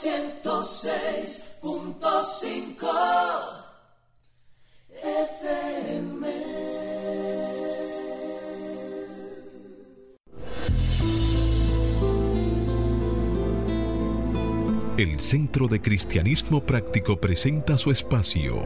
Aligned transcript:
106.5 0.00 2.88
FM. 5.02 6.26
El 14.96 15.20
Centro 15.20 15.68
de 15.68 15.82
Cristianismo 15.82 16.64
Práctico 16.64 17.20
presenta 17.20 17.76
su 17.76 17.90
espacio. 17.90 18.64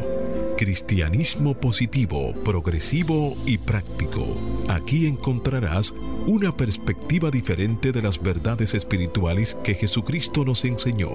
Cristianismo 0.57 1.55
positivo, 1.55 2.33
progresivo 2.45 3.37
y 3.45 3.59
práctico. 3.59 4.37
Aquí 4.69 5.07
encontrarás 5.07 5.95
una 6.27 6.57
perspectiva 6.57 7.31
diferente 7.31 7.93
de 7.93 8.03
las 8.03 8.23
verdades 8.23 8.75
espirituales 8.75 9.57
que 9.63 9.75
Jesucristo 9.75 10.45
nos 10.45 10.65
enseñó 10.65 11.11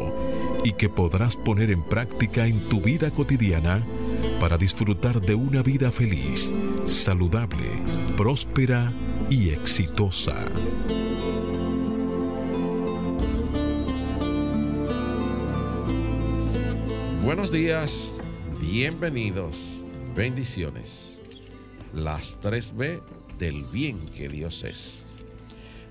y 0.64 0.74
que 0.74 0.90
podrás 0.90 1.36
poner 1.36 1.71
en 1.71 1.84
práctica 1.84 2.46
en 2.46 2.60
tu 2.70 2.80
vida 2.80 3.10
cotidiana 3.10 3.84
para 4.40 4.57
disfrutar 4.57 5.20
de 5.20 5.36
una 5.36 5.64
vida 5.64 5.92
feliz, 5.92 6.54
saludable, 6.86 7.70
próspera 8.16 8.92
y 9.30 9.50
exitosa. 9.50 10.36
Buenos 17.24 17.52
días, 17.52 18.14
bienvenidos, 18.62 19.56
bendiciones. 20.16 21.20
Las 21.93 22.40
3B 22.42 23.02
del 23.39 23.64
bien 23.71 23.98
que 24.10 24.28
Dios 24.28 24.64
es. 24.64 25.16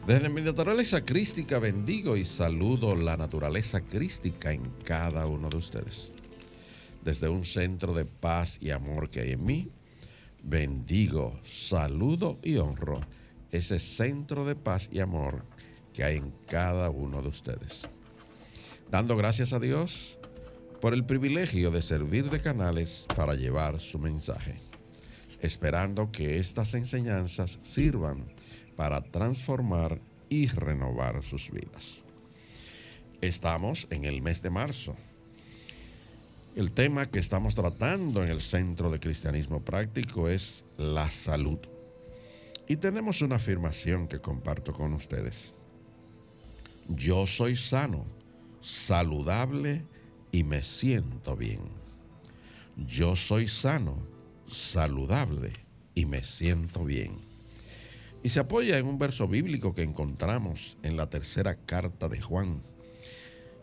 Desde 0.06 0.28
mi 0.28 0.42
naturaleza 0.42 1.04
crística 1.04 1.58
bendigo 1.58 2.16
y 2.16 2.24
saludo 2.24 2.94
la 2.94 3.16
naturaleza 3.16 3.80
crística 3.80 4.52
en 4.52 4.62
cada 4.84 5.26
uno 5.26 5.48
de 5.48 5.56
ustedes. 5.56 6.12
Desde 7.02 7.28
un 7.28 7.44
centro 7.44 7.94
de 7.94 8.04
paz 8.04 8.58
y 8.60 8.70
amor 8.70 9.08
que 9.08 9.20
hay 9.20 9.32
en 9.32 9.44
mí, 9.44 9.70
bendigo, 10.42 11.40
saludo 11.44 12.38
y 12.42 12.56
honro 12.58 13.00
ese 13.50 13.80
centro 13.80 14.44
de 14.44 14.54
paz 14.54 14.90
y 14.92 15.00
amor 15.00 15.44
que 15.94 16.04
hay 16.04 16.18
en 16.18 16.32
cada 16.46 16.90
uno 16.90 17.22
de 17.22 17.28
ustedes. 17.28 17.88
Dando 18.90 19.16
gracias 19.16 19.52
a 19.54 19.58
Dios 19.58 20.18
por 20.80 20.92
el 20.92 21.04
privilegio 21.04 21.70
de 21.70 21.82
servir 21.82 22.30
de 22.30 22.40
canales 22.40 23.06
para 23.16 23.34
llevar 23.34 23.80
su 23.80 23.98
mensaje, 23.98 24.60
esperando 25.40 26.10
que 26.10 26.38
estas 26.38 26.74
enseñanzas 26.74 27.58
sirvan 27.62 28.24
para 28.76 29.02
transformar 29.02 30.00
y 30.28 30.46
renovar 30.46 31.22
sus 31.22 31.50
vidas. 31.50 32.04
Estamos 33.20 33.86
en 33.90 34.04
el 34.04 34.22
mes 34.22 34.42
de 34.42 34.50
marzo. 34.50 34.94
El 36.54 36.72
tema 36.72 37.06
que 37.06 37.18
estamos 37.18 37.54
tratando 37.54 38.22
en 38.22 38.30
el 38.30 38.40
Centro 38.40 38.90
de 38.90 39.00
Cristianismo 39.00 39.64
Práctico 39.64 40.28
es 40.28 40.64
la 40.76 41.10
salud. 41.10 41.58
Y 42.66 42.76
tenemos 42.76 43.22
una 43.22 43.36
afirmación 43.36 44.08
que 44.08 44.20
comparto 44.20 44.72
con 44.72 44.92
ustedes. 44.92 45.54
Yo 46.88 47.26
soy 47.26 47.56
sano, 47.56 48.04
saludable 48.60 49.84
y 50.32 50.44
me 50.44 50.62
siento 50.62 51.36
bien. 51.36 51.60
Yo 52.76 53.16
soy 53.16 53.48
sano, 53.48 53.98
saludable 54.50 55.52
y 55.94 56.06
me 56.06 56.22
siento 56.22 56.84
bien. 56.84 57.18
Y 58.22 58.30
se 58.30 58.40
apoya 58.40 58.78
en 58.78 58.86
un 58.86 58.98
verso 58.98 59.28
bíblico 59.28 59.74
que 59.74 59.82
encontramos 59.82 60.76
en 60.82 60.96
la 60.96 61.08
tercera 61.08 61.54
carta 61.54 62.08
de 62.08 62.20
Juan, 62.20 62.62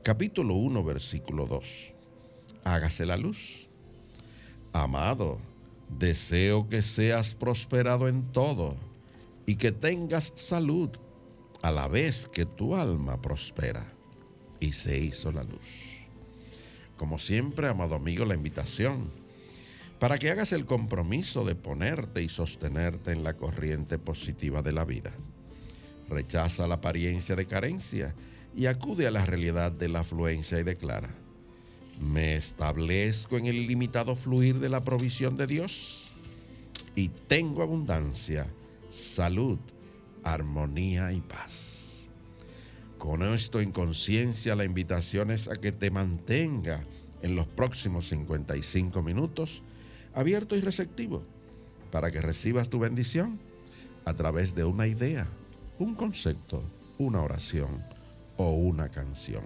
capítulo 0.04 0.56
1, 0.56 0.84
versículo 0.84 1.46
2. 1.46 1.94
Hágase 2.64 3.06
la 3.06 3.18
luz. 3.18 3.68
Amado, 4.72 5.40
deseo 5.90 6.68
que 6.70 6.82
seas 6.82 7.36
prosperado 7.36 8.08
en 8.08 8.32
todo 8.32 8.76
y 9.46 9.56
que 9.56 9.72
tengas 9.72 10.34
salud 10.36 10.90
a 11.62 11.72
la 11.72 11.88
vez 11.88 12.30
que 12.32 12.46
tu 12.46 12.76
alma 12.76 13.22
prospera. 13.22 13.92
Y 14.60 14.72
se 14.72 14.98
hizo 14.98 15.32
la 15.32 15.44
luz. 15.44 15.96
Como 16.98 17.20
siempre, 17.20 17.68
amado 17.68 17.96
amigo, 17.96 18.26
la 18.26 18.36
invitación 18.36 19.25
para 20.00 20.18
que 20.18 20.30
hagas 20.30 20.52
el 20.52 20.66
compromiso 20.66 21.46
de 21.46 21.56
ponerte 21.56 22.22
y 22.22 22.30
sostenerte 22.30 23.12
en 23.12 23.24
la 23.24 23.36
corriente 23.36 23.98
positiva 23.98 24.62
de 24.62 24.74
la 24.74 24.86
vida. 24.86 25.12
Rechaza 26.10 26.68
la 26.68 26.76
apariencia 26.76 27.36
de 27.36 27.46
carencia 27.46 28.14
y 28.56 28.68
acude 28.68 29.08
a 29.08 29.12
la 29.12 29.26
realidad 29.26 29.72
de 29.72 29.90
la 29.90 30.02
afluencia 30.02 30.60
y 30.60 30.64
declara, 30.64 31.10
me 32.00 32.36
establezco 32.36 33.38
en 33.38 33.46
el 33.46 33.56
ilimitado 33.56 34.16
fluir 34.16 34.60
de 34.60 34.70
la 34.70 34.82
provisión 34.82 35.38
de 35.38 35.48
Dios 35.48 36.12
y 36.96 37.10
tengo 37.10 37.64
abundancia, 37.64 38.48
salud, 38.92 39.60
armonía 40.24 41.14
y 41.14 41.22
paz. 41.22 42.06
Con 42.98 43.24
esto 43.24 43.62
en 43.62 43.72
conciencia, 43.72 44.56
la 44.56 44.66
invitación 44.66 45.32
es 45.32 45.48
a 45.48 45.56
que 45.56 45.72
te 45.72 45.92
mantenga 45.92 46.82
en 47.22 47.36
los 47.36 47.48
próximos 47.48 48.10
55 48.10 49.02
minutos 49.02 49.62
abierto 50.16 50.56
y 50.56 50.62
receptivo 50.62 51.24
para 51.92 52.10
que 52.10 52.22
recibas 52.22 52.70
tu 52.70 52.80
bendición 52.80 53.38
a 54.06 54.14
través 54.14 54.56
de 54.56 54.64
una 54.64 54.88
idea, 54.88 55.28
un 55.78 55.94
concepto, 55.94 56.64
una 56.98 57.22
oración 57.22 57.84
o 58.38 58.52
una 58.52 58.90
canción. 58.90 59.44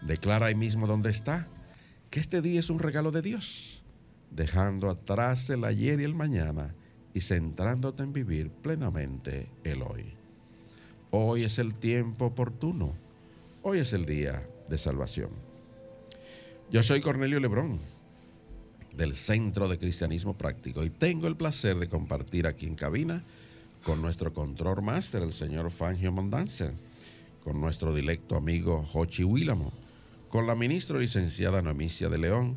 Declara 0.00 0.46
ahí 0.46 0.54
mismo 0.54 0.86
donde 0.86 1.10
está 1.10 1.46
que 2.10 2.20
este 2.20 2.42
día 2.42 2.60
es 2.60 2.70
un 2.70 2.78
regalo 2.78 3.10
de 3.10 3.22
Dios, 3.22 3.82
dejando 4.30 4.90
atrás 4.90 5.48
el 5.50 5.64
ayer 5.64 6.00
y 6.00 6.04
el 6.04 6.14
mañana 6.14 6.74
y 7.14 7.20
centrándote 7.20 8.02
en 8.02 8.12
vivir 8.12 8.50
plenamente 8.50 9.48
el 9.64 9.82
hoy. 9.82 10.14
Hoy 11.10 11.44
es 11.44 11.58
el 11.58 11.74
tiempo 11.74 12.26
oportuno. 12.26 12.94
Hoy 13.62 13.78
es 13.78 13.92
el 13.92 14.06
día 14.06 14.40
de 14.68 14.78
salvación. 14.78 15.30
Yo 16.70 16.82
soy 16.82 17.00
Cornelio 17.00 17.38
Lebrón, 17.38 17.80
del 18.96 19.14
Centro 19.14 19.68
de 19.68 19.78
Cristianismo 19.78 20.34
Práctico, 20.34 20.84
y 20.84 20.90
tengo 20.90 21.26
el 21.26 21.36
placer 21.36 21.76
de 21.78 21.88
compartir 21.88 22.46
aquí 22.46 22.66
en 22.66 22.74
cabina 22.74 23.22
con 23.84 24.00
nuestro 24.00 24.32
control 24.32 24.82
máster, 24.82 25.22
el 25.22 25.32
señor 25.32 25.70
Fangio 25.70 26.12
Mondanzer, 26.12 26.72
con 27.42 27.60
nuestro 27.60 27.94
directo 27.94 28.36
amigo 28.36 28.84
Jochi 28.84 29.24
Willamo, 29.24 29.72
con 30.28 30.46
la 30.46 30.54
ministra 30.54 30.98
licenciada 30.98 31.62
Noemicia 31.62 32.08
de 32.08 32.18
León 32.18 32.56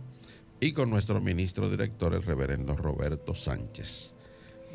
y 0.59 0.71
con 0.71 0.89
nuestro 0.89 1.19
ministro 1.19 1.69
director, 1.69 2.13
el 2.13 2.23
reverendo 2.23 2.75
Roberto 2.75 3.33
Sánchez. 3.33 4.11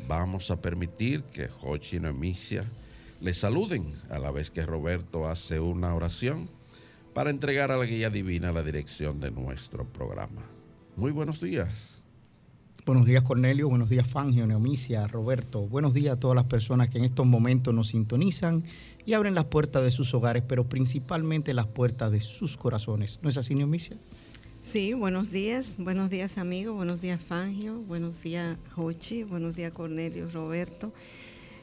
Vamos 0.07 0.51
a 0.51 0.61
permitir 0.61 1.23
que 1.23 1.47
Jochi 1.47 1.97
y 1.97 1.99
Noemicia 1.99 2.65
le 3.21 3.33
saluden 3.33 3.93
a 4.09 4.19
la 4.19 4.31
vez 4.31 4.51
que 4.51 4.65
Roberto 4.65 5.27
hace 5.27 5.59
una 5.59 5.93
oración 5.93 6.49
para 7.13 7.29
entregar 7.29 7.71
a 7.71 7.77
la 7.77 7.85
guía 7.85 8.09
divina 8.09 8.51
la 8.51 8.63
dirección 8.63 9.19
de 9.19 9.31
nuestro 9.31 9.85
programa. 9.85 10.41
Muy 11.01 11.11
buenos 11.11 11.41
días. 11.41 11.67
Buenos 12.85 13.07
días 13.07 13.23
Cornelio, 13.23 13.67
buenos 13.67 13.89
días 13.89 14.05
Fangio, 14.05 14.45
Neomicia, 14.45 15.07
Roberto. 15.07 15.67
Buenos 15.67 15.95
días 15.95 16.13
a 16.13 16.19
todas 16.19 16.35
las 16.35 16.45
personas 16.45 16.89
que 16.89 16.99
en 16.99 17.05
estos 17.05 17.25
momentos 17.25 17.73
nos 17.73 17.87
sintonizan 17.87 18.65
y 19.03 19.13
abren 19.13 19.33
las 19.33 19.45
puertas 19.45 19.83
de 19.83 19.89
sus 19.89 20.13
hogares, 20.13 20.43
pero 20.47 20.69
principalmente 20.69 21.55
las 21.55 21.65
puertas 21.65 22.11
de 22.11 22.19
sus 22.19 22.55
corazones. 22.55 23.17
¿No 23.23 23.29
es 23.29 23.37
así, 23.37 23.55
Neomicia? 23.55 23.97
Sí, 24.61 24.93
buenos 24.93 25.31
días, 25.31 25.77
buenos 25.79 26.11
días 26.11 26.37
amigos, 26.37 26.75
buenos 26.75 27.01
días 27.01 27.19
Fangio, 27.19 27.79
buenos 27.79 28.21
días 28.21 28.59
Jochi, 28.75 29.23
buenos 29.23 29.55
días 29.55 29.71
Cornelio, 29.71 30.29
Roberto. 30.29 30.93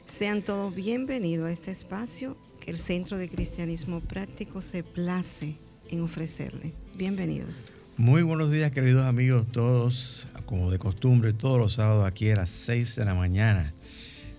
Sean 0.06 0.42
todos 0.42 0.74
bienvenidos 0.74 1.46
a 1.46 1.52
este 1.52 1.70
espacio 1.70 2.36
que 2.58 2.72
el 2.72 2.76
Centro 2.76 3.16
de 3.16 3.28
Cristianismo 3.28 4.00
Práctico 4.00 4.60
se 4.60 4.82
place 4.82 5.58
en 5.90 6.02
ofrecerle. 6.02 6.72
Bienvenidos. 6.96 7.66
Muy 7.98 8.22
buenos 8.22 8.52
días, 8.52 8.70
queridos 8.70 9.04
amigos, 9.06 9.44
todos, 9.50 10.28
como 10.46 10.70
de 10.70 10.78
costumbre, 10.78 11.32
todos 11.32 11.58
los 11.58 11.72
sábados 11.72 12.06
aquí 12.06 12.30
a 12.30 12.36
las 12.36 12.48
6 12.48 12.94
de 12.94 13.04
la 13.04 13.12
mañana, 13.12 13.74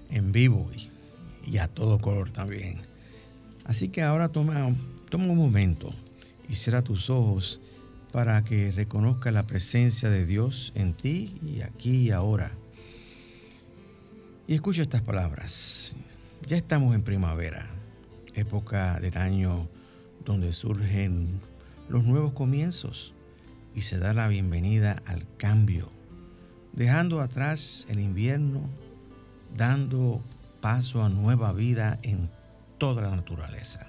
en 0.10 0.32
vivo 0.32 0.72
y, 1.46 1.58
a 1.58 1.68
todo 1.68 2.00
color 2.00 2.32
también. 2.32 2.78
Así 3.66 3.90
que 3.90 4.02
ahora 4.02 4.30
toma, 4.30 4.74
toma 5.10 5.26
un 5.26 5.38
momento 5.38 5.94
y 6.48 6.56
cierra 6.56 6.84
tus 6.84 7.10
ojos 7.10 7.60
para 8.14 8.46
que 8.46 8.72
reconozca 8.72 9.30
la 9.30 9.46
presencia 9.46 10.10
de 10.10 10.26
Dios 10.26 10.72
en 10.74 10.94
ti 10.94 11.38
y 11.46 11.60
aquí 11.60 12.08
y 12.08 12.12
ahora. 12.12 12.54
Y 14.48 14.54
escucho 14.54 14.82
estas 14.82 15.02
palabras. 15.02 15.98
Ya 16.48 16.56
estamos 16.56 16.96
en 16.96 17.02
primavera, 17.02 17.70
época 18.36 19.02
del 19.02 19.18
año 19.18 19.68
donde 20.24 20.54
surgen 20.54 21.42
los 21.90 22.06
nuevos 22.06 22.32
comienzos 22.32 23.14
y 23.76 23.82
se 23.82 23.98
da 23.98 24.14
la 24.14 24.28
bienvenida 24.28 25.02
al 25.06 25.26
cambio, 25.38 25.92
dejando 26.74 27.22
atrás 27.22 27.86
el 27.90 28.00
invierno, 28.00 28.70
dando 29.56 30.24
paso 30.62 31.04
a 31.04 31.10
nueva 31.10 31.54
vida 31.54 32.00
en 32.04 32.30
toda 32.78 33.02
la 33.02 33.16
naturaleza. 33.16 33.88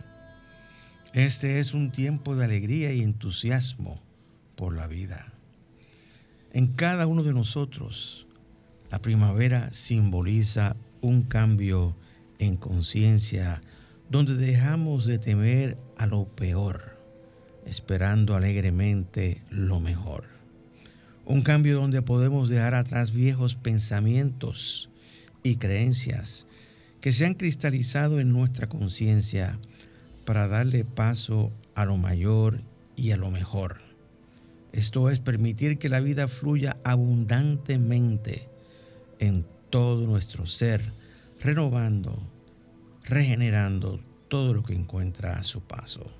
Este 1.12 1.58
es 1.58 1.74
un 1.74 1.90
tiempo 1.90 2.36
de 2.36 2.44
alegría 2.44 2.92
y 2.92 3.00
entusiasmo 3.00 4.00
por 4.56 4.76
la 4.76 4.86
vida. 4.86 5.32
En 6.52 6.68
cada 6.68 7.06
uno 7.06 7.22
de 7.22 7.32
nosotros, 7.32 8.26
la 8.90 9.00
primavera 9.00 9.72
simboliza 9.72 10.76
un 11.00 11.22
cambio 11.22 11.96
en 12.38 12.56
conciencia 12.56 13.62
donde 14.08 14.34
dejamos 14.34 15.06
de 15.06 15.18
temer 15.18 15.78
a 15.96 16.06
lo 16.06 16.26
peor, 16.26 16.89
esperando 17.66 18.34
alegremente 18.34 19.42
lo 19.50 19.80
mejor. 19.80 20.24
Un 21.24 21.42
cambio 21.42 21.76
donde 21.76 22.02
podemos 22.02 22.48
dejar 22.48 22.74
atrás 22.74 23.12
viejos 23.12 23.54
pensamientos 23.54 24.90
y 25.42 25.56
creencias 25.56 26.46
que 27.00 27.12
se 27.12 27.24
han 27.26 27.34
cristalizado 27.34 28.20
en 28.20 28.32
nuestra 28.32 28.68
conciencia 28.68 29.58
para 30.24 30.48
darle 30.48 30.84
paso 30.84 31.52
a 31.74 31.84
lo 31.84 31.96
mayor 31.96 32.62
y 32.96 33.12
a 33.12 33.16
lo 33.16 33.30
mejor. 33.30 33.78
Esto 34.72 35.10
es 35.10 35.18
permitir 35.18 35.78
que 35.78 35.88
la 35.88 36.00
vida 36.00 36.28
fluya 36.28 36.76
abundantemente 36.84 38.48
en 39.18 39.44
todo 39.70 40.06
nuestro 40.06 40.46
ser, 40.46 40.82
renovando, 41.40 42.18
regenerando 43.04 44.00
todo 44.28 44.54
lo 44.54 44.62
que 44.62 44.74
encuentra 44.74 45.38
a 45.38 45.42
su 45.42 45.60
paso. 45.62 46.12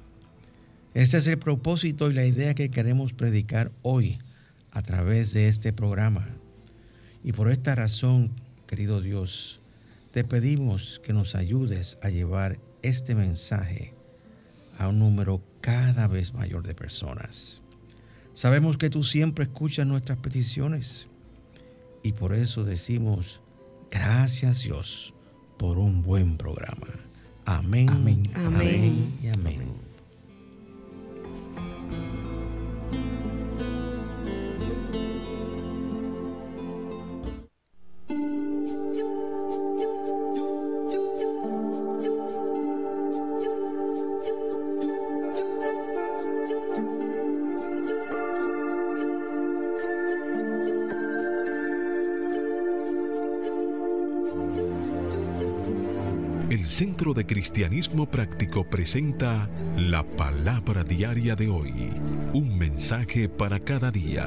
Este 0.95 1.19
es 1.19 1.27
el 1.29 1.39
propósito 1.39 2.11
y 2.11 2.15
la 2.15 2.27
idea 2.27 2.55
que 2.55 2.71
queremos 2.71 3.13
predicar 3.13 3.71
hoy 3.83 4.19
a 4.73 4.83
través 4.83 5.33
de 5.33 5.49
este 5.49 5.73
programa. 5.73 6.27
Y 7.23 7.33
por 7.33 7.51
esta 7.51 7.75
razón, 7.75 8.33
querido 8.67 9.01
Dios, 9.01 9.61
te 10.13 10.25
pedimos 10.25 11.01
que 11.05 11.13
nos 11.13 11.37
ayudes 11.37 11.99
a 12.03 12.11
llevar 12.11 12.59
este 12.83 13.15
mensaje 13.15 13.95
a 14.79 14.89
un 14.89 14.99
número 14.99 15.43
cada 15.61 16.09
vez 16.09 16.35
mayor 16.35 16.67
de 16.67 16.75
personas. 16.75 17.63
Sabemos 18.33 18.77
que 18.77 18.91
tú 18.91 19.05
siempre 19.05 19.45
escuchas 19.45 19.87
nuestras 19.87 20.19
peticiones 20.19 21.07
y 22.03 22.13
por 22.13 22.35
eso 22.35 22.65
decimos 22.65 23.43
gracias 23.91 24.63
Dios 24.63 25.15
por 25.59 25.79
un 25.79 26.03
buen 26.03 26.37
programa. 26.37 26.89
Amén. 27.45 27.89
Amén. 27.91 28.31
amén 28.35 29.19
y 29.23 29.29
amén. 29.29 29.90
De 57.15 57.27
Cristianismo 57.27 58.09
Práctico 58.09 58.63
presenta 58.63 59.51
la 59.77 60.05
palabra 60.05 60.85
diaria 60.85 61.35
de 61.35 61.49
hoy. 61.49 61.91
Un 62.33 62.57
mensaje 62.57 63.29
para 63.29 63.59
cada 63.59 63.91
día. 63.91 64.27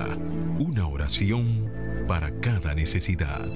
Una 0.60 0.88
oración 0.88 1.66
para 2.10 2.42
cada 2.42 2.76
necesidad. 2.76 3.48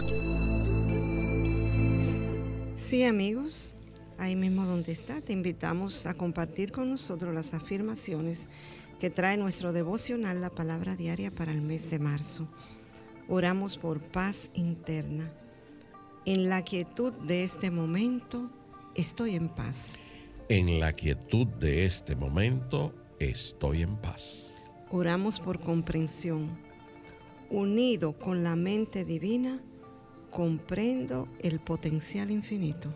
Sí, 2.78 3.04
amigos, 3.04 3.76
ahí 4.18 4.38
mismo 4.38 4.66
donde 4.66 4.94
está, 4.94 5.20
te 5.20 5.34
invitamos 5.34 6.06
a 6.06 6.14
compartir 6.14 6.72
con 6.72 6.90
nosotros 6.90 7.34
las 7.34 7.54
afirmaciones 7.54 8.48
que 9.00 9.10
trae 9.10 9.36
nuestro 9.36 9.74
devocional, 9.74 10.40
la 10.40 10.52
palabra 10.52 10.96
diaria 10.96 11.32
para 11.32 11.52
el 11.52 11.62
mes 11.62 11.90
de 11.90 12.00
marzo. 12.00 12.48
Oramos 13.28 13.78
por 13.78 14.00
paz 14.00 14.52
interna. 14.54 15.34
En 16.26 16.48
la 16.48 16.62
quietud 16.62 17.12
de 17.12 17.44
este 17.44 17.72
momento, 17.72 18.50
estoy 18.98 19.36
en 19.36 19.48
paz. 19.48 19.94
En 20.50 20.80
la 20.80 20.94
quietud 20.94 21.48
de 21.48 21.86
este 21.86 22.16
momento, 22.16 22.94
estoy 23.20 23.84
en 23.84 23.96
paz. 23.98 24.54
Oramos 24.92 25.40
por 25.40 25.60
comprensión. 25.60 26.58
Unido 27.50 28.18
con 28.18 28.44
la 28.44 28.56
mente 28.56 29.06
divina, 29.06 29.62
comprendo 30.32 31.28
el 31.40 31.60
potencial 31.60 32.32
infinito. 32.32 32.90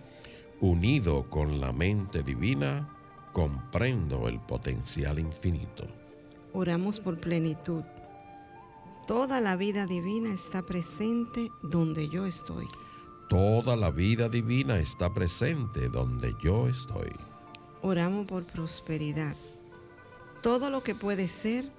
Unido 0.60 1.30
con 1.30 1.62
la 1.62 1.72
mente 1.72 2.24
divina, 2.24 2.90
comprendo 3.32 4.28
el 4.28 4.40
potencial 4.40 5.20
infinito. 5.20 5.88
Oramos 6.54 7.00
por 7.00 7.20
plenitud. 7.20 7.84
Toda 9.08 9.42
la 9.42 9.56
vida 9.56 9.86
divina 9.86 10.34
está 10.34 10.62
presente 10.62 11.50
donde 11.64 12.10
yo 12.10 12.26
estoy. 12.26 12.66
Toda 13.32 13.78
la 13.78 13.92
vida 13.92 14.28
divina 14.28 14.78
está 14.78 15.14
presente 15.14 15.88
donde 15.88 16.36
yo 16.44 16.68
estoy. 16.68 17.16
Oramos 17.82 18.28
por 18.28 18.44
prosperidad. 18.44 19.38
Todo 20.44 20.70
lo 20.70 20.84
que 20.84 20.96
puede 20.96 21.30
ser 21.30 21.72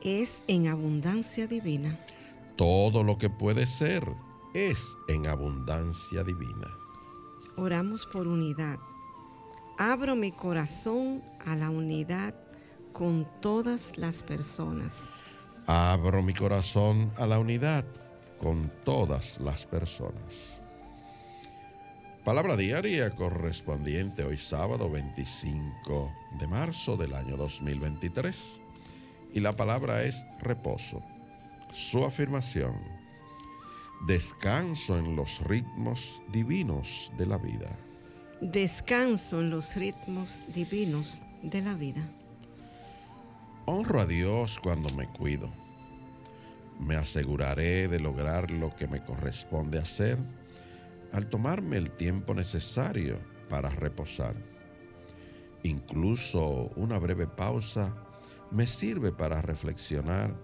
es 0.00 0.42
en 0.46 0.68
abundancia 0.68 1.46
divina. 1.46 2.00
Todo 2.56 3.02
lo 3.02 3.18
que 3.18 3.28
puede 3.28 3.66
ser 3.66 4.02
es 4.54 4.96
en 5.08 5.26
abundancia 5.26 6.24
divina. 6.24 6.68
Oramos 7.58 8.06
por 8.06 8.26
unidad. 8.26 8.78
Abro 9.76 10.16
mi 10.16 10.32
corazón 10.32 11.22
a 11.44 11.54
la 11.54 11.68
unidad 11.68 12.34
con 12.94 13.28
todas 13.42 13.92
las 13.98 14.22
personas. 14.22 15.12
Abro 15.66 16.22
mi 16.22 16.32
corazón 16.32 17.12
a 17.18 17.26
la 17.26 17.38
unidad 17.38 17.84
con 18.42 18.72
todas 18.84 19.40
las 19.40 19.64
personas. 19.64 20.58
Palabra 22.24 22.56
diaria 22.56 23.14
correspondiente 23.14 24.24
hoy 24.24 24.36
sábado 24.36 24.90
25 24.90 26.12
de 26.40 26.46
marzo 26.48 26.96
del 26.96 27.14
año 27.14 27.36
2023. 27.36 28.60
Y 29.34 29.40
la 29.40 29.52
palabra 29.54 30.02
es 30.02 30.26
reposo. 30.40 31.02
Su 31.72 32.04
afirmación. 32.04 32.74
Descanso 34.06 34.98
en 34.98 35.14
los 35.14 35.40
ritmos 35.44 36.20
divinos 36.32 37.12
de 37.16 37.26
la 37.26 37.38
vida. 37.38 37.70
Descanso 38.40 39.40
en 39.40 39.50
los 39.50 39.76
ritmos 39.76 40.40
divinos 40.52 41.22
de 41.42 41.62
la 41.62 41.74
vida. 41.74 42.02
Honro 43.66 44.00
a 44.00 44.06
Dios 44.06 44.58
cuando 44.60 44.92
me 44.94 45.06
cuido 45.06 45.61
me 46.82 46.96
aseguraré 46.96 47.88
de 47.88 48.00
lograr 48.00 48.50
lo 48.50 48.74
que 48.76 48.88
me 48.88 49.02
corresponde 49.02 49.78
hacer 49.78 50.18
al 51.12 51.26
tomarme 51.26 51.76
el 51.76 51.90
tiempo 51.90 52.34
necesario 52.34 53.18
para 53.48 53.68
reposar. 53.68 54.34
Incluso 55.62 56.70
una 56.74 56.98
breve 56.98 57.26
pausa 57.26 57.94
me 58.50 58.66
sirve 58.66 59.12
para 59.12 59.42
reflexionar 59.42 60.34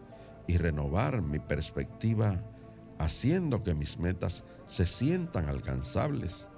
y 0.46 0.56
renovar 0.56 1.20
mi 1.22 1.38
perspectiva, 1.38 2.42
haciendo 2.98 3.62
que 3.62 3.74
mis 3.74 3.98
metas 3.98 4.44
se 4.66 4.86
sientan 4.86 5.48
alcanzables 5.48 6.48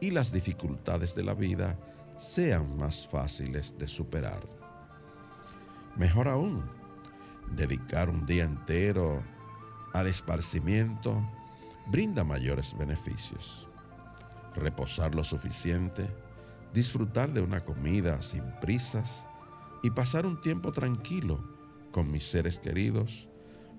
y 0.00 0.10
las 0.10 0.32
dificultades 0.32 1.14
de 1.14 1.24
la 1.24 1.34
vida 1.34 1.76
sean 2.16 2.76
más 2.76 3.08
fáciles 3.08 3.76
de 3.78 3.88
superar. 3.88 4.40
Mejor 5.96 6.28
aún, 6.28 6.77
dedicar 7.56 8.08
un 8.08 8.26
día 8.26 8.44
entero 8.44 9.22
al 9.92 10.06
esparcimiento 10.06 11.22
brinda 11.86 12.24
mayores 12.24 12.76
beneficios. 12.78 13.68
Reposar 14.54 15.14
lo 15.14 15.24
suficiente, 15.24 16.08
disfrutar 16.72 17.32
de 17.32 17.40
una 17.40 17.64
comida 17.64 18.20
sin 18.22 18.42
prisas 18.60 19.22
y 19.82 19.90
pasar 19.90 20.26
un 20.26 20.40
tiempo 20.40 20.72
tranquilo 20.72 21.42
con 21.92 22.10
mis 22.10 22.28
seres 22.28 22.58
queridos 22.58 23.28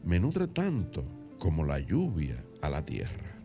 me 0.04 0.20
nutre 0.20 0.48
tanto 0.48 1.04
como 1.38 1.64
la 1.64 1.80
lluvia 1.80 2.44
a 2.62 2.70
la 2.70 2.86
tierra. 2.86 3.36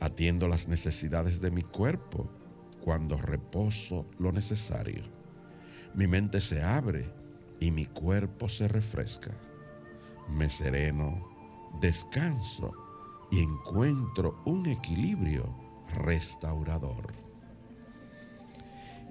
Atiendo 0.00 0.48
las 0.48 0.68
necesidades 0.68 1.40
de 1.40 1.50
mi 1.50 1.62
cuerpo 1.62 2.30
cuando 2.80 3.16
reposo 3.16 4.06
lo 4.18 4.32
necesario. 4.32 5.02
Mi 5.94 6.06
mente 6.06 6.40
se 6.40 6.62
abre 6.62 7.10
y 7.60 7.70
mi 7.70 7.86
cuerpo 7.86 8.48
se 8.48 8.68
refresca. 8.68 9.32
Me 10.28 10.50
sereno, 10.50 11.28
descanso 11.80 12.72
y 13.30 13.40
encuentro 13.40 14.40
un 14.44 14.66
equilibrio 14.66 15.54
restaurador. 15.94 17.12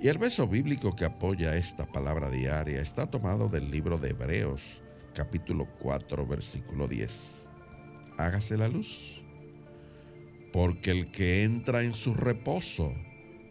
Y 0.01 0.09
el 0.09 0.17
verso 0.17 0.47
bíblico 0.47 0.95
que 0.95 1.05
apoya 1.05 1.55
esta 1.55 1.85
palabra 1.85 2.29
diaria 2.29 2.81
está 2.81 3.09
tomado 3.09 3.47
del 3.47 3.71
libro 3.71 3.97
de 3.97 4.09
Hebreos, 4.09 4.81
capítulo 5.15 5.67
4, 5.79 6.27
versículo 6.27 6.88
10. 6.88 7.50
Hágase 8.17 8.57
la 8.57 8.67
luz. 8.67 9.23
Porque 10.51 10.91
el 10.91 11.09
que 11.12 11.43
entra 11.43 11.83
en 11.83 11.95
su 11.95 12.13
reposo, 12.13 12.93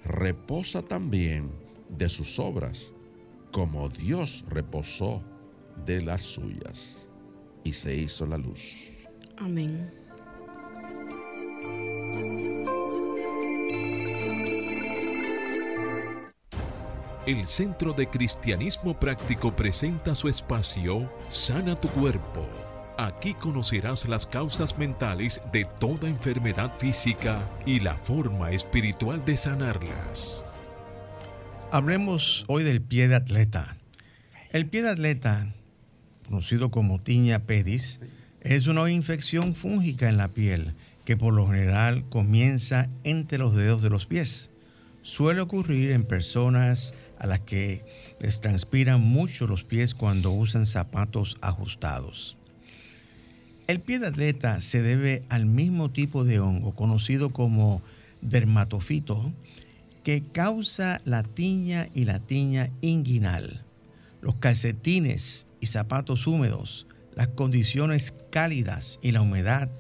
reposa 0.04 0.82
también 0.82 1.50
de 1.88 2.08
sus 2.08 2.38
obras, 2.38 2.91
como 3.52 3.88
Dios 3.88 4.44
reposó 4.48 5.22
de 5.86 6.02
las 6.02 6.22
suyas. 6.22 7.08
Y 7.62 7.74
se 7.74 7.94
hizo 7.94 8.26
la 8.26 8.38
luz. 8.38 8.90
Amén. 9.36 9.92
El 17.24 17.46
Centro 17.46 17.92
de 17.92 18.08
Cristianismo 18.08 18.98
Práctico 18.98 19.54
presenta 19.54 20.16
su 20.16 20.26
espacio 20.26 21.08
Sana 21.28 21.80
tu 21.80 21.86
Cuerpo. 21.90 22.44
Aquí 22.98 23.34
conocerás 23.34 24.08
las 24.08 24.26
causas 24.26 24.76
mentales 24.76 25.40
de 25.52 25.64
toda 25.78 26.08
enfermedad 26.08 26.76
física 26.78 27.48
y 27.64 27.78
la 27.78 27.96
forma 27.96 28.50
espiritual 28.50 29.24
de 29.24 29.36
sanarlas. 29.36 30.44
Hablemos 31.74 32.44
hoy 32.48 32.64
del 32.64 32.82
pie 32.82 33.08
de 33.08 33.14
atleta. 33.14 33.78
El 34.50 34.66
pie 34.66 34.82
de 34.82 34.90
atleta, 34.90 35.54
conocido 36.28 36.70
como 36.70 37.00
tiña 37.00 37.44
pedis, 37.44 37.98
es 38.42 38.66
una 38.66 38.90
infección 38.90 39.54
fúngica 39.54 40.10
en 40.10 40.18
la 40.18 40.28
piel 40.28 40.74
que 41.06 41.16
por 41.16 41.32
lo 41.32 41.48
general 41.48 42.06
comienza 42.10 42.90
entre 43.04 43.38
los 43.38 43.56
dedos 43.56 43.80
de 43.80 43.88
los 43.88 44.04
pies. 44.04 44.50
Suele 45.00 45.40
ocurrir 45.40 45.92
en 45.92 46.04
personas 46.04 46.92
a 47.18 47.26
las 47.26 47.40
que 47.40 47.82
les 48.20 48.42
transpiran 48.42 49.00
mucho 49.00 49.46
los 49.46 49.64
pies 49.64 49.94
cuando 49.94 50.30
usan 50.30 50.66
zapatos 50.66 51.38
ajustados. 51.40 52.36
El 53.66 53.80
pie 53.80 53.98
de 53.98 54.08
atleta 54.08 54.60
se 54.60 54.82
debe 54.82 55.22
al 55.30 55.46
mismo 55.46 55.90
tipo 55.90 56.24
de 56.24 56.38
hongo 56.38 56.74
conocido 56.74 57.30
como 57.30 57.80
dermatofito 58.20 59.32
que 60.02 60.22
causa 60.32 61.00
la 61.04 61.22
tiña 61.22 61.88
y 61.94 62.04
la 62.04 62.20
tiña 62.20 62.70
inguinal. 62.80 63.64
Los 64.20 64.36
calcetines 64.36 65.46
y 65.60 65.66
zapatos 65.66 66.26
húmedos, 66.26 66.86
las 67.14 67.28
condiciones 67.28 68.14
cálidas 68.30 68.98
y 69.02 69.12
la 69.12 69.20
humedad 69.22 69.70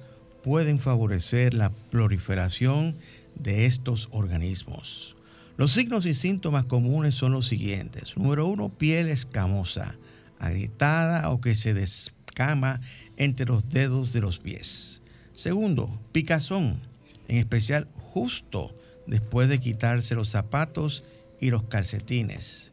pueden 0.42 0.78
favorecer 0.80 1.54
la 1.54 1.70
proliferación 1.90 2.96
de 3.34 3.66
estos 3.66 4.08
organismos. 4.12 5.16
Los 5.56 5.72
signos 5.72 6.06
y 6.06 6.14
síntomas 6.14 6.64
comunes 6.64 7.14
son 7.14 7.32
los 7.32 7.46
siguientes. 7.46 8.16
Número 8.16 8.46
uno, 8.46 8.68
piel 8.68 9.08
escamosa, 9.08 9.96
agrietada 10.38 11.30
o 11.30 11.40
que 11.40 11.54
se 11.54 11.74
descama 11.74 12.80
entre 13.16 13.46
los 13.46 13.68
dedos 13.68 14.12
de 14.12 14.20
los 14.20 14.38
pies. 14.38 15.02
Segundo, 15.32 16.00
picazón, 16.12 16.80
en 17.28 17.36
especial 17.36 17.88
justo 17.94 18.74
después 19.06 19.48
de 19.48 19.60
quitarse 19.60 20.14
los 20.14 20.30
zapatos 20.30 21.04
y 21.40 21.50
los 21.50 21.64
calcetines. 21.64 22.72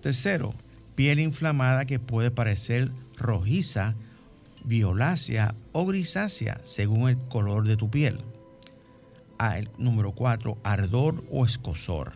Tercero, 0.00 0.54
piel 0.94 1.20
inflamada 1.20 1.84
que 1.84 1.98
puede 1.98 2.30
parecer 2.30 2.90
rojiza, 3.16 3.94
violácea 4.64 5.54
o 5.72 5.86
grisácea 5.86 6.60
según 6.64 7.08
el 7.08 7.18
color 7.28 7.66
de 7.66 7.76
tu 7.76 7.90
piel 7.90 8.18
número 9.78 10.12
4, 10.12 10.58
ardor 10.62 11.24
o 11.30 11.44
escosor. 11.44 12.12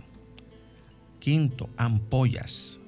Quinto, 1.19 1.69
ampollas. 1.77 2.81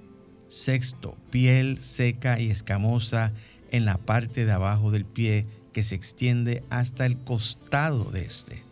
Sexto, 0.49 1.17
piel 1.31 1.79
seca 1.79 2.39
y 2.39 2.51
escamosa 2.51 3.33
en 3.71 3.85
la 3.85 3.97
parte 3.97 4.45
de 4.45 4.53
abajo 4.53 4.91
del 4.91 5.07
pie 5.07 5.47
que 5.73 5.83
se 5.83 5.95
extiende 5.95 6.63
hasta 6.69 7.07
el 7.07 7.17
costado 7.19 8.11
de 8.11 8.27
este. 8.27 8.63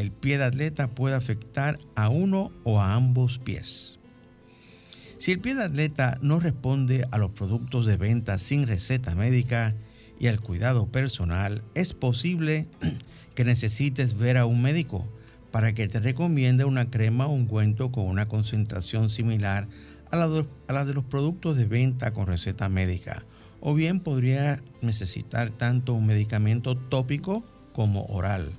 El 0.00 0.12
pie 0.12 0.38
de 0.38 0.44
atleta 0.44 0.88
puede 0.88 1.14
afectar 1.14 1.78
a 1.94 2.08
uno 2.08 2.50
o 2.64 2.80
a 2.80 2.94
ambos 2.94 3.36
pies. 3.36 3.98
Si 5.18 5.30
el 5.30 5.40
pie 5.40 5.54
de 5.54 5.64
atleta 5.64 6.18
no 6.22 6.40
responde 6.40 7.06
a 7.10 7.18
los 7.18 7.32
productos 7.32 7.84
de 7.84 7.98
venta 7.98 8.38
sin 8.38 8.66
receta 8.66 9.14
médica 9.14 9.74
y 10.18 10.28
al 10.28 10.40
cuidado 10.40 10.86
personal, 10.86 11.62
es 11.74 11.92
posible 11.92 12.66
que 13.34 13.44
necesites 13.44 14.16
ver 14.16 14.38
a 14.38 14.46
un 14.46 14.62
médico 14.62 15.06
para 15.50 15.74
que 15.74 15.86
te 15.86 16.00
recomiende 16.00 16.64
una 16.64 16.88
crema 16.88 17.26
o 17.26 17.32
ungüento 17.32 17.92
con 17.92 18.06
una 18.06 18.24
concentración 18.24 19.10
similar 19.10 19.68
a 20.10 20.16
la, 20.16 20.28
de, 20.28 20.46
a 20.66 20.72
la 20.72 20.86
de 20.86 20.94
los 20.94 21.04
productos 21.04 21.58
de 21.58 21.66
venta 21.66 22.14
con 22.14 22.26
receta 22.26 22.70
médica. 22.70 23.26
O 23.60 23.74
bien 23.74 24.00
podría 24.00 24.62
necesitar 24.80 25.50
tanto 25.50 25.92
un 25.92 26.06
medicamento 26.06 26.74
tópico 26.74 27.44
como 27.74 28.06
oral. 28.06 28.50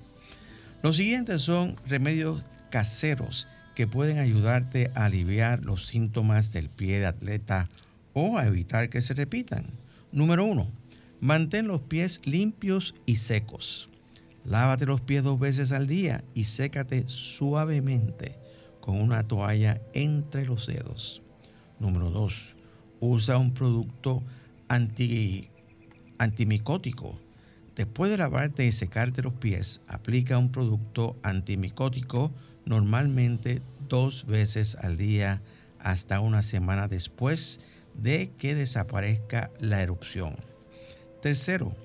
Los 0.83 0.97
siguientes 0.97 1.43
son 1.43 1.75
remedios 1.85 2.43
caseros 2.71 3.47
que 3.75 3.87
pueden 3.87 4.17
ayudarte 4.17 4.91
a 4.95 5.05
aliviar 5.05 5.63
los 5.63 5.85
síntomas 5.85 6.51
del 6.53 6.69
pie 6.69 6.99
de 6.99 7.05
atleta 7.05 7.69
o 8.13 8.37
a 8.37 8.45
evitar 8.45 8.89
que 8.89 9.01
se 9.01 9.13
repitan. 9.13 9.65
Número 10.11 10.43
uno, 10.43 10.67
mantén 11.19 11.67
los 11.67 11.81
pies 11.81 12.19
limpios 12.25 12.95
y 13.05 13.15
secos. 13.15 13.89
Lávate 14.43 14.87
los 14.87 15.01
pies 15.01 15.23
dos 15.23 15.39
veces 15.39 15.71
al 15.71 15.85
día 15.85 16.23
y 16.33 16.45
sécate 16.45 17.07
suavemente 17.07 18.35
con 18.79 18.99
una 18.99 19.27
toalla 19.27 19.79
entre 19.93 20.45
los 20.45 20.65
dedos. 20.65 21.21
Número 21.79 22.09
2. 22.09 22.55
Usa 22.99 23.37
un 23.37 23.53
producto 23.53 24.23
anti, 24.67 25.47
antimicótico. 26.17 27.19
Después 27.75 28.11
de 28.11 28.17
lavarte 28.17 28.65
y 28.65 28.71
secarte 28.71 29.21
los 29.21 29.33
pies, 29.33 29.81
aplica 29.87 30.37
un 30.37 30.51
producto 30.51 31.17
antimicótico 31.23 32.31
normalmente 32.65 33.61
dos 33.87 34.25
veces 34.25 34.75
al 34.75 34.97
día 34.97 35.41
hasta 35.79 36.19
una 36.19 36.43
semana 36.43 36.87
después 36.87 37.59
de 37.93 38.31
que 38.37 38.55
desaparezca 38.55 39.51
la 39.59 39.81
erupción. 39.81 40.35
Tercero, 41.21 41.75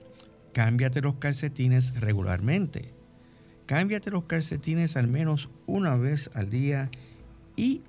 cámbiate 0.53 1.01
los 1.01 1.15
calcetines 1.15 1.99
regularmente. 2.01 2.93
Cámbiate 3.67 4.11
los 4.11 4.25
calcetines 4.25 4.97
al 4.97 5.09
menos 5.09 5.49
una 5.67 5.97
vez 5.97 6.31
al 6.35 6.51
día 6.51 6.91
y 7.57 7.83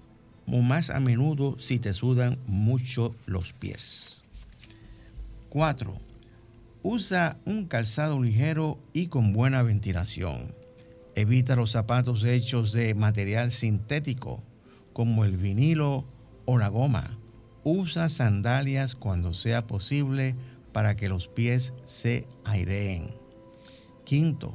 más 0.48 0.90
a 0.90 1.00
menudo 1.00 1.60
si 1.60 1.78
te 1.78 1.94
sudan 1.94 2.38
mucho 2.48 3.14
los 3.26 3.54
pies. 3.54 4.24
4. 5.50 6.07
Usa 6.84 7.38
un 7.46 7.66
calzado 7.66 8.22
ligero 8.22 8.80
y 8.94 9.08
con 9.08 9.34
buena 9.34 9.64
ventilación. 9.64 10.54
Evita 11.16 11.56
los 11.56 11.72
zapatos 11.72 12.24
hechos 12.24 12.72
de 12.72 12.94
material 12.94 13.52
sintético 13.52 14.44
como 14.94 15.26
el 15.26 15.38
vinilo 15.38 16.06
o 16.46 16.58
la 16.58 16.68
goma. 16.68 17.18
Usa 17.64 18.10
sandalias 18.10 18.96
cuando 18.96 19.34
sea 19.34 19.66
posible 19.66 20.36
para 20.72 20.96
que 20.96 21.10
los 21.10 21.28
pies 21.28 21.74
se 21.86 22.28
aireen. 22.46 23.10
Quinto, 24.06 24.54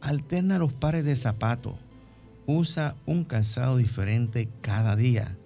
alterna 0.00 0.58
los 0.58 0.72
pares 0.72 1.04
de 1.04 1.14
zapatos. 1.14 1.74
Usa 2.46 2.96
un 3.06 3.24
calzado 3.24 3.76
diferente 3.76 4.48
cada 4.60 4.96
día. 4.96 5.36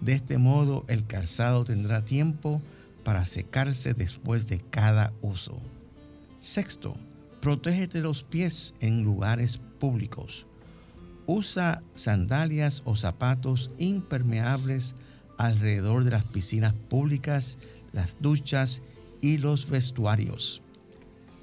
De 0.00 0.12
este 0.12 0.38
modo 0.38 0.84
el 0.86 1.04
calzado 1.04 1.64
tendrá 1.64 2.04
tiempo 2.04 2.62
para 3.04 3.24
secarse 3.26 3.94
después 3.94 4.48
de 4.48 4.60
cada 4.60 5.12
uso. 5.22 5.58
Sexto, 6.40 6.96
protégete 7.40 8.00
los 8.00 8.22
pies 8.22 8.74
en 8.80 9.04
lugares 9.04 9.58
públicos. 9.78 10.46
Usa 11.26 11.82
sandalias 11.94 12.82
o 12.84 12.96
zapatos 12.96 13.70
impermeables 13.78 14.94
alrededor 15.38 16.04
de 16.04 16.10
las 16.10 16.24
piscinas 16.24 16.74
públicas, 16.88 17.58
las 17.92 18.16
duchas 18.20 18.82
y 19.20 19.38
los 19.38 19.68
vestuarios. 19.68 20.62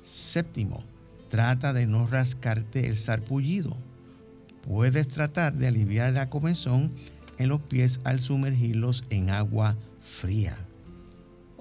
Séptimo, 0.01 0.83
trata 1.29 1.73
de 1.73 1.87
no 1.87 2.07
rascarte 2.07 2.87
el 2.87 2.97
sarpullido. 2.97 3.77
Puedes 4.67 5.07
tratar 5.07 5.53
de 5.53 5.67
aliviar 5.67 6.13
la 6.13 6.29
comezón 6.29 6.91
en 7.37 7.49
los 7.49 7.61
pies 7.61 8.01
al 8.03 8.19
sumergirlos 8.19 9.03
en 9.09 9.31
agua 9.31 9.75
fría. 10.03 10.57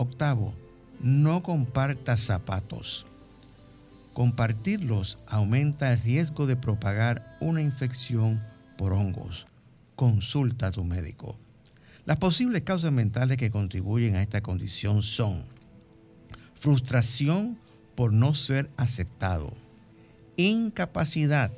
Octavo, 0.00 0.54
no 1.02 1.42
compartas 1.42 2.23
zapatos. 2.23 3.04
Compartirlos 4.14 5.19
aumenta 5.26 5.92
el 5.92 6.00
riesgo 6.00 6.47
de 6.47 6.57
propagar 6.57 7.37
una 7.38 7.61
infección 7.61 8.42
por 8.78 8.95
hongos. 8.95 9.47
Consulta 9.97 10.69
a 10.69 10.71
tu 10.71 10.85
médico. 10.85 11.37
Las 12.07 12.16
posibles 12.16 12.62
causas 12.62 12.92
mentales 12.92 13.37
que 13.37 13.50
contribuyen 13.50 14.16
a 14.16 14.23
esta 14.23 14.40
condición 14.40 15.02
son 15.02 15.45
frustración 16.54 17.59
por 17.95 18.11
no 18.11 18.33
ser 18.33 18.71
aceptado, 18.78 19.52
incapacidad 20.38 21.52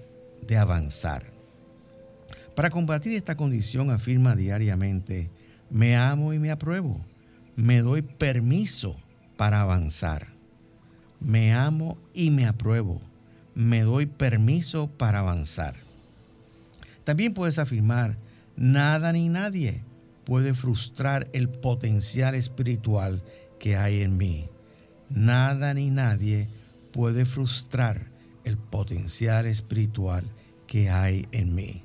de 0.44 0.56
avanzar. 0.56 1.30
Para 2.56 2.70
combatir 2.70 3.12
esta 3.12 3.36
condición 3.36 3.92
afirma 3.92 4.34
diariamente, 4.34 5.30
me 5.70 5.96
amo 5.96 6.32
y 6.32 6.40
me 6.40 6.50
apruebo, 6.50 7.00
me 7.56 7.82
doy 7.82 8.02
permiso 8.02 8.96
para 9.36 9.60
avanzar. 9.60 10.28
Me 11.20 11.54
amo 11.54 11.98
y 12.14 12.30
me 12.30 12.46
apruebo, 12.46 13.00
me 13.54 13.82
doy 13.82 14.06
permiso 14.06 14.88
para 14.88 15.20
avanzar. 15.20 15.76
También 17.04 17.34
puedes 17.34 17.58
afirmar, 17.58 18.16
nada 18.56 19.12
ni 19.12 19.28
nadie 19.28 19.84
puede 20.24 20.54
frustrar 20.54 21.28
el 21.32 21.48
potencial 21.48 22.34
espiritual 22.34 23.22
que 23.58 23.76
hay 23.76 24.02
en 24.02 24.16
mí. 24.16 24.48
Nada 25.10 25.74
ni 25.74 25.90
nadie 25.90 26.48
puede 26.92 27.26
frustrar 27.26 28.10
el 28.44 28.56
potencial 28.56 29.46
espiritual 29.46 30.24
que 30.66 30.90
hay 30.90 31.26
en 31.32 31.54
mí. 31.54 31.84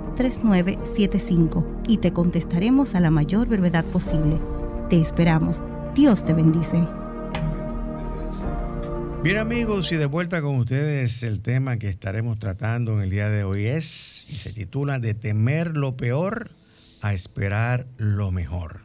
3975 0.21 1.81
y 1.87 1.97
te 1.97 2.13
contestaremos 2.13 2.93
a 2.93 2.99
la 2.99 3.09
mayor 3.09 3.47
brevedad 3.47 3.83
posible. 3.85 4.37
Te 4.87 5.01
esperamos. 5.01 5.57
Dios 5.95 6.23
te 6.23 6.33
bendice. 6.33 6.85
Bien 9.23 9.37
amigos, 9.39 9.91
y 9.91 9.95
de 9.95 10.05
vuelta 10.05 10.43
con 10.43 10.57
ustedes, 10.57 11.23
el 11.23 11.39
tema 11.39 11.77
que 11.77 11.89
estaremos 11.89 12.37
tratando 12.37 12.93
en 12.93 13.01
el 13.01 13.09
día 13.09 13.29
de 13.29 13.43
hoy 13.43 13.65
es, 13.65 14.27
y 14.29 14.37
se 14.37 14.53
titula 14.53 14.99
De 14.99 15.15
temer 15.15 15.75
lo 15.75 15.97
peor 15.97 16.51
a 17.01 17.15
esperar 17.15 17.87
lo 17.97 18.29
mejor. 18.29 18.81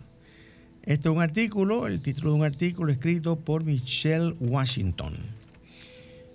Este 0.84 1.10
es 1.10 1.14
un 1.14 1.20
artículo, 1.20 1.86
el 1.86 2.00
título 2.00 2.30
de 2.30 2.36
un 2.36 2.44
artículo 2.44 2.90
escrito 2.90 3.36
por 3.40 3.62
Michelle 3.62 4.34
Washington. 4.40 5.12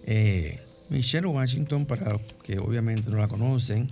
Eh, 0.04 0.60
Michelle 0.90 1.26
Washington, 1.26 1.88
para 1.88 2.12
los 2.12 2.22
que 2.44 2.60
obviamente 2.60 3.10
no 3.10 3.18
la 3.18 3.28
conocen, 3.28 3.90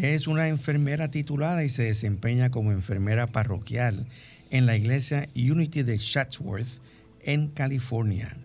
es 0.00 0.28
una 0.28 0.48
enfermera 0.48 1.10
titulada 1.10 1.64
y 1.64 1.68
se 1.68 1.82
desempeña 1.84 2.50
como 2.50 2.72
enfermera 2.72 3.26
parroquial 3.26 4.06
en 4.50 4.64
la 4.66 4.76
iglesia 4.76 5.28
Unity 5.34 5.82
de 5.82 5.98
Chatsworth, 5.98 6.80
en 7.22 7.48
California. 7.48 8.36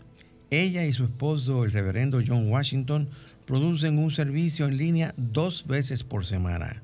Ella 0.49 0.85
y 0.85 0.93
su 0.93 1.03
esposo, 1.05 1.63
el 1.63 1.71
reverendo 1.71 2.21
John 2.25 2.49
Washington, 2.49 3.07
producen 3.45 3.99
un 3.99 4.09
servicio 4.11 4.67
en 4.67 4.77
línea 4.77 5.13
dos 5.17 5.67
veces 5.67 6.03
por 6.03 6.25
semana, 6.25 6.81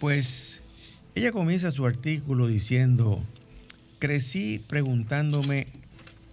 Pues 0.01 0.63
ella 1.15 1.31
comienza 1.31 1.71
su 1.71 1.85
artículo 1.87 2.47
diciendo, 2.47 3.23
crecí 4.03 4.59
preguntándome 4.59 5.69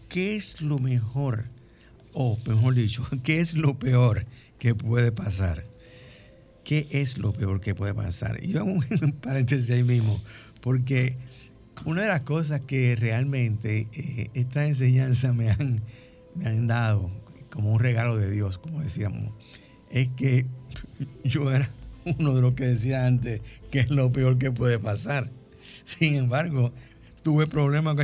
qué 0.09 0.35
es 0.35 0.59
lo 0.59 0.79
mejor, 0.79 1.45
o 2.13 2.35
mejor 2.47 2.73
dicho, 2.73 3.07
qué 3.23 3.41
es 3.41 3.53
lo 3.53 3.77
peor 3.77 4.25
que 4.57 4.73
puede 4.73 5.11
pasar. 5.11 5.65
¿Qué 6.63 6.87
es 6.89 7.19
lo 7.19 7.31
peor 7.31 7.61
que 7.61 7.75
puede 7.75 7.93
pasar? 7.93 8.43
Y 8.43 8.53
yo 8.53 8.61
hago 8.61 8.71
un 8.71 9.11
paréntesis 9.21 9.69
ahí 9.69 9.83
mismo, 9.83 10.19
porque 10.61 11.15
una 11.85 12.01
de 12.01 12.07
las 12.07 12.21
cosas 12.21 12.61
que 12.61 12.95
realmente 12.95 13.87
eh, 13.93 14.29
esta 14.33 14.65
enseñanza 14.65 15.31
me 15.31 15.51
han, 15.51 15.79
me 16.33 16.47
han 16.47 16.65
dado 16.65 17.11
como 17.51 17.73
un 17.73 17.79
regalo 17.79 18.17
de 18.17 18.31
Dios, 18.31 18.57
como 18.57 18.81
decíamos, 18.81 19.31
es 19.91 20.07
que 20.17 20.47
yo 21.23 21.51
era 21.51 21.69
uno 22.17 22.33
de 22.33 22.41
los 22.41 22.55
que 22.55 22.65
decía 22.65 23.05
antes 23.05 23.41
que 23.69 23.81
es 23.81 23.91
lo 23.91 24.11
peor 24.11 24.39
que 24.39 24.51
puede 24.51 24.79
pasar. 24.79 25.29
Sin 25.83 26.15
embargo, 26.15 26.71
tuve 27.23 27.47
problemas 27.47 27.97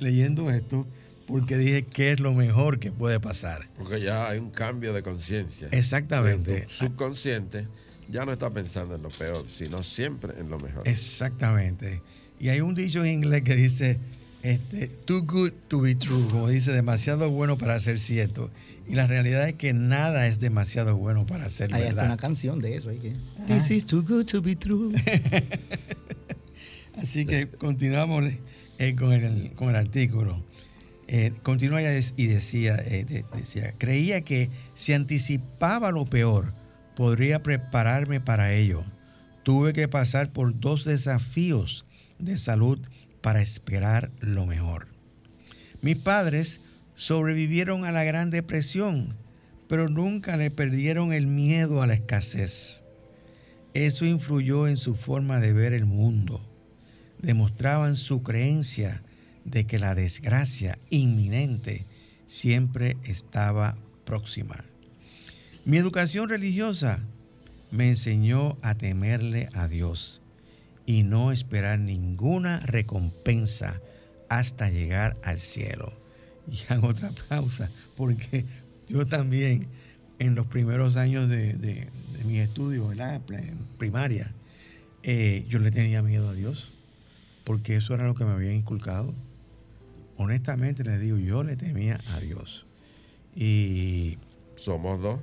leyendo 0.00 0.50
esto 0.50 0.86
porque 1.26 1.58
dije 1.58 1.84
qué 1.84 2.12
es 2.12 2.20
lo 2.20 2.32
mejor 2.32 2.78
que 2.78 2.90
puede 2.90 3.20
pasar. 3.20 3.68
Porque 3.76 4.00
ya 4.00 4.28
hay 4.28 4.38
un 4.38 4.50
cambio 4.50 4.92
de 4.94 5.02
conciencia. 5.02 5.68
Exactamente. 5.70 6.66
subconsciente 6.70 7.66
ya 8.10 8.24
no 8.24 8.32
está 8.32 8.50
pensando 8.50 8.94
en 8.94 9.02
lo 9.02 9.10
peor, 9.10 9.44
sino 9.48 9.82
siempre 9.82 10.32
en 10.38 10.48
lo 10.48 10.58
mejor. 10.58 10.88
Exactamente. 10.88 12.02
Y 12.40 12.48
hay 12.48 12.60
un 12.60 12.74
dicho 12.74 13.04
en 13.04 13.12
inglés 13.12 13.42
que 13.42 13.54
dice, 13.54 13.98
este, 14.42 14.88
too 14.88 15.22
good 15.22 15.52
to 15.68 15.80
be 15.80 15.94
true, 15.94 16.26
como 16.30 16.48
dice, 16.48 16.72
demasiado 16.72 17.30
bueno 17.30 17.58
para 17.58 17.78
ser 17.80 17.98
cierto. 17.98 18.50
Y 18.88 18.94
la 18.94 19.06
realidad 19.06 19.46
es 19.48 19.54
que 19.54 19.74
nada 19.74 20.26
es 20.26 20.40
demasiado 20.40 20.96
bueno 20.96 21.26
para 21.26 21.50
ser 21.50 21.74
hay 21.74 21.82
verdad. 21.82 22.04
Hay 22.04 22.10
una 22.12 22.16
canción 22.16 22.58
de 22.60 22.76
eso. 22.76 22.88
que, 22.90 23.12
This 23.46 23.70
is 23.70 23.84
too 23.84 24.02
good 24.02 24.24
to 24.26 24.40
be 24.40 24.56
true. 24.56 24.94
Así 27.00 27.26
que 27.26 27.48
continuamos 27.48 28.24
eh, 28.78 28.96
con, 28.96 29.12
el, 29.12 29.76
artículo. 29.76 30.44
Eh, 31.06 31.32
continúa 31.44 31.80
y 31.80 32.26
decía, 32.26 32.76
eh, 32.76 33.24
decía, 33.34 33.74
creía 33.78 34.22
que 34.22 34.50
si 34.74 34.94
anticipaba 34.94 35.92
lo 35.92 36.06
peor, 36.06 36.54
podría 36.96 37.42
prepararme 37.42 38.20
para 38.20 38.52
ello. 38.52 38.84
Tuve 39.44 39.72
que 39.72 39.86
pasar 39.86 40.32
por 40.32 40.58
dos 40.58 40.84
desafíos 40.84 41.86
de 42.18 42.36
salud 42.36 42.80
para 43.20 43.40
esperar 43.40 44.10
lo 44.20 44.44
mejor. 44.44 44.88
Mis 45.80 45.96
padres 45.96 46.60
sobrevivieron 46.96 47.84
a 47.84 47.92
la 47.92 48.02
Gran 48.02 48.30
Depresión, 48.30 49.14
pero 49.68 49.88
nunca 49.88 50.36
le 50.36 50.50
perdieron 50.50 51.12
el 51.12 51.28
miedo 51.28 51.80
a 51.80 51.86
la 51.86 51.94
escasez. 51.94 52.82
Eso 53.72 54.04
influyó 54.04 54.66
en 54.66 54.76
su 54.76 54.96
forma 54.96 55.38
de 55.38 55.52
ver 55.52 55.72
el 55.72 55.86
mundo 55.86 56.44
demostraban 57.20 57.96
su 57.96 58.22
creencia 58.22 59.02
de 59.44 59.66
que 59.66 59.78
la 59.78 59.94
desgracia 59.94 60.78
inminente 60.90 61.86
siempre 62.26 62.96
estaba 63.04 63.76
próxima. 64.04 64.64
Mi 65.64 65.78
educación 65.78 66.28
religiosa 66.28 67.00
me 67.70 67.88
enseñó 67.88 68.56
a 68.62 68.74
temerle 68.74 69.48
a 69.54 69.68
Dios 69.68 70.22
y 70.86 71.02
no 71.02 71.32
esperar 71.32 71.78
ninguna 71.78 72.60
recompensa 72.60 73.80
hasta 74.28 74.70
llegar 74.70 75.16
al 75.22 75.38
cielo. 75.38 75.92
Y 76.50 76.60
hago 76.72 76.88
otra 76.88 77.12
pausa, 77.28 77.70
porque 77.96 78.44
yo 78.88 79.06
también 79.06 79.66
en 80.18 80.34
los 80.34 80.46
primeros 80.46 80.96
años 80.96 81.28
de, 81.28 81.52
de, 81.54 81.88
mi 82.24 82.38
estudio, 82.38 82.92
la 82.94 83.20
primaria, 83.78 84.32
eh, 85.02 85.46
yo 85.48 85.60
le 85.60 85.70
tenía 85.70 86.02
miedo 86.02 86.28
a 86.28 86.34
Dios 86.34 86.72
porque 87.48 87.76
eso 87.76 87.94
era 87.94 88.04
lo 88.04 88.14
que 88.14 88.26
me 88.26 88.32
había 88.32 88.52
inculcado. 88.52 89.14
Honestamente 90.18 90.84
le 90.84 90.98
digo, 90.98 91.16
yo 91.16 91.42
le 91.44 91.56
temía 91.56 91.98
a 92.08 92.20
Dios. 92.20 92.66
Y... 93.34 94.18
Somos 94.56 95.00
dos. 95.00 95.18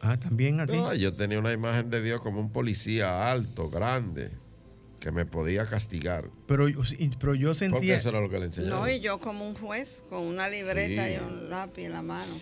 Ah, 0.00 0.16
también 0.16 0.60
a 0.60 0.68
ti. 0.68 0.76
yo 1.00 1.14
tenía 1.14 1.40
una 1.40 1.52
imagen 1.52 1.90
de 1.90 2.00
Dios 2.02 2.20
como 2.20 2.38
un 2.38 2.52
policía 2.52 3.32
alto, 3.32 3.68
grande, 3.68 4.30
que 5.00 5.10
me 5.10 5.26
podía 5.26 5.66
castigar. 5.66 6.30
Pero, 6.46 6.68
pero 7.18 7.34
yo 7.34 7.56
sentía... 7.56 7.78
Porque 7.78 7.94
eso 7.94 8.10
era 8.10 8.20
lo 8.20 8.30
que 8.30 8.38
le 8.38 8.44
enseñaba. 8.44 8.82
No, 8.82 8.88
y 8.88 9.00
yo 9.00 9.18
como 9.18 9.44
un 9.44 9.56
juez, 9.56 10.04
con 10.08 10.20
una 10.20 10.48
libreta 10.48 11.10
y 11.10 11.16
un 11.16 11.50
lápiz 11.50 11.86
en 11.86 11.92
la 11.94 12.02
mano 12.02 12.34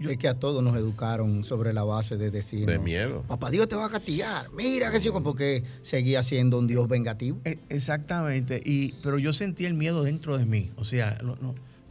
es 0.00 0.18
que 0.18 0.28
a 0.28 0.34
todos 0.34 0.62
nos 0.62 0.76
educaron 0.76 1.44
sobre 1.44 1.72
la 1.72 1.82
base 1.82 2.16
de 2.16 2.30
decir. 2.30 2.66
De 2.66 2.78
miedo. 2.78 3.24
Papá 3.26 3.50
Dios 3.50 3.68
te 3.68 3.76
va 3.76 3.86
a 3.86 3.90
castigar. 3.90 4.50
Mira 4.52 4.90
que 4.90 5.00
sí, 5.00 5.10
porque 5.22 5.64
seguía 5.82 6.22
siendo 6.22 6.58
un 6.58 6.66
Dios 6.66 6.88
vengativo. 6.88 7.40
E, 7.44 7.58
exactamente. 7.68 8.60
Y, 8.64 8.92
pero 9.02 9.18
yo 9.18 9.32
sentí 9.32 9.64
el 9.64 9.74
miedo 9.74 10.02
dentro 10.02 10.38
de 10.38 10.46
mí. 10.46 10.70
O 10.76 10.84
sea, 10.84 11.18
no, 11.22 11.36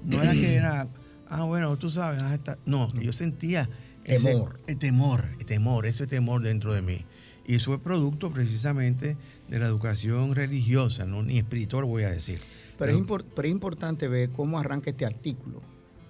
no, 0.04 0.22
era 0.22 0.32
que 0.34 0.56
era, 0.56 0.88
ah, 1.28 1.44
bueno, 1.44 1.78
tú 1.78 1.90
sabes, 1.90 2.22
ah, 2.22 2.58
no, 2.66 2.94
yo 2.94 3.14
sentía. 3.14 3.70
Temor. 4.06 4.60
el 4.68 4.78
temor, 4.78 5.26
el 5.40 5.46
temor, 5.48 5.88
ese 5.88 6.06
temor 6.06 6.44
dentro 6.44 6.74
de 6.74 6.84
mí. 6.84 7.06
Y 7.48 7.56
eso 7.56 7.74
es 7.74 7.80
producto 7.80 8.32
precisamente 8.32 9.18
de 9.48 9.60
la 9.60 9.66
educación 9.66 10.36
religiosa, 10.36 11.06
no 11.06 11.24
ni 11.24 11.40
espiritual 11.40 11.86
voy 11.86 12.04
a 12.04 12.12
decir. 12.12 12.40
Pero, 12.78 12.96
es, 12.96 13.24
pero 13.36 13.48
es 13.48 13.52
importante 13.52 14.08
ver 14.08 14.30
cómo 14.30 14.60
arranca 14.60 14.92
este 14.92 15.08
artículo 15.08 15.64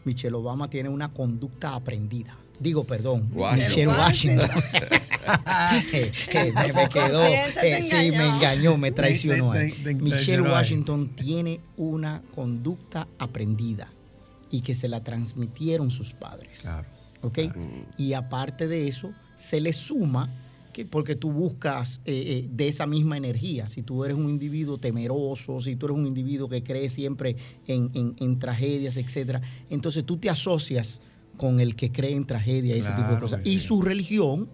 Michelle 0.05 0.35
Obama 0.35 0.69
tiene 0.69 0.89
una 0.89 1.11
conducta 1.11 1.75
aprendida. 1.75 2.37
Digo, 2.59 2.85
perdón, 2.85 3.29
Michelle 3.33 3.87
Washington. 3.87 4.49
que, 5.91 6.11
me, 6.53 6.89
quedó, 6.89 7.21
sí, 7.23 8.11
me 8.11 8.27
engañó, 8.27 8.77
me 8.77 8.91
traicionó. 8.91 9.51
Michelle 9.99 10.41
Washington 10.41 11.09
tiene 11.15 11.59
una 11.75 12.21
conducta 12.33 13.07
aprendida 13.19 13.91
y 14.49 14.61
que 14.61 14.73
se 14.73 14.87
la 14.87 15.03
transmitieron 15.03 15.91
sus 15.91 16.13
padres. 16.13 16.61
Claro, 16.61 16.87
¿Ok? 17.21 17.39
Y 17.97 18.13
aparte 18.13 18.67
de 18.67 18.87
eso, 18.87 19.11
se 19.35 19.59
le 19.59 19.73
suma 19.73 20.29
porque 20.83 21.15
tú 21.15 21.31
buscas 21.31 22.01
eh, 22.03 22.43
eh, 22.45 22.49
de 22.51 22.67
esa 22.67 22.85
misma 22.85 23.15
energía. 23.15 23.69
Si 23.69 23.81
tú 23.81 24.03
eres 24.03 24.17
un 24.17 24.29
individuo 24.29 24.77
temeroso, 24.77 25.61
si 25.61 25.77
tú 25.77 25.85
eres 25.85 25.97
un 25.97 26.05
individuo 26.05 26.49
que 26.49 26.63
cree 26.63 26.89
siempre 26.89 27.37
en, 27.67 28.39
tragedias, 28.39 28.97
etcétera, 28.97 29.41
entonces 29.69 30.03
tú 30.05 30.17
te 30.17 30.29
asocias 30.29 31.01
con 31.37 31.61
el 31.61 31.75
que 31.75 31.91
cree 31.91 32.11
en 32.11 32.25
tragedia, 32.25 32.75
ese 32.75 32.91
tipo 32.91 33.13
de 33.13 33.19
cosas. 33.19 33.41
Y 33.45 33.59
su 33.59 33.81
religión 33.81 34.49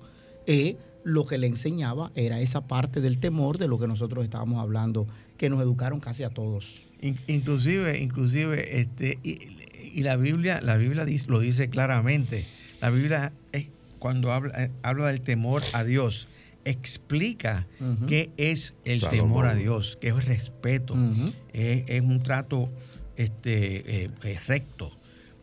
eh, 0.46 0.78
lo 1.04 1.26
que 1.26 1.38
le 1.38 1.48
enseñaba 1.48 2.12
era 2.16 2.40
esa 2.40 2.68
parte 2.68 3.02
del 3.02 3.18
temor 3.18 3.58
de 3.58 3.68
lo 3.68 3.80
que 3.80 3.88
nosotros 3.88 4.24
estábamos 4.24 4.60
hablando, 4.60 5.08
que 5.38 5.50
nos 5.50 5.62
educaron 5.62 6.00
casi 6.00 6.24
a 6.24 6.30
todos. 6.30 6.86
Inclusive, 7.28 8.00
inclusive, 8.00 8.80
este, 8.80 9.18
y, 9.24 10.04
la 10.04 10.16
Biblia, 10.16 10.62
la 10.62 10.78
Biblia 10.78 11.06
lo 11.28 11.40
dice 11.40 11.70
claramente. 11.70 12.46
La 12.80 12.92
Biblia 12.92 13.34
es 13.52 13.70
cuando 14.02 14.34
habla, 14.34 14.64
eh, 14.64 14.72
habla 14.82 15.10
del 15.10 15.22
temor 15.22 15.62
a 15.74 15.84
Dios, 15.84 16.28
explica 16.66 17.68
qué 18.08 18.32
es 18.36 18.74
el 18.84 19.00
temor 19.00 19.46
a 19.46 19.54
Dios, 19.54 19.96
qué 20.02 20.08
es 20.08 20.26
respeto, 20.26 20.96
es, 21.54 22.02
un 22.02 22.24
trato 22.24 22.72
este, 23.16 24.06
eh, 24.06 24.10
eh, 24.24 24.40
recto. 24.48 24.92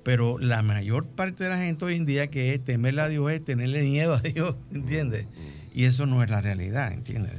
Pero 0.02 0.40
la 0.40 0.62
mayor 0.62 1.06
parte 1.06 1.44
de 1.44 1.50
la 1.50 1.58
gente 1.58 1.84
hoy 1.84 1.94
en 1.94 2.04
día 2.04 2.30
que 2.30 2.52
es 2.52 2.64
temerle 2.64 3.02
a 3.02 3.08
Dios 3.08 3.30
es 3.30 3.44
tenerle 3.44 3.84
miedo 3.84 4.16
a 4.16 4.20
Dios, 4.20 4.56
¿entiendes? 4.72 5.26
Y 5.72 5.84
eso 5.84 6.06
no 6.06 6.24
es 6.24 6.28
la 6.28 6.40
realidad, 6.40 6.92
¿entiendes? 6.92 7.32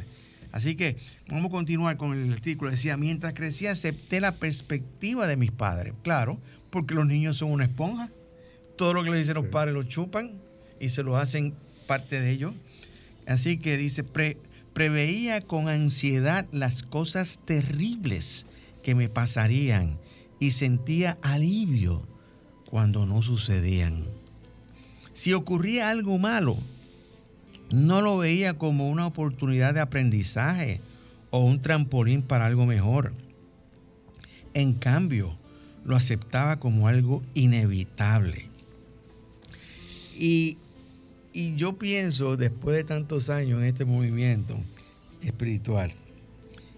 Así 0.53 0.75
que 0.75 0.95
vamos 1.27 1.47
a 1.47 1.51
continuar 1.51 1.97
con 1.97 2.17
el 2.17 2.31
artículo. 2.31 2.71
Decía, 2.71 2.95
mientras 2.95 3.33
crecía 3.33 3.71
acepté 3.71 4.21
la 4.21 4.37
perspectiva 4.39 5.27
de 5.27 5.35
mis 5.35 5.51
padres. 5.51 5.93
Claro, 6.01 6.39
porque 6.69 6.93
los 6.93 7.05
niños 7.05 7.39
son 7.39 7.51
una 7.51 7.65
esponja. 7.65 8.09
Todo 8.77 8.93
lo 8.93 9.03
que 9.03 9.11
le 9.11 9.17
dicen 9.17 9.33
los 9.33 9.47
padres 9.47 9.73
lo 9.73 9.83
chupan 9.83 10.47
y 10.79 10.89
se 10.89 11.03
lo 11.03 11.17
hacen 11.17 11.53
parte 11.87 12.19
de 12.21 12.31
ellos. 12.31 12.53
Así 13.27 13.57
que 13.57 13.77
dice, 13.77 14.03
preveía 14.73 15.41
con 15.41 15.67
ansiedad 15.67 16.47
las 16.51 16.83
cosas 16.83 17.39
terribles 17.45 18.45
que 18.83 18.95
me 18.95 19.09
pasarían 19.09 19.97
y 20.39 20.51
sentía 20.51 21.17
alivio 21.21 22.01
cuando 22.65 23.05
no 23.05 23.21
sucedían. 23.21 24.05
Si 25.13 25.33
ocurría 25.33 25.89
algo 25.89 26.17
malo, 26.17 26.57
no 27.71 28.01
lo 28.01 28.17
veía 28.17 28.53
como 28.57 28.89
una 28.89 29.05
oportunidad 29.05 29.73
de 29.73 29.81
aprendizaje 29.81 30.81
o 31.29 31.43
un 31.43 31.59
trampolín 31.59 32.21
para 32.21 32.45
algo 32.45 32.65
mejor. 32.65 33.13
En 34.53 34.73
cambio, 34.73 35.37
lo 35.85 35.95
aceptaba 35.95 36.59
como 36.59 36.87
algo 36.87 37.21
inevitable. 37.33 38.49
Y 40.17 40.57
y 41.33 41.55
yo 41.55 41.77
pienso, 41.77 42.37
después 42.37 42.75
de 42.75 42.83
tantos 42.83 43.29
años 43.29 43.59
en 43.59 43.65
este 43.65 43.85
movimiento 43.85 44.57
espiritual, 45.21 45.91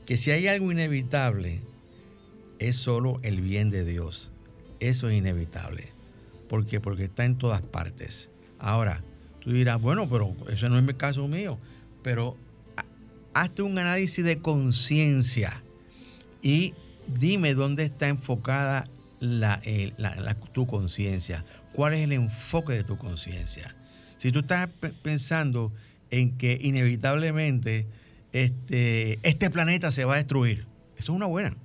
que 0.06 0.18
si 0.18 0.32
hay 0.32 0.48
algo 0.48 0.72
inevitable, 0.72 1.62
es 2.60 2.76
solo 2.76 3.20
el 3.24 3.42
bien 3.42 3.70
de 3.70 3.86
Dios. 3.86 4.32
Eso 4.80 5.10
es 5.10 5.18
inevitable. 5.18 5.90
¿Por 6.50 6.66
qué? 6.66 6.80
Porque 6.80 7.06
está 7.06 7.26
en 7.26 7.38
todas 7.38 7.62
partes. 7.62 8.30
Ahora, 8.60 9.04
tú 9.40 9.52
dirás, 9.52 9.82
bueno, 9.82 10.08
pero 10.10 10.36
ese 10.50 10.70
no 10.70 10.78
es 10.78 10.84
mi 10.84 10.94
caso 10.94 11.28
mío. 11.28 11.58
Pero 12.04 12.36
hazte 13.34 13.62
un 13.62 13.78
análisis 13.78 14.24
de 14.24 14.40
conciencia 14.40 15.64
y 16.42 16.74
dime 17.08 17.54
dónde 17.54 17.86
está 17.86 18.10
enfocada 18.10 18.90
eh, 19.22 19.94
tu 20.52 20.68
conciencia. 20.68 21.46
¿Cuál 21.74 21.94
es 21.94 22.02
el 22.02 22.12
enfoque 22.12 22.74
de 22.74 22.84
tu 22.84 22.98
conciencia? 22.98 23.76
Si 24.22 24.32
tú 24.32 24.42
estás 24.42 24.70
pensando 25.02 25.74
en 26.12 26.38
que 26.38 26.56
inevitablemente 26.62 27.88
este, 28.34 29.18
este 29.28 29.50
planeta 29.50 29.92
se 29.92 30.06
va 30.06 30.14
a 30.14 30.18
destruir, 30.18 30.68
eso 30.96 31.12
es 31.12 31.18
una 31.18 31.26
buena. 31.26 31.58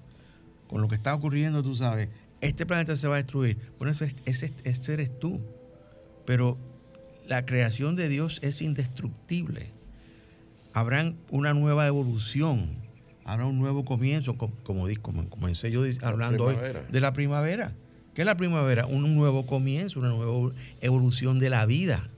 Con 0.67 0.81
lo 0.81 0.89
que 0.89 0.95
está 0.95 1.15
ocurriendo, 1.15 1.63
tú 1.63 1.75
sabes, 1.75 2.09
este 2.41 2.65
planeta 2.65 2.97
se 2.97 3.09
va 3.09 3.17
a 3.17 3.19
destruir. 3.19 3.59
Bueno, 3.79 3.93
ese, 3.93 4.55
ese 4.65 4.93
eres 4.95 5.21
tú. 5.21 5.39
Pero 6.25 6.57
la 7.29 7.45
creación 7.45 7.95
de 7.95 8.09
Dios 8.09 8.39
es 8.43 8.63
indestructible. 8.63 9.71
Habrá 10.73 11.13
una 11.29 11.53
nueva 11.53 11.87
evolución, 11.87 12.71
habrá 13.27 13.45
un 13.45 13.59
nuevo 13.59 13.85
comienzo, 13.85 14.39
como, 14.39 14.57
como, 14.63 14.89
como 15.03 15.29
comencé 15.29 15.71
yo 15.71 15.83
hablando 16.01 16.45
hoy 16.45 16.57
de 16.91 17.01
la 17.03 17.13
primavera. 17.13 17.75
¿Qué 18.15 18.23
es 18.23 18.27
la 18.27 18.39
primavera? 18.39 18.87
Un 18.87 19.15
nuevo 19.15 19.45
comienzo, 19.45 20.01
una 20.01 20.09
nueva 20.09 20.55
evolución 20.81 21.39
de 21.39 21.51
la 21.51 21.67
vida. 21.67 22.09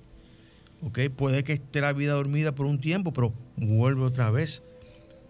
Puede 1.17 1.45
que 1.45 1.55
esté 1.55 1.81
la 1.81 1.93
vida 1.93 2.13
dormida 2.13 2.55
por 2.55 2.67
un 2.67 2.81
tiempo, 2.81 3.13
pero 3.13 3.33
vuelve 3.57 4.03
otra 4.03 4.31
vez, 4.31 4.63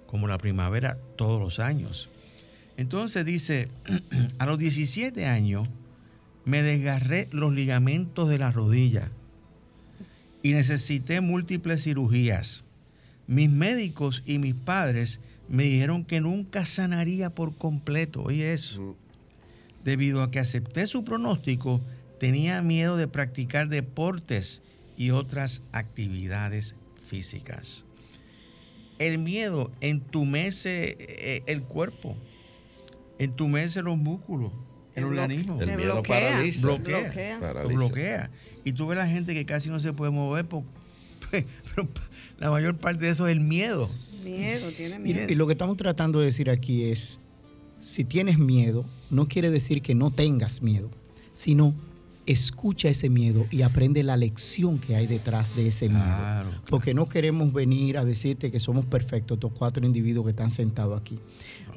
como 0.07 0.29
la 0.29 0.39
primavera 0.39 0.99
todos 1.17 1.41
los 1.41 1.59
años. 1.59 2.11
Entonces 2.77 3.25
dice, 3.25 3.69
a 4.39 4.47
los 4.47 4.59
17 4.59 5.27
años 5.27 5.69
me 6.45 6.63
desgarré 6.63 7.29
los 7.33 7.53
ligamentos 7.53 8.29
de 8.29 8.39
la 8.39 8.53
rodilla 8.53 9.11
y 10.43 10.53
necesité 10.53 11.21
múltiples 11.21 11.83
cirugías. 11.83 12.65
Mis 13.27 13.51
médicos 13.51 14.23
y 14.27 14.39
mis 14.39 14.55
padres 14.55 15.21
me 15.49 15.65
dijeron 15.65 16.05
que 16.05 16.21
nunca 16.21 16.65
sanaría 16.65 17.31
por 17.31 17.57
completo. 17.57 18.23
Oye 18.23 18.53
eso. 18.53 18.97
Debido 19.85 20.23
a 20.23 20.31
que 20.31 20.39
acepté 20.39 20.87
su 20.87 21.05
pronóstico, 21.05 21.81
tenía 22.19 22.63
miedo 22.63 22.97
de 22.97 23.09
practicar 23.09 23.69
deportes 23.69 24.63
y 24.99 25.13
otras 25.13 25.63
actividades 25.73 26.75
físicas. 27.05 27.87
El 28.99 29.19
miedo 29.19 29.71
entumece 29.81 30.97
eh, 30.99 31.43
el 31.47 31.63
cuerpo, 31.63 32.17
entumece 33.19 33.81
los 33.83 33.97
músculos, 33.97 34.51
el, 34.97 35.05
organismo. 35.05 35.63
El 35.63 35.77
miedo 35.77 35.95
bloquea, 35.95 36.43
bloquea, 36.61 37.53
bloquea. 37.65 38.31
Y 38.65 38.73
tú 38.73 38.89
ves 38.89 38.99
la 38.99 39.07
gente 39.07 39.35
que 39.35 39.47
casi 39.47 39.71
no 39.71 39.79
se 39.79 39.93
puede 39.93 40.11
mover, 40.11 40.47
pero 40.49 40.65
la 42.39 42.51
mayor 42.51 42.77
parte 42.77 43.05
de 43.05 43.13
eso 43.13 43.29
es 43.29 43.33
el 43.37 43.41
miedo. 43.41 43.89
Miedo, 44.25 44.73
tiene 44.73 44.99
miedo. 44.99 45.27
y 45.33 45.37
lo 45.37 45.47
que 45.47 45.53
estamos 45.53 45.77
tratando 45.77 46.19
de 46.19 46.27
decir 46.27 46.51
aquí 46.51 46.85
es, 46.85 47.21
si 47.81 48.03
tienes 48.03 48.39
miedo, 48.39 48.85
no 49.11 49.29
quiere 49.29 49.53
decir 49.53 49.81
que 49.81 49.95
no 49.95 50.11
tengas 50.11 50.61
miedo, 50.61 50.91
sino 51.33 51.73
escucha 52.29 52.91
ese 52.91 53.09
miedo 53.09 53.47
y 53.51 53.63
aprende 53.63 54.03
la 54.03 54.17
lección 54.17 54.79
que 54.79 54.95
hay 54.95 55.07
detrás 55.07 55.57
de 55.57 55.69
ese 55.69 55.89
miedo. 55.89 56.05
Porque 56.69 56.93
no 56.93 57.09
queremos 57.09 57.53
venir 57.55 57.97
a 57.97 58.05
decirte 58.05 58.51
que 58.51 58.61
somos 58.61 58.85
perfectos, 58.85 59.37
estos 59.37 59.53
cuatro 59.53 59.85
individuos 59.87 60.27
que 60.27 60.31
están 60.31 60.51
sentados 60.51 61.01
aquí. 61.01 61.19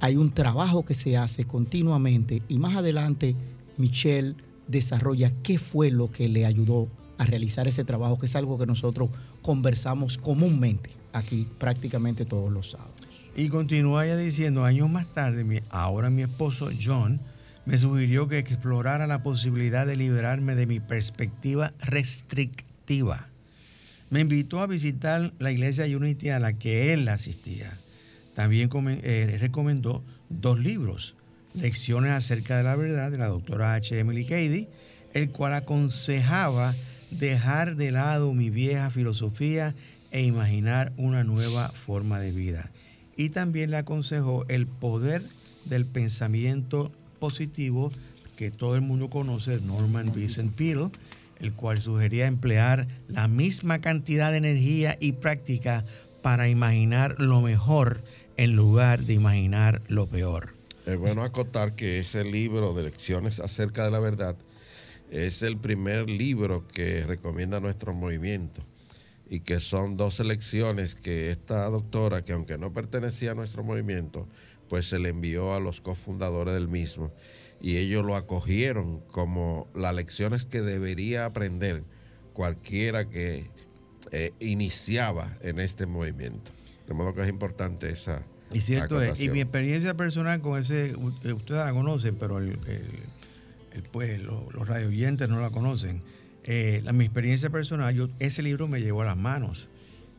Hay 0.02 0.18
un 0.18 0.32
trabajo 0.32 0.84
que 0.84 0.94
se 0.94 1.16
hace 1.16 1.46
continuamente 1.46 2.42
y 2.50 2.60
más 2.60 2.76
adelante 2.76 3.34
Michelle 3.78 4.36
desarrolla 4.68 5.32
qué 5.42 5.58
fue 5.58 5.90
lo 5.90 6.12
que 6.12 6.28
le 6.28 6.46
ayudó 6.46 6.90
a 7.18 7.26
realizar 7.26 7.68
ese 7.70 7.86
trabajo, 7.86 8.20
que 8.20 8.26
es 8.26 8.36
algo 8.36 8.58
que 8.58 8.66
nosotros 8.66 9.10
conversamos 9.42 10.18
comúnmente 10.18 10.90
aquí 11.14 11.48
prácticamente 11.60 12.26
todos 12.26 12.52
los 12.52 12.72
sábados. 12.72 12.94
Y 13.38 13.48
continúa 13.48 14.06
ella 14.06 14.18
diciendo, 14.18 14.66
años 14.66 14.90
más 14.90 15.06
tarde, 15.14 15.64
ahora 15.70 16.10
mi 16.10 16.24
esposo 16.24 16.70
John, 16.84 17.22
me 17.66 17.78
sugirió 17.78 18.28
que 18.28 18.40
explorara 18.40 19.08
la 19.08 19.22
posibilidad 19.22 19.86
de 19.86 19.96
liberarme 19.96 20.56
de 20.56 20.66
mi 20.66 20.80
perspectiva 20.80 21.74
restrictiva. 21.80 23.28
Me 24.10 24.20
invitó 24.20 24.60
a 24.62 24.68
visitar 24.68 25.32
la 25.40 25.52
iglesia 25.52 25.86
Unity 25.86 26.30
a 26.30 26.40
la 26.40 26.54
que 26.54 26.94
él 26.94 27.08
asistía. 27.08 27.78
También 28.34 28.70
eh, 29.04 29.38
recomendó 29.40 30.04
dos 30.30 30.60
libros, 30.60 31.16
Lecciones 31.54 32.14
acerca 32.14 32.56
de 32.56 32.64
la 32.64 32.78
verdad 32.78 33.12
de 33.12 33.18
la 33.18 33.28
doctora 33.28 33.74
H. 33.74 34.00
Emily 34.00 34.26
Cady, 34.26 34.70
el 35.14 35.32
cual 35.32 35.54
aconsejaba 35.54 36.76
dejar 37.10 37.76
de 37.76 37.92
lado 37.92 38.34
mi 38.34 38.50
vieja 38.50 38.90
filosofía 38.90 39.76
e 40.12 40.24
imaginar 40.24 40.94
una 40.96 41.26
nueva 41.26 41.74
forma 41.86 42.20
de 42.20 42.32
vida. 42.32 42.72
Y 43.18 43.30
también 43.30 43.72
le 43.72 43.78
aconsejó 43.78 44.46
el 44.48 44.66
poder 44.66 45.28
del 45.66 45.86
pensamiento 45.86 46.94
positivo 47.22 47.92
que 48.36 48.52
todo 48.52 48.76
el 48.76 48.82
mundo 48.82 49.10
conoce, 49.10 49.62
Norman 49.62 50.12
Vincent 50.12 50.54
Peale, 50.56 50.90
el 51.40 51.54
cual 51.54 51.78
sugería 51.78 52.26
emplear 52.26 52.88
la 53.08 53.28
misma 53.28 53.80
cantidad 53.80 54.32
de 54.32 54.40
energía 54.40 54.98
y 55.00 55.14
práctica 55.14 55.86
para 56.24 56.50
imaginar 56.50 57.16
lo 57.20 57.40
mejor 57.42 58.04
en 58.38 58.56
lugar 58.56 59.06
de 59.06 59.14
imaginar 59.14 59.82
lo 59.88 60.08
peor. 60.08 60.56
Es 60.88 60.98
bueno 60.98 61.22
acotar 61.22 61.76
que 61.76 62.00
ese 62.00 62.24
libro 62.24 62.74
de 62.74 62.84
lecciones 62.84 63.40
acerca 63.40 63.86
de 63.86 63.92
la 63.92 64.00
verdad 64.00 64.36
es 65.12 65.44
el 65.44 65.58
primer 65.58 66.10
libro 66.10 66.68
que 66.68 67.06
recomienda 67.06 67.60
nuestro 67.60 67.94
movimiento 67.94 68.64
y 69.30 69.42
que 69.42 69.60
son 69.60 69.96
dos 69.96 70.20
lecciones 70.20 70.96
que 70.96 71.30
esta 71.30 71.70
doctora, 71.70 72.24
que 72.24 72.34
aunque 72.34 72.58
no 72.58 72.74
pertenecía 72.74 73.32
a 73.32 73.36
nuestro 73.36 73.64
movimiento, 73.64 74.28
pues 74.72 74.88
se 74.88 75.00
le 75.00 75.10
envió 75.10 75.54
a 75.54 75.60
los 75.60 75.82
cofundadores 75.82 76.54
del 76.54 76.70
mismo 76.70 77.12
y 77.60 77.76
ellos 77.76 78.06
lo 78.06 78.16
acogieron 78.16 79.02
como 79.12 79.68
las 79.76 79.94
lecciones 79.94 80.46
que 80.46 80.62
debería 80.62 81.26
aprender 81.26 81.84
cualquiera 82.32 83.10
que 83.10 83.50
eh, 84.14 84.32
iniciaba 84.40 85.38
en 85.42 85.60
este 85.60 85.86
movimiento. 85.88 86.52
De 86.88 86.94
modo 86.94 87.14
que 87.14 87.22
es 87.22 87.28
importante 87.28 87.90
esa. 87.92 88.24
Y 88.54 88.62
cierto 88.62 89.02
es, 89.02 89.20
y 89.20 89.30
mi 89.30 89.42
experiencia 89.42 89.94
personal 89.98 90.40
con 90.40 90.58
ese, 90.62 90.92
eh, 90.92 91.34
ustedes 91.34 91.66
la 91.66 91.74
conocen, 91.74 92.16
pero 92.16 92.38
el, 92.38 92.52
el- 92.68 93.04
el, 93.74 93.84
pues, 93.92 94.22
los, 94.24 94.54
los 94.54 94.68
radio 94.70 94.88
oyentes 94.88 95.28
no 95.28 95.42
la 95.42 95.50
conocen. 95.50 96.02
Eh, 96.46 96.80
la- 96.86 96.94
mi 96.94 97.04
experiencia 97.04 97.50
personal, 97.50 97.94
yo, 97.94 98.08
ese 98.20 98.42
libro 98.42 98.70
me 98.70 98.80
llegó 98.80 99.02
a 99.02 99.06
las 99.06 99.18
manos 99.18 99.68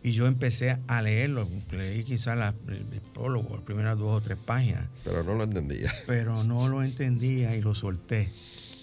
y 0.03 0.13
yo 0.13 0.27
empecé 0.27 0.79
a 0.89 1.03
leerlo. 1.03 1.49
Leí 1.71 2.03
quizás 2.05 2.37
la- 2.37 2.55
el, 2.69 2.85
prólogo, 3.15 3.55
las 3.57 3.65
primeras 3.65 3.99
dos 3.99 4.11
o 4.15 4.21
tres 4.21 4.39
páginas, 4.45 4.89
Pero 5.05 5.23
no 5.23 5.35
lo 5.35 5.45
entendía. 5.45 5.93
pero 6.07 6.45
no 6.45 6.69
lo 6.69 6.83
entendía 6.83 7.55
y 7.57 7.63
lo 7.63 7.75
solté. 7.75 8.33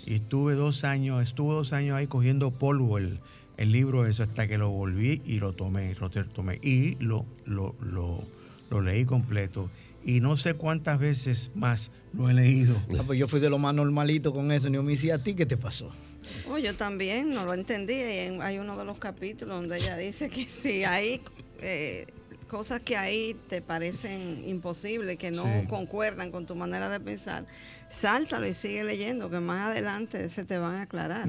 Y 0.06 0.16
estuve 0.16 0.54
dos 0.56 0.84
años, 0.84 1.24
estuve 1.24 1.54
dos 1.54 1.74
años 1.74 1.96
ahí 1.98 2.08
cogiendo 2.08 2.52
polvo 2.52 2.98
el, 2.98 3.20
el 3.58 3.72
libro 3.72 4.08
ese 4.08 4.24
hasta 4.24 4.48
que 4.48 4.58
lo 4.58 4.70
volví 4.70 5.22
y 5.26 5.40
lo 5.40 5.54
tomé, 5.54 5.94
lo 5.96 6.10
tomé 6.10 6.60
y 6.64 6.96
lo, 7.04 7.26
lo, 7.46 7.76
lo, 7.82 8.24
lo 8.70 8.82
leí 8.82 9.06
completo. 9.06 9.70
Y 10.04 10.22
no 10.22 10.38
sé 10.38 10.54
cuántas 10.54 10.98
veces 10.98 11.52
más 11.54 11.92
lo 12.14 12.30
he 12.30 12.34
leído. 12.34 12.82
Ah, 12.98 13.04
pues 13.06 13.20
yo 13.20 13.28
fui 13.28 13.42
de 13.42 13.50
lo 13.50 13.58
más 13.58 13.76
normalito 13.76 14.32
con 14.34 14.52
eso. 14.54 14.70
Ni 14.70 14.78
me 14.80 14.92
decía, 14.94 15.16
¿a 15.16 15.20
ti 15.24 15.34
qué 15.34 15.46
te 15.46 15.58
pasó? 15.58 15.92
Oh, 16.48 16.58
yo 16.58 16.74
también 16.76 17.30
no 17.34 17.46
lo 17.46 17.54
entendía 17.54 18.14
y 18.14 18.28
en- 18.28 18.42
hay 18.42 18.58
uno 18.60 18.78
de 18.78 18.86
los 18.86 19.00
capítulos 19.00 19.56
donde 19.60 19.78
ella 19.78 19.96
dice 19.98 20.30
que 20.30 20.46
si 20.48 20.84
hay 20.84 21.22
eh, 21.62 22.06
cosas 22.48 22.80
que 22.80 22.98
ahí 22.98 23.36
te 23.48 23.62
parecen 23.62 24.44
imposibles, 24.48 25.18
que 25.18 25.30
no 25.32 25.44
Sí. 25.44 25.68
concuerdan 25.68 26.32
con 26.32 26.46
tu 26.48 26.56
manera 26.56 26.90
de 26.90 27.00
pensar, 27.00 27.46
sáltalo 27.90 28.48
y 28.48 28.54
sigue 28.54 28.84
leyendo, 28.84 29.30
que 29.30 29.40
más 29.40 29.68
adelante 29.72 30.30
se 30.30 30.44
te 30.46 30.58
van 30.58 30.76
a 30.76 30.82
aclarar. 30.84 31.28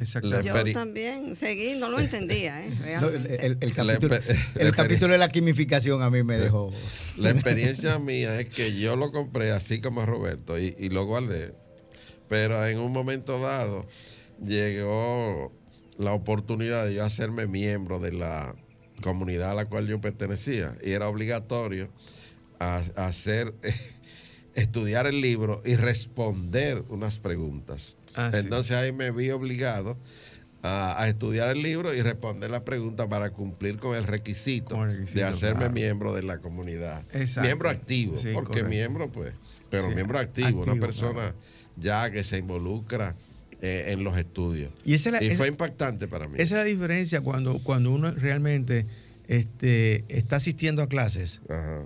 Exactamente. 0.00 0.46
Yo 0.48 0.72
también 0.72 1.34
seguí, 1.34 1.74
no 1.76 1.88
lo 1.88 1.98
entendía, 1.98 2.64
¿eh? 2.64 2.70
No, 3.00 3.08
el, 3.08 3.58
el- 3.60 3.74
capítulo, 3.74 4.16
el 4.56 4.72
capítulo 4.72 5.12
de 5.12 5.18
la 5.18 5.28
quimificación 5.28 6.02
a 6.02 6.10
mí 6.10 6.22
me 6.22 6.38
dejó. 6.38 6.72
La 7.16 7.30
experiencia 7.30 7.98
mía 7.98 8.38
es 8.40 8.48
que 8.48 8.78
yo 8.78 8.94
lo 8.96 9.10
compré 9.12 9.50
así 9.52 9.80
como 9.80 10.04
Roberto 10.06 10.58
y, 10.58 10.76
y 10.78 10.88
lo 10.90 11.04
guardé. 11.06 11.52
Pero 12.28 12.64
en 12.66 12.78
un 12.78 12.92
momento 12.92 13.40
dado 13.40 13.86
llegó 14.44 15.52
la 15.98 16.12
oportunidad 16.12 16.86
de 16.86 16.94
yo 16.94 17.04
hacerme 17.04 17.46
miembro 17.46 17.98
de 17.98 18.12
la 18.12 18.54
comunidad 19.02 19.52
a 19.52 19.54
la 19.54 19.64
cual 19.66 19.86
yo 19.86 20.00
pertenecía. 20.00 20.76
Y 20.82 20.92
era 20.92 21.08
obligatorio 21.08 21.88
a- 22.58 22.82
a 22.96 23.06
hacer, 23.06 23.54
estudiar 24.54 25.06
el 25.06 25.20
libro 25.20 25.62
y 25.64 25.76
responder 25.76 26.82
unas 26.88 27.18
preguntas. 27.18 27.96
Ah, 28.14 28.30
sí. 28.32 28.40
Entonces 28.40 28.76
ahí 28.76 28.92
me 28.92 29.10
vi 29.10 29.30
obligado 29.30 29.96
a, 30.62 31.00
a 31.02 31.08
estudiar 31.08 31.48
el 31.48 31.62
libro 31.62 31.94
y 31.94 32.02
responder 32.02 32.50
las 32.50 32.62
preguntas 32.62 33.06
para 33.08 33.30
cumplir 33.30 33.78
con 33.78 33.96
el 33.96 34.04
requisito, 34.04 34.74
Con 34.74 34.90
el 34.90 34.96
requisito, 34.96 35.18
de 35.20 35.24
hacerme 35.24 35.60
claro. 35.60 35.72
miembro 35.72 36.14
de 36.14 36.22
la 36.22 36.38
comunidad. 36.38 37.04
Exacto. 37.14 37.46
Miembro 37.46 37.70
activo, 37.70 38.16
Sí, 38.18 38.28
porque 38.34 38.48
correcto. 38.60 38.68
miembro 38.68 39.12
pues, 39.12 39.34
pero 39.70 39.84
Sí, 39.88 39.94
miembro 39.94 40.18
activo, 40.18 40.62
una 40.62 40.74
persona 40.74 41.12
claro. 41.12 41.36
ya 41.76 42.10
que 42.10 42.24
se 42.24 42.38
involucra 42.38 43.14
eh, 43.62 43.86
en 43.88 44.04
los 44.04 44.16
estudios. 44.16 44.70
Y 44.84 44.94
esa 44.94 45.08
es 45.10 45.12
la, 45.14 45.22
y 45.24 45.28
esa- 45.28 45.36
fue 45.36 45.48
impactante 45.48 46.08
para 46.08 46.26
mí. 46.28 46.34
esa 46.36 46.42
es 46.42 46.50
la 46.52 46.64
diferencia 46.64 47.20
cuando, 47.20 47.62
cuando 47.62 47.90
uno 47.92 48.10
realmente 48.12 48.86
este, 49.28 50.04
está 50.08 50.36
asistiendo 50.36 50.82
a 50.82 50.88
clases. 50.88 51.40
Ajá. 51.48 51.82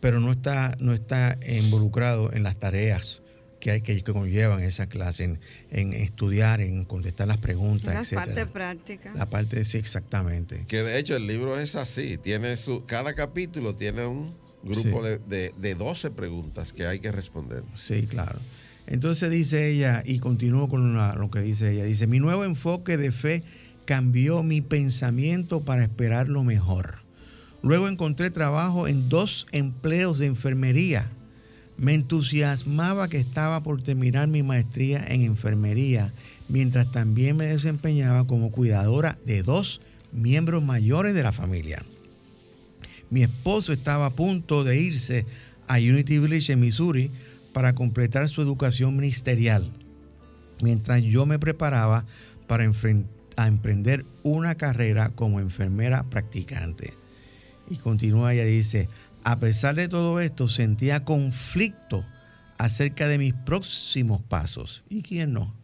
pero 0.00 0.20
no 0.20 0.32
está, 0.32 0.76
no 0.80 0.92
está 0.92 1.38
involucrado 1.48 2.30
en 2.34 2.42
las 2.42 2.56
tareas 2.60 3.22
que 3.58 3.70
hay 3.70 3.80
que, 3.80 3.96
que 4.02 4.12
conllevan 4.12 4.62
esa 4.62 4.86
clase, 4.88 5.24
en, 5.24 5.40
en 5.70 5.94
estudiar, 5.94 6.60
en 6.60 6.84
contestar 6.84 7.26
las 7.26 7.38
preguntas, 7.38 7.94
Las 7.94 8.12
etcétera. 8.12 8.26
partes 8.26 8.46
prácticas. 8.52 9.14
La 9.14 9.30
parte 9.30 9.64
sí, 9.64 9.78
exactamente. 9.78 10.64
Que 10.68 10.82
de 10.82 10.98
hecho 10.98 11.16
el 11.16 11.26
libro 11.26 11.58
es 11.58 11.74
así, 11.74 12.18
tiene 12.18 12.58
su, 12.58 12.84
cada 12.84 13.14
capítulo 13.14 13.74
tiene 13.74 14.04
un 14.04 14.34
grupo 14.62 15.02
Sí. 15.02 15.08
de, 15.08 15.18
de, 15.26 15.54
de 15.56 15.74
12 15.74 16.10
preguntas 16.10 16.74
que 16.74 16.86
hay 16.86 17.00
que 17.00 17.10
responder. 17.10 17.62
Sí, 17.74 18.02
claro. 18.06 18.38
Entonces 18.86 19.30
dice 19.30 19.70
ella, 19.70 20.02
y 20.04 20.18
continúo 20.18 20.68
con 20.68 20.94
lo 20.94 21.30
que 21.30 21.40
dice 21.40 21.72
ella, 21.72 21.84
dice, 21.84 22.06
mi 22.06 22.20
nuevo 22.20 22.44
enfoque 22.44 22.96
de 22.96 23.12
fe 23.12 23.42
cambió 23.84 24.42
mi 24.42 24.60
pensamiento 24.60 25.64
para 25.64 25.82
esperar 25.82 26.28
lo 26.28 26.44
mejor. 26.44 26.98
Luego 27.62 27.88
encontré 27.88 28.30
trabajo 28.30 28.86
en 28.86 29.08
dos 29.08 29.46
empleos 29.52 30.18
de 30.18 30.26
enfermería. 30.26 31.10
Me 31.78 31.94
entusiasmaba 31.94 33.08
que 33.08 33.16
estaba 33.16 33.62
por 33.62 33.82
terminar 33.82 34.28
mi 34.28 34.42
maestría 34.42 35.04
en 35.08 35.22
enfermería, 35.22 36.12
mientras 36.48 36.90
también 36.92 37.36
me 37.38 37.46
desempeñaba 37.46 38.26
como 38.26 38.50
cuidadora 38.50 39.18
de 39.24 39.42
dos 39.42 39.80
miembros 40.12 40.62
mayores 40.62 41.14
de 41.14 41.22
la 41.22 41.32
familia. 41.32 41.82
Mi 43.10 43.22
esposo 43.22 43.72
estaba 43.72 44.06
a 44.06 44.10
punto 44.10 44.62
de 44.62 44.78
irse 44.78 45.26
a 45.66 45.78
Unity 45.78 46.18
Village 46.18 46.52
en 46.52 46.60
Missouri 46.60 47.10
para 47.54 47.74
completar 47.74 48.28
su 48.28 48.42
educación 48.42 48.96
ministerial, 48.96 49.72
mientras 50.60 51.02
yo 51.02 51.24
me 51.24 51.38
preparaba 51.38 52.04
para 52.46 52.64
emprender 52.64 54.04
una 54.22 54.56
carrera 54.56 55.10
como 55.14 55.40
enfermera 55.40 56.02
practicante. 56.10 56.92
Y 57.70 57.76
continúa 57.76 58.34
ella 58.34 58.44
dice, 58.44 58.90
a 59.22 59.38
pesar 59.38 59.76
de 59.76 59.88
todo 59.88 60.20
esto, 60.20 60.48
sentía 60.48 61.04
conflicto 61.04 62.04
acerca 62.58 63.08
de 63.08 63.18
mis 63.18 63.32
próximos 63.32 64.20
pasos. 64.20 64.82
¿Y 64.90 65.02
quién 65.02 65.32
no? 65.32 65.54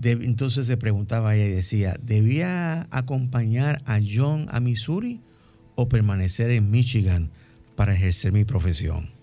Entonces 0.00 0.66
se 0.66 0.76
preguntaba 0.76 1.34
ella 1.34 1.46
y 1.46 1.52
decía, 1.52 1.96
¿debía 2.00 2.86
acompañar 2.90 3.82
a 3.84 3.98
John 4.00 4.46
a 4.50 4.60
Missouri 4.60 5.20
o 5.74 5.88
permanecer 5.88 6.52
en 6.52 6.70
Michigan 6.70 7.30
para 7.74 7.94
ejercer 7.94 8.32
mi 8.32 8.44
profesión? 8.44 9.17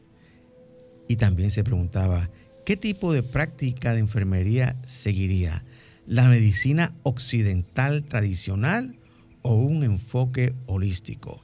Y 1.08 1.18
también 1.18 1.52
se 1.52 1.64
preguntaba, 1.64 2.30
¿qué 2.66 2.78
tipo 2.78 3.14
de 3.14 3.24
práctica 3.24 3.94
de 3.94 4.00
enfermería 4.00 4.76
seguiría? 4.86 5.64
¿La 6.08 6.28
medicina 6.28 6.94
occidental 7.04 8.04
tradicional 8.04 8.98
o 9.42 9.56
un 9.56 9.84
enfoque 9.84 10.54
holístico? 10.66 11.42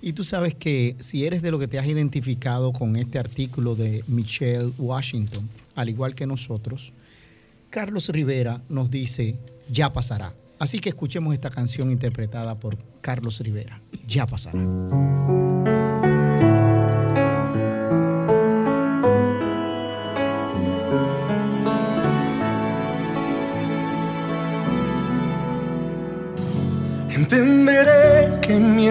Y 0.00 0.14
tú 0.14 0.24
sabes 0.24 0.56
que 0.56 0.96
si 0.98 1.24
eres 1.24 1.42
de 1.42 1.52
lo 1.52 1.60
que 1.60 1.68
te 1.68 1.78
has 1.78 1.86
identificado 1.86 2.72
con 2.72 2.96
este 2.96 3.20
artículo 3.20 3.76
de 3.76 4.02
Michelle 4.08 4.72
Washington, 4.76 5.48
al 5.76 5.88
igual 5.88 6.16
que 6.16 6.26
nosotros, 6.26 6.92
Carlos 7.70 8.08
Rivera 8.08 8.60
nos 8.68 8.90
dice, 8.90 9.36
ya 9.68 9.92
pasará. 9.92 10.34
Así 10.58 10.80
que 10.80 10.90
escuchemos 10.90 11.34
esta 11.34 11.50
canción 11.50 11.90
interpretada 11.90 12.58
por 12.58 12.76
Carlos 13.00 13.40
Rivera, 13.40 13.80
ya 14.06 14.26
pasará. 14.26 14.60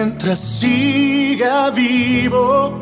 Mientras 0.04 0.40
siga 0.40 1.70
vivo, 1.70 2.72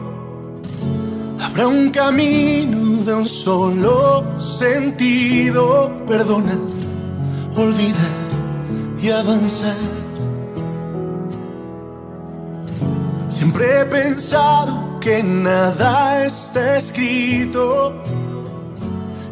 habrá 1.38 1.66
un 1.66 1.90
camino 1.90 3.02
de 3.04 3.12
un 3.12 3.28
solo 3.28 4.24
sentido. 4.40 5.90
Perdonar, 6.06 6.56
olvidar 7.56 8.30
y 9.02 9.10
avanzar. 9.10 9.76
Siempre 13.28 13.80
he 13.80 13.84
pensado 13.84 14.98
que 14.98 15.22
nada 15.22 16.24
está 16.24 16.78
escrito 16.78 18.02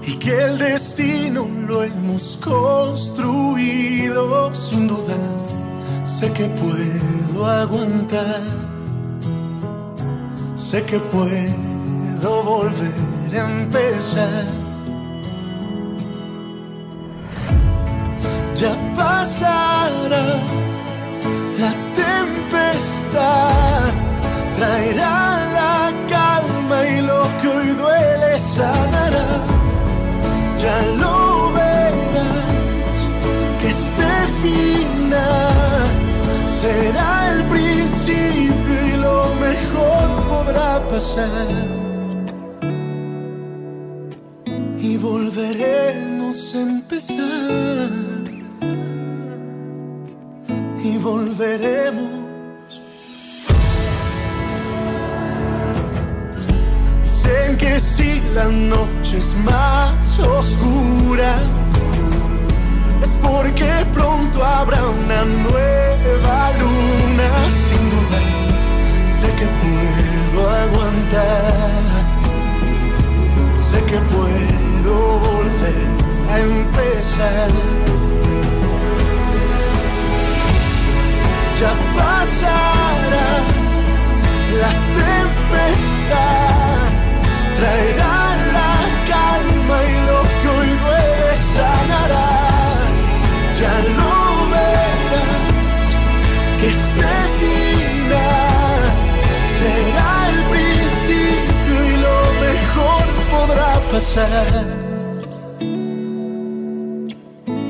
y 0.07 0.13
que 0.19 0.43
el 0.43 0.59
destino 0.59 1.49
lo 1.67 1.85
hemos 1.85 2.37
construido 2.37 3.35
sin 4.55 4.89
dudar. 4.89 5.58
Sé 6.09 6.33
que 6.33 6.47
puedo 6.49 7.47
aguantar, 7.47 8.41
sé 10.57 10.83
que 10.85 10.99
puedo 10.99 12.43
volver 12.43 13.31
a 13.35 13.51
empezar. 13.61 14.45
Ya 18.57 18.75
pasará 18.97 20.25
la 21.63 21.73
tempestad, 22.03 23.91
traerá 24.57 25.15
la 25.59 25.93
calma 26.09 26.87
y 26.89 27.03
lo 27.03 27.23
que 27.41 27.49
hoy 27.49 27.69
duele 27.83 28.39
sanará. 28.39 28.98
Y 44.79 44.97
volveremos 44.97 46.55
a 46.57 46.61
empezar. 46.61 47.91
Y 50.83 50.99
volveremos. 50.99 52.81
Dicen 57.05 57.57
que 57.59 57.79
si 57.79 58.21
la 58.35 58.47
noche 58.49 59.19
es 59.19 59.37
más 59.45 60.19
oscura, 60.19 61.37
es 63.05 63.17
porque 63.23 63.71
pronto 63.95 64.45
habrá 64.45 64.85
una 64.89 65.25
nueva 65.25 66.53
luna. 66.59 67.78
Aguantar, 70.63 71.71
sé 73.57 73.79
que 73.85 73.99
puedo 74.15 74.95
volver 75.19 75.87
a 76.31 76.39
empezar. 76.41 77.51
Ya 81.61 81.73
pasará 81.99 83.31
la 84.63 84.73
tempestad, 85.03 86.87
traerá 87.57 88.19
la 88.57 88.75
calma 89.13 89.77
y 89.91 89.95
lo 90.09 90.21
que 90.41 90.49
hoy 90.57 90.71
duele 90.85 91.33
sanará. 91.55 92.31
Ya 93.61 93.75
lo 93.99 94.15
verás 94.53 95.87
que 96.61 96.69
este 96.69 97.18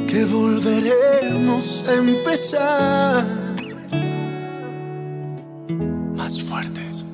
Que 0.07 0.25
volveremos 0.25 1.85
a 1.87 1.93
empezar 1.93 3.27
más 6.17 6.43
fuertes. 6.43 7.05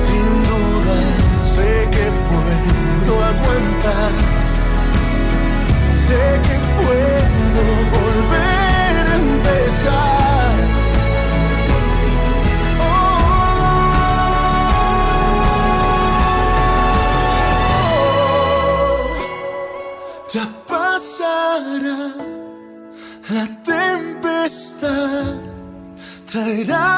Sin 0.00 0.28
duda 0.48 0.98
sé 1.52 1.70
que 1.90 2.06
puedo 2.30 3.12
aguantar. 3.22 4.12
Sé 6.06 6.24
que 6.46 6.56
puedo 6.78 7.62
volver 7.98 9.02
a 9.06 9.14
empezar. 9.16 10.17
Traerá 26.30 26.78
la 26.78 26.97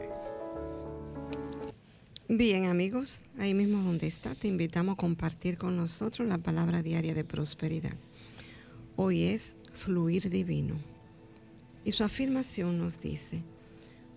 Bien 2.33 2.63
amigos, 2.63 3.19
ahí 3.39 3.53
mismo 3.53 3.83
donde 3.83 4.07
está, 4.07 4.35
te 4.35 4.47
invitamos 4.47 4.93
a 4.93 4.95
compartir 4.95 5.57
con 5.57 5.75
nosotros 5.75 6.25
la 6.29 6.37
palabra 6.37 6.81
diaria 6.81 7.13
de 7.13 7.25
prosperidad. 7.25 7.97
Hoy 8.95 9.23
es 9.23 9.57
fluir 9.73 10.29
divino. 10.29 10.75
Y 11.83 11.91
su 11.91 12.05
afirmación 12.05 12.77
nos 12.77 13.01
dice, 13.01 13.43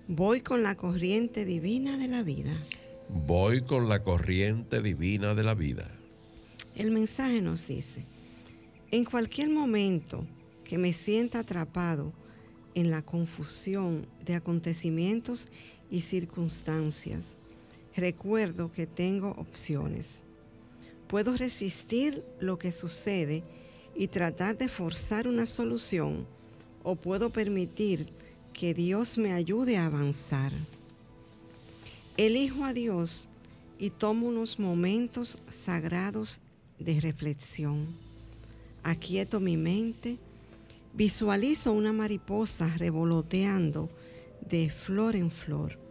voy 0.07 0.43
con 0.43 0.63
la 0.63 0.77
corriente 0.77 1.45
divina 1.45 1.99
de 1.99 2.07
la 2.07 2.23
vida. 2.23 2.57
Voy 3.09 3.63
con 3.63 3.89
la 3.89 4.05
corriente 4.05 4.81
divina 4.81 5.35
de 5.35 5.43
la 5.43 5.57
vida. 5.57 5.91
El 6.77 6.93
mensaje 6.93 7.43
nos 7.43 7.67
dice, 7.67 8.05
en 8.93 9.05
cualquier 9.05 9.51
momento 9.51 10.25
que 10.63 10.79
me 10.79 10.93
sienta 10.93 11.41
atrapado 11.41 12.13
en 12.77 12.93
la 12.93 13.03
confusión 13.03 14.07
de 14.25 14.37
acontecimientos 14.37 15.49
y 15.91 16.03
circunstancias, 16.03 17.39
recuerdo 17.97 18.73
que 18.73 18.87
tengo 18.87 19.31
opciones. 19.33 20.21
Puedo 21.09 21.37
resistir 21.37 22.25
lo 22.41 22.59
que 22.59 22.73
sucede 22.73 23.43
y 23.95 24.09
tratar 24.09 24.59
de 24.59 24.69
forzar 24.69 25.29
una 25.29 25.47
solución 25.47 26.27
o 26.83 26.97
puedo 26.97 27.31
permitir 27.31 28.09
que 28.53 28.75
Dios 28.75 29.19
me 29.19 29.33
ayude 29.33 29.77
a 29.77 29.87
avanzar. 29.87 30.53
Elijo 32.17 32.65
a 32.65 32.73
Dios 32.73 33.29
y 33.79 33.91
tomo 33.91 34.29
unos 34.29 34.59
momentos 34.59 35.39
sagrados 35.51 36.41
de 36.79 37.01
reflexión. 37.01 37.87
Aquieto 38.83 39.41
mi 39.41 39.57
mente, 39.57 40.19
visualizo 40.93 41.73
una 41.73 41.93
mariposa 41.93 42.69
revoloteando 42.77 43.91
de 44.49 44.71
flor 44.71 45.17
en 45.17 45.31
flor. 45.31 45.84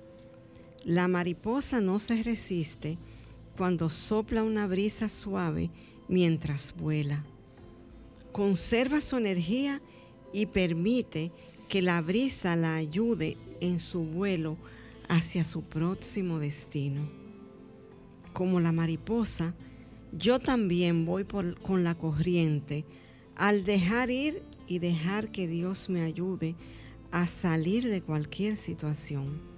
La 0.86 1.08
mariposa 1.08 1.80
no 1.80 1.98
se 1.98 2.22
resiste 2.24 2.98
cuando 3.56 3.90
sopla 3.90 4.44
una 4.44 4.68
brisa 4.68 5.08
suave 5.08 5.70
mientras 6.10 6.76
vuela. 6.76 7.24
Conserva 8.34 9.00
su 9.00 9.16
energía 9.16 9.82
y 10.34 10.48
permite 10.48 11.32
que 11.70 11.82
la 11.82 12.02
brisa 12.02 12.58
la 12.58 12.76
ayude 12.76 13.38
en 13.62 13.80
su 13.80 14.02
vuelo 14.02 14.58
hacia 15.08 15.46
su 15.46 15.62
próximo 15.62 16.40
destino. 16.40 17.10
Como 18.34 18.60
la 18.60 18.74
mariposa, 18.74 19.56
yo 20.12 20.40
también 20.40 21.06
voy 21.06 21.24
con 21.24 21.84
la 21.84 21.96
corriente 21.96 22.84
al 23.36 23.64
dejar 23.64 24.12
ir 24.12 24.44
y 24.68 24.80
dejar 24.80 25.32
que 25.32 25.48
Dios 25.48 25.88
me 25.88 26.02
ayude 26.02 26.56
a 27.12 27.26
salir 27.26 27.88
de 27.88 28.02
cualquier 28.02 28.58
situación. 28.58 29.53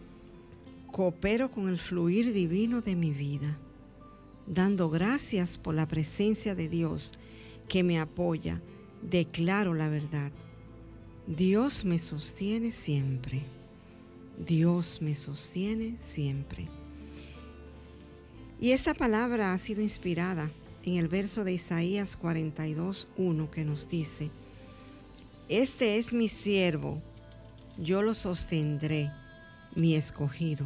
Coopero 0.95 1.51
con 1.51 1.67
el 1.67 1.77
fluir 1.77 2.31
divino 2.31 2.79
de 2.79 2.95
mi 2.95 3.11
vida, 3.11 3.59
dando 4.47 4.89
gracias 4.89 5.57
por 5.57 5.75
la 5.75 5.89
presencia 5.89 6.55
de 6.55 6.69
Dios 6.69 7.11
que 7.67 7.83
me 7.83 7.99
apoya. 7.99 8.61
Declaro 9.01 9.73
la 9.73 9.89
verdad. 9.89 10.31
Dios 11.27 11.83
me 11.83 11.99
sostiene 11.99 12.71
siempre. 12.71 13.41
Dios 14.37 15.01
me 15.01 15.15
sostiene 15.15 15.97
siempre. 15.99 16.69
Y 18.61 18.71
esta 18.71 18.93
palabra 18.93 19.51
ha 19.51 19.57
sido 19.57 19.81
inspirada 19.81 20.49
en 20.85 20.95
el 20.95 21.09
verso 21.09 21.43
de 21.43 21.51
Isaías 21.51 22.15
42, 22.15 23.09
1 23.17 23.51
que 23.51 23.65
nos 23.65 23.89
dice, 23.89 24.31
Este 25.49 25.97
es 25.97 26.13
mi 26.13 26.29
siervo, 26.29 27.01
yo 27.77 28.01
lo 28.01 28.13
sostendré, 28.13 29.11
mi 29.75 29.95
escogido. 29.95 30.65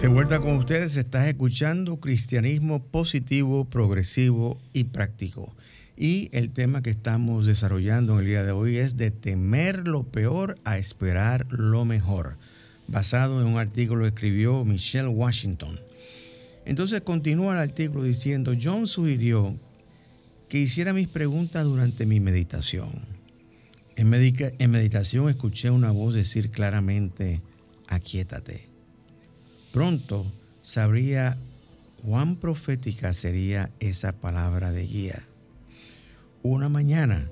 De 0.01 0.09
vuelta 0.09 0.41
con 0.41 0.57
ustedes, 0.57 0.97
estás 0.97 1.29
escuchando 1.29 2.01
Cristianismo 2.01 2.83
positivo, 2.83 3.67
progresivo 3.67 4.59
y 4.73 4.85
práctico. 4.85 5.55
Y 5.95 6.31
el 6.33 6.53
tema 6.53 6.81
que 6.81 6.89
estamos 6.89 7.45
desarrollando 7.45 8.15
en 8.15 8.21
el 8.21 8.25
día 8.25 8.43
de 8.43 8.53
hoy 8.53 8.79
es 8.79 8.97
de 8.97 9.11
temer 9.11 9.87
lo 9.87 10.05
peor 10.05 10.55
a 10.65 10.79
esperar 10.79 11.47
lo 11.51 11.85
mejor, 11.85 12.39
basado 12.89 13.43
en 13.43 13.47
un 13.47 13.59
artículo 13.59 14.01
que 14.05 14.09
escribió 14.09 14.65
Michelle 14.65 15.09
Washington. 15.09 15.79
Entonces 16.65 17.03
continúa 17.03 17.53
el 17.53 17.69
artículo 17.69 18.05
diciendo, 18.05 18.55
John 18.59 18.87
sugirió 18.87 19.55
que 20.49 20.61
hiciera 20.61 20.95
mis 20.95 21.09
preguntas 21.09 21.65
durante 21.65 22.07
mi 22.07 22.21
meditación. 22.21 23.05
En, 23.97 24.11
en 24.15 24.71
meditación 24.71 25.29
escuché 25.29 25.69
una 25.69 25.91
voz 25.91 26.15
decir 26.15 26.51
claramente, 26.51 27.43
aquietate. 27.87 28.70
Pronto 29.73 30.27
sabría 30.63 31.39
cuán 32.03 32.37
profética 32.37 33.15
sería 33.15 33.71
esa 33.79 34.13
palabra 34.13 34.73
de 34.73 34.87
guía. 34.87 35.27
Una 36.43 36.69
mañana 36.69 37.31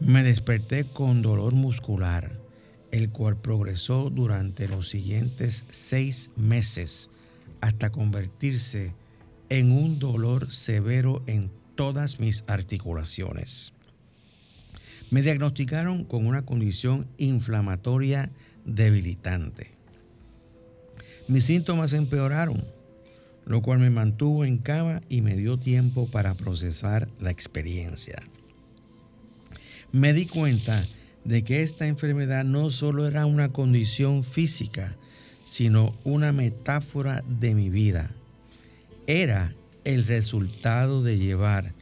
me 0.00 0.24
desperté 0.24 0.84
con 0.84 1.22
dolor 1.22 1.54
muscular, 1.54 2.40
el 2.90 3.10
cual 3.10 3.36
progresó 3.36 4.10
durante 4.10 4.66
los 4.66 4.88
siguientes 4.88 5.64
seis 5.68 6.30
meses 6.36 7.08
hasta 7.60 7.90
convertirse 7.90 8.92
en 9.48 9.70
un 9.70 10.00
dolor 10.00 10.50
severo 10.50 11.22
en 11.26 11.52
todas 11.76 12.18
mis 12.18 12.42
articulaciones. 12.48 13.72
Me 15.10 15.22
diagnosticaron 15.22 16.04
con 16.04 16.26
una 16.26 16.42
condición 16.42 17.06
inflamatoria 17.16 18.32
debilitante. 18.64 19.75
Mis 21.28 21.44
síntomas 21.44 21.92
empeoraron, 21.92 22.64
lo 23.46 23.60
cual 23.62 23.80
me 23.80 23.90
mantuvo 23.90 24.44
en 24.44 24.58
cama 24.58 25.00
y 25.08 25.22
me 25.22 25.36
dio 25.36 25.58
tiempo 25.58 26.08
para 26.08 26.34
procesar 26.34 27.08
la 27.20 27.30
experiencia. 27.30 28.22
Me 29.90 30.12
di 30.12 30.26
cuenta 30.26 30.86
de 31.24 31.42
que 31.42 31.62
esta 31.62 31.86
enfermedad 31.88 32.44
no 32.44 32.70
solo 32.70 33.06
era 33.06 33.26
una 33.26 33.52
condición 33.52 34.22
física, 34.22 34.96
sino 35.42 35.96
una 36.04 36.30
metáfora 36.30 37.24
de 37.26 37.54
mi 37.54 37.70
vida. 37.70 38.10
Era 39.08 39.52
el 39.84 40.06
resultado 40.06 41.02
de 41.02 41.18
llevar 41.18 41.72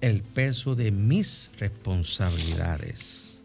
el 0.00 0.22
peso 0.22 0.74
de 0.74 0.92
mis 0.92 1.50
responsabilidades. 1.58 3.44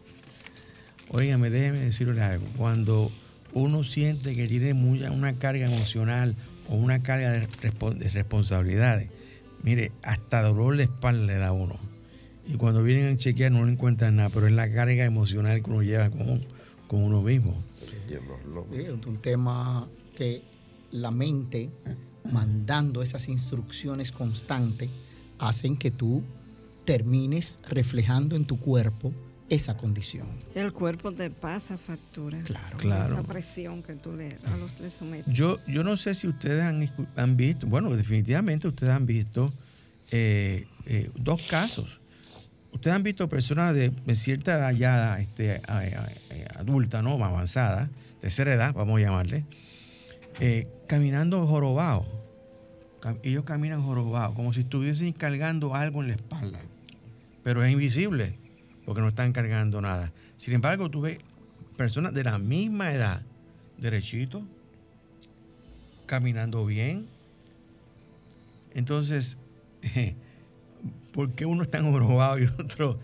Óigame, 1.08 1.50
déjeme 1.50 1.80
decirle 1.80 2.22
algo. 2.22 2.46
Cuando 2.56 3.10
uno 3.52 3.84
siente 3.84 4.34
que 4.34 4.46
tiene 4.46 4.74
mucha, 4.74 5.10
una 5.10 5.38
carga 5.38 5.66
emocional 5.66 6.36
o 6.68 6.76
una 6.76 7.02
carga 7.02 7.32
de, 7.32 8.08
responsabilidades, 8.10 9.10
mire, 9.62 9.92
hasta 10.02 10.42
dolor 10.42 10.76
de 10.76 10.84
espalda 10.84 11.26
le 11.26 11.34
da 11.34 11.48
a 11.48 11.52
uno. 11.52 11.76
Y 12.46 12.54
cuando 12.54 12.82
vienen 12.82 13.14
a 13.14 13.16
chequear 13.16 13.52
no 13.52 13.66
encuentran 13.66 14.16
nada, 14.16 14.30
pero 14.30 14.46
es 14.46 14.52
la 14.52 14.70
carga 14.70 15.04
emocional 15.04 15.62
que 15.62 15.70
uno 15.70 15.82
lleva 15.82 16.10
con, 16.10 16.44
con 16.88 17.02
uno 17.02 17.22
mismo. 17.22 17.62
es 18.08 19.06
un 19.06 19.18
tema 19.18 19.88
que 20.16 20.42
la 20.90 21.10
mente, 21.10 21.70
mandando 22.30 23.02
esas 23.02 23.28
instrucciones 23.28 24.12
constantes, 24.12 24.90
hacen 25.38 25.76
que 25.76 25.90
tú 25.90 26.22
termines 26.84 27.60
reflejando 27.68 28.36
en 28.36 28.44
tu 28.44 28.58
cuerpo 28.58 29.12
esa 29.50 29.76
condición. 29.76 30.28
El 30.54 30.72
cuerpo 30.72 31.12
te 31.12 31.28
pasa 31.28 31.76
factura. 31.76 32.40
Claro, 32.44 32.78
claro. 32.78 33.14
La 33.16 33.22
presión 33.24 33.82
que 33.82 33.94
tú 33.94 34.12
le, 34.12 34.38
a 34.46 34.56
los 34.56 34.78
le 34.78 34.90
sometes. 34.90 35.34
Yo, 35.34 35.58
yo 35.66 35.82
no 35.82 35.96
sé 35.96 36.14
si 36.14 36.28
ustedes 36.28 36.62
han, 36.62 36.88
han 37.16 37.36
visto, 37.36 37.66
bueno, 37.66 37.94
definitivamente 37.94 38.68
ustedes 38.68 38.92
han 38.92 39.06
visto 39.06 39.52
eh, 40.12 40.66
eh, 40.86 41.10
dos 41.16 41.42
casos. 41.42 42.00
Ustedes 42.72 42.94
han 42.94 43.02
visto 43.02 43.28
personas 43.28 43.74
de, 43.74 43.92
cierta 44.14 44.54
edad 44.54 44.70
ya 44.72 45.18
este, 45.18 45.60
adulta, 46.56 47.02
¿no? 47.02 47.18
Más 47.18 47.32
avanzada, 47.32 47.90
tercera 48.20 48.54
edad, 48.54 48.72
vamos 48.72 49.00
a 49.00 49.02
llamarle, 49.02 49.44
eh, 50.38 50.68
caminando 50.86 51.44
jorobados. 51.48 52.06
Ellos 53.24 53.42
caminan 53.42 53.82
jorobados, 53.82 54.36
como 54.36 54.54
si 54.54 54.60
estuviesen 54.60 55.12
cargando 55.12 55.74
algo 55.74 56.02
en 56.02 56.08
la 56.08 56.14
espalda, 56.14 56.60
pero 57.42 57.64
es 57.64 57.72
invisible 57.72 58.38
porque 58.84 59.00
no 59.00 59.08
están 59.08 59.32
cargando 59.32 59.80
nada. 59.80 60.12
Sin 60.36 60.54
embargo, 60.54 60.90
tú 60.90 61.02
ves 61.02 61.18
personas 61.76 62.12
de 62.14 62.24
la 62.24 62.38
misma 62.38 62.92
edad, 62.92 63.22
derechito, 63.78 64.42
caminando 66.06 66.66
bien. 66.66 67.06
Entonces, 68.74 69.38
¿por 71.12 71.30
qué 71.32 71.46
uno 71.46 71.62
está 71.62 71.82
jorobado 71.82 72.38
y 72.38 72.46
otro? 72.46 72.98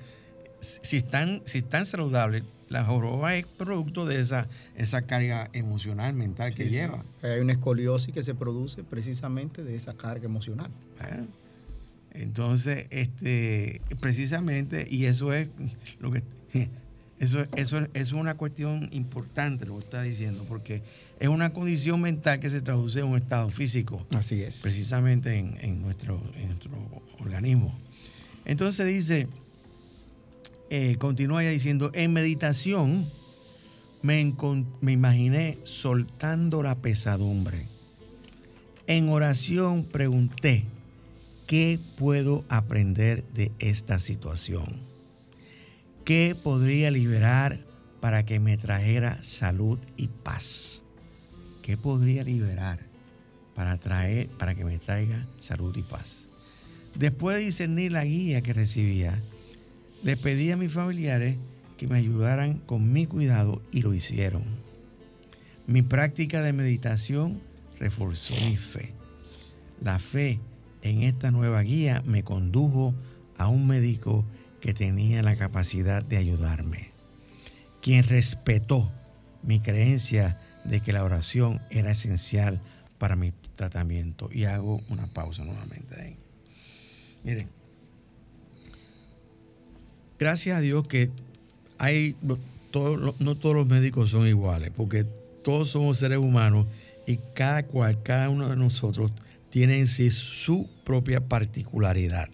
Si 0.61 0.97
están, 0.97 1.43
si 1.45 1.59
están 1.59 1.87
saludables, 1.87 2.43
la 2.69 2.85
joroba 2.85 3.37
es 3.37 3.47
producto 3.47 4.07
de 4.07 4.21
esa, 4.21 4.49
esa 4.75 5.03
carga 5.03 5.49
emocional, 5.53 6.15
mental 6.15 6.55
que 6.55 6.69
lleva. 6.69 7.05
Hay 7.23 7.41
una 7.41 7.53
escoliosis 7.53 8.13
que 8.13 8.23
se 8.23 8.35
produce 8.35 8.83
precisamente 8.83 9.63
de 9.63 9.77
esa 9.77 9.95
carga 9.95 10.25
emocional. 10.25 10.71
Ah. 11.01 11.25
Entonces, 12.17 12.87
este, 12.91 13.81
precisamente, 14.01 14.87
y 14.91 15.05
eso 15.05 15.33
es 15.33 15.49
lo 16.01 16.11
que 16.11 16.23
eso, 17.19 17.47
eso, 17.57 17.87
es 17.95 18.13
una 18.13 18.37
cuestión 18.37 18.89
importante 18.93 19.67
lo 19.67 19.79
que 19.79 19.85
está 19.85 20.03
diciendo, 20.03 20.45
porque 20.49 20.83
es 21.19 21.29
una 21.29 21.53
condición 21.53 22.01
mental 22.01 22.41
que 22.41 22.51
se 22.51 22.61
traduce 22.61 23.01
en 23.01 23.07
un 23.07 23.17
estado 23.17 23.49
físico. 23.49 24.07
Así 24.11 24.43
es. 24.43 24.61
Precisamente 24.61 25.39
en, 25.39 25.83
nuestro, 25.83 26.21
nuestro 26.47 26.71
organismo. 27.21 27.75
Entonces 28.45 28.87
dice, 28.87 29.29
eh, 30.71 30.97
continúa 30.99 31.43
ya 31.43 31.51
diciendo, 31.51 31.91
en 31.95 32.13
meditación 32.13 33.09
me, 34.03 34.35
me 34.81 34.93
imaginé 34.93 35.59
soltando 35.65 36.63
la 36.63 36.77
pesadumbre. 36.77 37.67
En 38.87 39.09
oración 39.09 39.85
pregunté, 39.85 40.65
¿Qué 41.47 41.79
puedo 41.97 42.45
aprender 42.49 43.23
de 43.33 43.53
esta 43.61 44.01
situación? 44.01 44.81
¿Qué 46.05 46.35
podría 46.35 46.91
liberar 46.91 47.61
para 48.01 48.27
que 48.27 48.41
me 48.41 48.57
trajera 48.57 49.23
salud 49.23 49.79
y 49.97 50.09
paz? 50.09 50.83
¿Qué 51.63 51.77
podría 51.77 52.25
liberar 52.25 52.81
para, 53.55 53.77
traer, 53.77 54.27
para 54.27 54.57
que 54.57 54.65
me 54.65 54.81
traiga 54.81 55.25
salud 55.37 55.77
y 55.77 55.83
paz? 55.83 56.27
Después 56.97 57.37
de 57.37 57.45
discernir 57.45 57.93
la 57.93 58.05
guía 58.05 58.43
que 58.43 58.53
recibía, 58.53 59.23
le 60.03 60.17
pedí 60.17 60.51
a 60.51 60.57
mis 60.57 60.73
familiares 60.73 61.37
que 61.77 61.87
me 61.87 61.99
ayudaran 61.99 62.59
con 62.59 62.93
mi 62.93 63.07
cuidado 63.07 63.63
y 63.71 63.83
lo 63.83 63.95
hicieron. 63.95 64.43
Mi 65.69 65.83
práctica 65.83 66.43
de 66.43 66.53
meditación 66.53 67.41
reforzó 67.79 68.35
mi 68.35 68.57
fe. 68.57 68.93
La 69.81 70.01
fe 70.01 70.41
en 70.89 71.03
esta 71.03 71.31
nueva 71.31 71.63
guía 71.63 72.03
me 72.07 72.23
condujo 72.23 72.95
a 73.37 73.49
un 73.49 73.67
médico 73.67 74.25
que 74.61 74.75
tenía 74.75 75.23
la 75.23 75.37
capacidad 75.37 76.03
de 76.03 76.17
ayudarme, 76.17 76.91
quien 77.81 78.05
respetó 78.05 78.91
mi 79.43 79.61
creencia 79.61 80.41
de 80.65 80.81
que 80.81 80.93
la 80.93 81.05
oración 81.05 81.61
era 81.71 81.93
esencial 81.93 82.61
para 82.99 83.17
mi 83.17 83.33
tratamiento. 83.55 84.29
Y 84.33 84.45
hago 84.45 84.81
una 84.89 85.07
pausa 85.07 85.45
nuevamente 85.45 86.01
ahí. 86.01 86.17
Miren, 87.23 87.49
gracias 90.19 90.57
a 90.57 90.61
Dios 90.61 90.87
que 90.89 91.11
hay, 91.79 92.17
no 92.23 93.37
todos 93.37 93.55
los 93.55 93.67
médicos 93.67 94.11
son 94.11 94.27
iguales, 94.27 94.73
porque 94.77 95.05
todos 95.45 95.71
somos 95.71 95.99
seres 95.99 96.19
humanos 96.19 96.67
y 97.07 97.19
cada 97.35 97.65
cual, 97.65 98.03
cada 98.03 98.29
uno 98.29 98.49
de 98.49 98.57
nosotros 98.57 99.13
tiene 99.51 99.79
en 99.79 99.87
sí 99.87 100.11
su 100.11 100.69
propia 100.85 101.29
particularidad. 101.29 102.29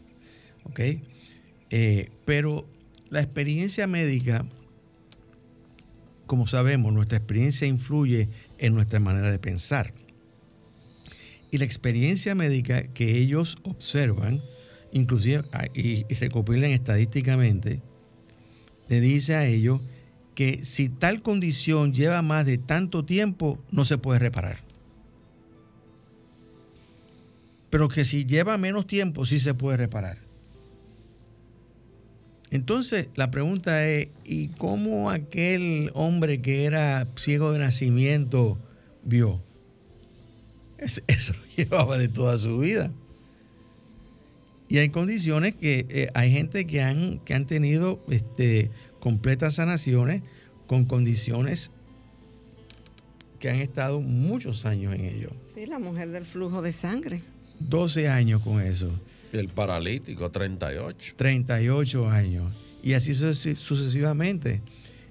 ¿Ok? 0.65 0.81
Eh, 1.71 2.11
pero 2.25 2.69
la 3.11 3.21
experiencia 3.21 3.87
médica, 3.87 4.47
como 6.27 6.47
sabemos, 6.47 6.93
nuestra 6.93 7.19
experiencia 7.19 7.67
influye 7.67 8.29
en 8.59 8.75
nuestra 8.75 9.01
manera 9.01 9.31
de 9.31 9.39
pensar. 9.39 9.95
Y 11.51 11.59
la 11.59 11.65
experiencia 11.65 12.35
médica 12.35 12.85
que 12.95 13.19
ellos 13.19 13.59
observan, 13.63 14.43
inclusive 14.93 15.45
ah, 15.53 15.67
y, 15.75 16.07
y 16.09 16.15
recopilan 16.15 16.71
estadísticamente, 16.71 17.83
le 18.89 19.01
dice 19.01 19.35
a 19.35 19.47
ellos 19.47 19.81
que 20.35 20.65
si 20.65 20.89
tal 20.89 21.23
condición 21.23 21.93
lleva 21.93 22.23
más 22.23 22.47
de 22.47 22.59
tanto 22.59 23.05
tiempo, 23.05 23.63
no 23.71 23.85
se 23.85 23.99
puede 23.99 24.19
reparar. 24.19 24.72
Pero 27.73 27.89
que 27.89 28.05
si 28.05 28.27
lleva 28.27 28.59
menos 28.59 28.87
tiempo, 28.87 29.25
sí 29.25 29.41
se 29.41 29.55
puede 29.55 29.79
reparar. 29.79 30.19
Entonces, 32.51 33.09
la 33.15 33.31
pregunta 33.31 33.89
es, 33.89 34.09
¿y 34.27 34.49
cómo 34.49 35.09
aquel 35.09 35.91
hombre 35.95 36.43
que 36.43 36.67
era 36.67 37.09
ciego 37.17 37.51
de 37.51 37.61
nacimiento 37.61 38.59
vio? 39.03 39.43
Eso 41.07 41.33
lo 41.33 41.47
llevaba 41.57 41.97
de 41.97 42.09
toda 42.09 42.37
su 42.37 42.59
vida. 42.59 42.93
Y 44.69 44.77
hay 44.77 44.91
condiciones 44.91 45.57
que 45.57 45.87
eh, 45.89 46.09
hay 46.13 46.31
gente 46.31 46.67
que 46.67 46.83
han, 46.83 47.21
que 47.21 47.33
han 47.33 47.47
tenido 47.47 48.05
este, 48.11 48.71
completas 49.01 49.55
sanaciones 49.55 50.23
con 50.67 50.85
condiciones 50.85 51.71
que 53.39 53.49
han 53.49 53.61
estado 53.61 54.03
muchos 54.03 54.67
años 54.67 54.95
en 54.95 55.07
ello. 55.07 55.31
Sí, 55.55 55.65
la 55.65 55.79
mujer 55.79 56.11
del 56.11 56.27
flujo 56.27 56.61
de 56.61 56.73
sangre. 56.73 57.23
12 57.69 58.09
años 58.09 58.43
con 58.43 58.61
eso. 58.61 58.91
El 59.33 59.49
paralítico, 59.49 60.31
38. 60.31 61.15
38 61.17 62.09
años. 62.09 62.53
Y 62.83 62.95
así 62.95 63.15
sucesivamente. 63.15 64.61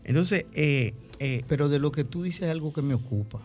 Entonces, 0.04 0.46
eh, 0.54 0.94
eh, 1.20 1.44
pero 1.48 1.70
de 1.70 1.80
lo 1.80 1.92
que 1.92 2.04
tú 2.04 2.24
dices 2.24 2.44
es 2.44 2.50
algo 2.50 2.74
que 2.74 2.82
me 2.82 2.94
ocupa. 2.94 3.42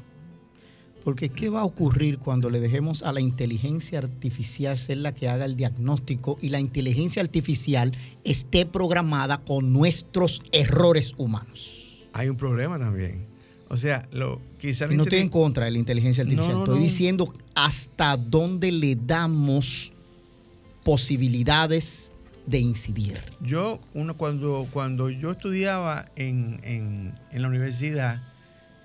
Porque 1.05 1.29
¿qué 1.29 1.49
va 1.49 1.61
a 1.61 1.65
ocurrir 1.65 2.19
cuando 2.19 2.51
le 2.51 2.59
dejemos 2.59 3.05
a 3.05 3.13
la 3.13 3.21
inteligencia 3.21 4.01
artificial 4.01 4.77
ser 4.77 4.97
la 4.97 5.15
que 5.15 5.29
haga 5.29 5.45
el 5.45 5.57
diagnóstico 5.57 6.37
y 6.43 6.49
la 6.49 6.59
inteligencia 6.59 7.23
artificial 7.23 7.93
esté 8.25 8.67
programada 8.67 9.39
con 9.45 9.73
nuestros 9.73 10.43
errores 10.51 11.15
humanos? 11.17 12.09
Hay 12.13 12.29
un 12.29 12.37
problema 12.37 12.77
también. 12.79 13.36
O 13.69 13.77
sea, 13.77 14.09
lo, 14.13 14.41
quizá 14.59 14.87
no 14.87 15.03
estoy 15.03 15.19
en 15.19 15.29
contra 15.29 15.65
de 15.65 15.73
la 15.73 15.79
inteligencia 15.79 16.23
artificial. 16.23 16.59
estoy 16.59 16.79
diciendo 16.81 17.33
hasta 17.55 18.17
dónde 18.17 18.71
le 18.71 18.95
damos 18.95 19.93
posibilidades 20.85 22.13
de 22.47 22.61
incidir. 22.61 23.19
Yo, 23.41 23.81
uno, 23.93 24.17
cuando, 24.17 24.69
cuando 24.73 25.11
yo 25.11 25.33
estudiaba 25.33 26.07
en, 26.15 26.61
en, 26.63 27.15
en 27.33 27.43
la 27.43 27.49
universidad, 27.49 28.23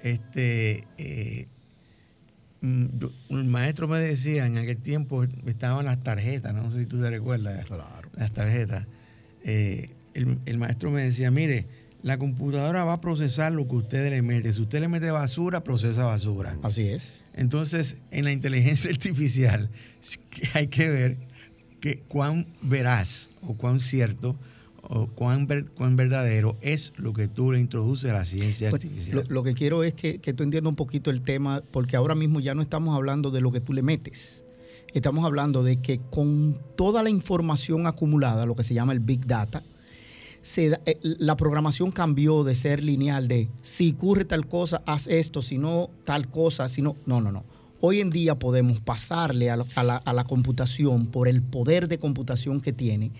este, 0.02 0.88
eh, 0.98 1.48
mm, 2.62 2.86
un 3.30 3.52
maestro 3.52 3.88
me 3.88 4.00
decía, 4.00 4.48
en 4.48 4.58
aquel 4.58 4.78
tiempo 4.78 5.24
estaban 5.46 5.86
las 5.86 6.00
tarjetas, 6.00 6.56
no 6.56 6.72
sé 6.72 6.80
si 6.80 6.86
tú 6.88 7.00
te 7.00 7.10
recuerdas, 7.10 7.68
las 8.18 8.34
tarjetas. 8.34 8.88
Eh, 9.44 9.92
el, 10.16 10.40
el, 10.46 10.58
maestro 10.58 10.90
me 10.90 11.04
decía, 11.04 11.30
mire, 11.30 11.68
la 12.04 12.18
computadora 12.18 12.84
va 12.84 12.94
a 12.94 13.02
procesar 13.02 13.52
lo 13.52 13.68
que 13.68 13.76
usted 13.76 14.10
le 14.10 14.22
mete. 14.22 14.52
Si 14.54 14.62
usted 14.62 14.80
le 14.80 14.88
mete 14.88 15.12
basura, 15.12 15.64
procesa 15.64 16.06
basura. 16.06 16.58
Así 16.64 16.88
es. 16.88 17.24
Entonces, 17.34 17.98
en 18.12 18.26
la 18.26 18.32
inteligencia 18.32 18.90
artificial 18.92 19.70
hay 20.54 20.68
que 20.68 20.90
ver 20.90 21.18
que 21.80 22.00
cuán 22.08 22.48
veraz 22.62 23.30
o 23.42 23.56
cuán 23.56 23.80
cierto 23.80 24.36
o 24.84 25.08
cuán, 25.08 25.48
cuán 25.76 25.96
verdadero 25.96 26.58
es 26.62 26.94
lo 26.98 27.14
que 27.14 27.28
tú 27.28 27.52
le 27.52 27.60
introduces 27.60 28.12
a 28.12 28.14
la 28.14 28.26
ciencia 28.26 28.70
pues, 28.70 28.84
artificial. 28.84 29.24
Lo, 29.30 29.44
que 29.44 29.54
quiero 29.54 29.84
es 29.84 29.94
que, 29.94 30.20
que 30.20 30.34
tú 30.34 30.44
entiendas 30.44 30.70
un 30.70 30.76
poquito 30.76 31.12
el 31.12 31.22
tema, 31.22 31.64
porque 31.72 31.96
ahora 31.96 32.16
mismo 32.16 32.40
ya 32.40 32.56
no 32.56 32.62
estamos 32.62 32.96
hablando 32.96 33.32
de 33.32 33.42
lo 33.42 33.52
que 33.52 33.62
tú 33.62 33.74
le 33.74 33.84
metes. 33.84 34.44
Estamos 34.94 35.24
hablando 35.24 35.64
de 35.64 35.78
que 35.78 36.02
con 36.10 36.58
toda 36.76 37.04
la 37.04 37.10
información 37.10 37.88
acumulada, 37.88 38.46
lo 38.46 38.56
que 38.56 38.64
se 38.64 38.74
llama 38.74 38.92
el 38.92 39.00
Big 39.00 39.26
Data, 39.26 39.64
se, 40.42 40.80
eh, 40.86 41.00
la 41.02 41.38
programación 41.38 41.92
cambió 41.92 42.44
de 42.44 42.56
ser 42.56 42.84
lineal, 42.84 43.28
de 43.28 43.50
si 43.62 43.92
ocurre 43.92 44.26
tal 44.26 44.48
cosa, 44.48 44.82
haz 44.86 45.08
esto, 45.08 45.42
si 45.42 45.58
no, 45.58 45.90
tal 46.04 46.28
cosa, 46.30 46.68
si 46.68 46.82
no, 46.82 46.96
no, 47.06 47.22
no, 47.22 47.32
no. 47.32 47.44
Hoy 47.80 48.00
en 48.00 48.12
día 48.12 48.38
podemos 48.38 48.80
pasarle 48.80 49.50
a 49.50 49.58
la, 49.58 50.24
computación, 50.28 51.08
por 51.08 51.28
el 51.28 51.42
poder 51.42 51.88
de 51.88 51.98
computación 51.98 52.62
que 52.62 52.74
tiene, 52.74 53.12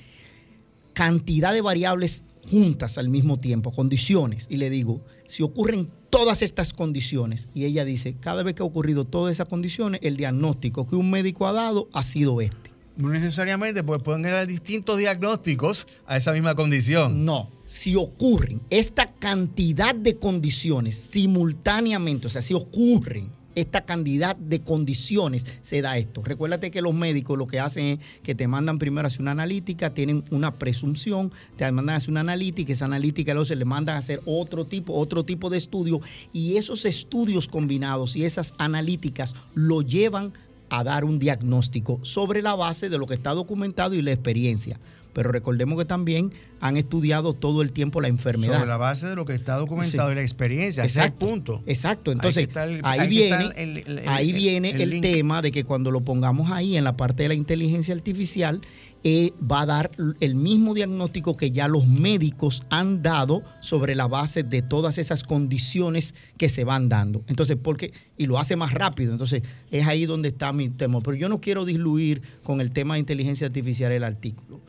cantidad 0.94 1.52
de 1.54 1.62
variables 1.62 2.26
juntas 2.50 2.98
al 3.00 3.10
mismo 3.10 3.40
tiempo, 3.40 3.72
condiciones, 3.72 4.46
y 4.50 4.58
le 4.58 4.70
digo, 4.70 5.02
si 5.26 5.42
ocurren 5.42 5.90
todas 6.12 6.42
estas 6.44 6.74
condiciones, 6.74 7.50
y 7.56 7.66
ella 7.66 7.86
dice, 7.86 8.16
cada 8.20 8.44
vez 8.44 8.54
que 8.54 8.62
ha 8.62 8.66
ocurrido 8.66 9.06
todas 9.06 9.32
esas 9.32 9.48
condiciones, 9.48 10.00
el 10.04 10.16
diagnóstico 10.16 10.88
que 10.88 10.96
un 10.96 11.10
médico 11.10 11.48
ha 11.48 11.54
dado 11.54 11.88
ha 11.94 12.04
sido 12.04 12.40
este. 12.40 12.71
No 12.98 13.10
necesariamente, 13.10 13.84
pues 13.84 14.02
pueden 14.04 14.26
haber 14.26 14.48
distintos 14.48 14.98
diagnósticos 14.98 16.02
a 16.06 16.18
esa 16.18 16.34
misma 16.34 16.56
condición. 16.56 17.26
No, 17.26 17.50
si 17.66 17.96
ocurren 17.96 18.62
esta 18.70 19.14
cantidad 19.14 19.96
de 19.96 20.18
condiciones 20.18 20.98
simultáneamente, 20.98 22.28
o 22.28 22.30
sea, 22.30 22.42
si 22.42 22.54
ocurren 22.54 23.30
esta 23.56 23.82
cantidad 23.82 24.36
de 24.36 24.62
condiciones 24.62 25.46
se 25.62 25.82
da 25.82 25.98
esto. 25.98 26.22
Recuérdate 26.24 26.72
que 26.72 26.82
los 26.82 26.94
médicos 26.94 27.38
lo 27.38 27.48
que 27.48 27.60
hacen 27.60 27.86
es 27.86 28.00
que 28.24 28.36
te 28.36 28.48
mandan 28.48 28.80
primero 28.80 29.06
a 29.06 29.08
hacer 29.08 29.22
una 29.22 29.32
analítica, 29.32 29.94
tienen 29.94 30.24
una 30.32 30.54
presunción, 30.54 31.32
te 31.58 31.70
mandan 31.72 31.96
a 31.96 31.98
hacer 31.98 32.12
una 32.12 32.22
analítica, 32.22 32.74
esa 32.74 32.86
analítica 32.86 33.34
luego 33.34 33.46
se 33.46 33.56
le 33.56 33.66
mandan 33.66 33.96
a 33.96 34.00
hacer 34.00 34.22
otro 34.26 34.66
tipo, 34.66 34.94
otro 34.94 35.26
tipo 35.26 35.50
de 35.50 35.58
estudio 35.58 36.02
y 36.34 36.58
esos 36.58 36.86
estudios 36.86 37.48
combinados 37.48 38.16
y 38.16 38.26
esas 38.26 38.54
analíticas 38.58 39.36
lo 39.54 39.82
llevan 39.82 40.34
a 40.72 40.86
dar 40.86 41.04
un 41.04 41.20
diagnóstico 41.20 42.00
sobre 42.02 42.42
la 42.42 42.56
base 42.56 42.90
de 42.90 42.98
lo 42.98 43.06
que 43.06 43.14
está 43.14 43.32
documentado 43.32 43.94
y 43.94 44.02
la 44.02 44.14
experiencia 44.14 44.80
pero 45.14 45.32
recordemos 45.32 45.78
que 45.78 45.86
también 45.86 46.32
han 46.60 46.78
estudiado 46.78 47.34
todo 47.34 47.62
el 47.62 47.72
tiempo 47.72 48.02
la 48.02 48.08
enfermedad. 48.08 48.56
Sobre 48.56 48.68
la 48.68 48.78
base 48.78 49.08
de 49.08 49.16
lo 49.16 49.26
que 49.26 49.34
está 49.34 49.56
documentado 49.56 50.12
y 50.12 50.16
la 50.16 50.22
experiencia, 50.22 50.84
exacto, 50.84 51.26
ese 51.26 51.32
punto. 51.32 51.64
Exacto, 51.66 52.12
entonces 52.12 52.48
ahí, 52.84 53.08
viene, 53.08 53.50
el, 53.56 54.04
ahí 54.08 54.32
viene 54.32 54.70
el, 54.70 55.02
tema 55.02 55.42
de 55.42 55.52
que 55.52 55.64
cuando 55.64 55.92
lo 55.92 56.02
pongamos 56.02 56.52
ahí 56.52 56.78
en 56.78 56.84
la 56.84 56.96
parte 56.96 57.24
de 57.24 57.30
la 57.30 57.36
inteligencia 57.36 57.94
artificial, 57.96 58.62
eh, 59.04 59.34
va 59.40 59.62
a 59.62 59.66
dar 59.66 59.92
el 60.20 60.36
mismo 60.36 60.76
diagnóstico 60.76 61.36
que 61.36 61.50
ya 61.50 61.68
los 61.68 61.88
médicos 61.88 62.62
han 62.70 63.02
dado 63.02 63.42
sobre 63.60 63.96
la 63.96 64.08
base 64.08 64.44
de 64.44 64.62
todas 64.62 65.00
esas 65.00 65.24
condiciones 65.24 66.14
que 66.38 66.50
se 66.50 66.64
van 66.64 66.88
dando. 66.88 67.24
Entonces, 67.26 67.58
porque, 67.62 67.94
y 68.16 68.28
lo 68.28 68.38
hace 68.38 68.56
más 68.56 68.76
rápido. 68.76 69.12
Entonces, 69.12 69.42
es 69.72 69.88
ahí 69.88 70.06
donde 70.06 70.30
está 70.30 70.54
mi 70.54 70.70
tema. 70.70 71.00
Pero 71.02 71.18
yo 71.18 71.30
no 71.30 71.42
quiero 71.42 71.66
diluir 71.66 72.22
con 72.44 72.62
el 72.62 72.72
tema 72.72 72.94
de 72.94 73.00
inteligencia 73.00 73.48
artificial 73.48 73.92
el 73.92 74.04
artículo. 74.04 74.62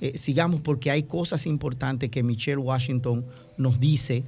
Eh, 0.00 0.18
sigamos 0.18 0.60
porque 0.60 0.90
hay 0.90 1.04
cosas 1.04 1.46
importantes 1.46 2.10
que 2.10 2.22
Michelle 2.22 2.58
Washington 2.58 3.24
nos 3.56 3.80
dice, 3.80 4.24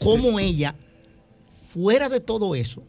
cómo 0.00 0.38
ella, 0.38 0.74
fuera 1.72 2.08
de 2.08 2.20
todo 2.20 2.54
eso, 2.54 2.82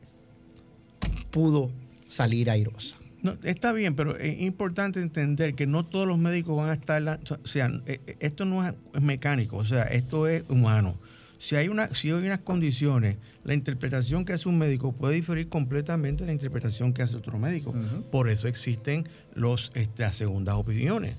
pudo 1.31 1.71
salir 2.07 2.49
airosa. 2.49 2.97
No, 3.21 3.35
está 3.43 3.73
bien, 3.73 3.95
pero 3.95 4.15
es 4.17 4.39
importante 4.41 5.01
entender 5.01 5.55
que 5.55 5.65
no 5.65 5.85
todos 5.85 6.07
los 6.07 6.19
médicos 6.19 6.55
van 6.55 6.69
a 6.69 6.73
estar, 6.73 7.19
o 7.43 7.47
sea, 7.47 7.71
eh, 7.87 7.99
eh, 8.05 8.17
esto 8.19 8.45
no 8.45 8.65
es 8.65 8.73
mecánico, 9.01 9.57
o 9.57 9.65
sea, 9.65 9.83
esto 9.83 10.27
es 10.27 10.43
humano. 10.47 10.95
Si 11.39 11.55
hay, 11.55 11.67
una, 11.67 11.93
si 11.93 12.09
hay 12.09 12.13
unas 12.13 12.39
condiciones, 12.39 13.17
la 13.43 13.53
interpretación 13.53 14.25
que 14.25 14.33
hace 14.33 14.47
un 14.47 14.57
médico 14.57 14.93
puede 14.93 15.15
diferir 15.15 15.49
completamente 15.49 16.23
de 16.23 16.27
la 16.27 16.33
interpretación 16.33 16.93
que 16.93 17.01
hace 17.01 17.15
otro 17.17 17.37
médico. 17.37 17.73
Por 18.11 18.29
eso 18.29 18.47
existen 18.47 19.07
los, 19.33 19.71
este, 19.75 20.03
las 20.03 20.15
segundas 20.15 20.55
opiniones. 20.55 21.15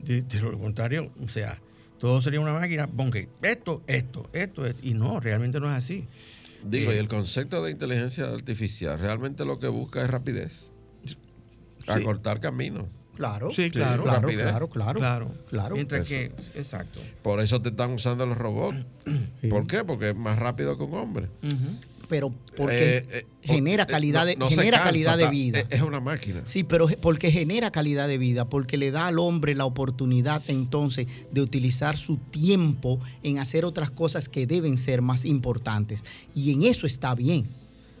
De, 0.00 0.24
lo 0.40 0.58
contrario, 0.58 1.10
o 1.22 1.28
sea, 1.28 1.60
todo 1.98 2.22
sería 2.22 2.40
una 2.40 2.52
máquina, 2.52 2.86
ponga 2.86 3.20
esto, 3.42 3.82
esto, 3.86 4.28
esto, 4.32 4.64
y 4.82 4.94
no, 4.94 5.20
realmente 5.20 5.60
no 5.60 5.70
es 5.70 5.76
así. 5.76 6.06
Digo, 6.64 6.92
y 6.92 6.96
eh, 6.96 6.98
el 6.98 7.08
concepto 7.08 7.62
de 7.62 7.70
inteligencia 7.70 8.26
artificial 8.26 8.98
realmente 8.98 9.44
lo 9.44 9.58
que 9.58 9.68
busca 9.68 10.02
es 10.02 10.10
rapidez. 10.10 10.66
Acortar 11.86 12.40
caminos. 12.40 12.84
Claro, 13.16 13.50
sí, 13.50 13.70
claro, 13.70 14.04
claro, 14.04 14.28
claro, 14.28 14.68
claro, 14.68 15.34
claro, 15.48 15.74
Mientras 15.74 16.06
que, 16.06 16.26
exacto. 16.54 17.00
Por 17.22 17.40
eso 17.40 17.60
te 17.60 17.70
están 17.70 17.90
usando 17.90 18.24
los 18.26 18.38
robots. 18.38 18.84
¿Por 19.50 19.66
qué? 19.66 19.82
Porque 19.82 20.10
es 20.10 20.16
más 20.16 20.38
rápido 20.38 20.78
que 20.78 20.84
un 20.84 20.94
hombre 20.94 21.28
pero 22.08 22.32
porque 22.56 22.96
eh, 22.96 23.06
eh, 23.10 23.26
genera 23.42 23.86
calidad 23.86 24.26
de, 24.26 24.36
genera 24.48 24.82
calidad 24.82 25.18
de 25.18 25.28
vida. 25.28 25.64
Es 25.68 25.82
una 25.82 26.00
máquina. 26.00 26.42
Sí, 26.44 26.64
pero 26.64 26.88
porque 27.00 27.30
genera 27.30 27.70
calidad 27.70 28.08
de 28.08 28.18
vida, 28.18 28.48
porque 28.48 28.76
le 28.76 28.90
da 28.90 29.06
al 29.06 29.18
hombre 29.18 29.54
la 29.54 29.66
oportunidad 29.66 30.42
entonces 30.48 31.06
de 31.30 31.40
utilizar 31.40 31.96
su 31.96 32.16
tiempo 32.16 32.98
en 33.22 33.38
hacer 33.38 33.64
otras 33.64 33.90
cosas 33.90 34.28
que 34.28 34.46
deben 34.46 34.78
ser 34.78 35.02
más 35.02 35.24
importantes. 35.24 36.04
Y 36.34 36.52
en 36.52 36.64
eso 36.64 36.86
está 36.86 37.14
bien. 37.14 37.46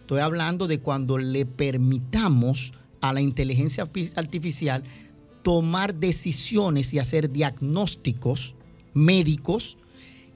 Estoy 0.00 0.20
hablando 0.20 0.66
de 0.66 0.80
cuando 0.80 1.18
le 1.18 1.44
permitamos 1.44 2.72
a 3.00 3.12
la 3.12 3.20
inteligencia 3.20 3.86
artificial 4.16 4.82
tomar 5.42 5.94
decisiones 5.94 6.92
y 6.92 6.98
hacer 6.98 7.30
diagnósticos 7.30 8.54
médicos 8.94 9.78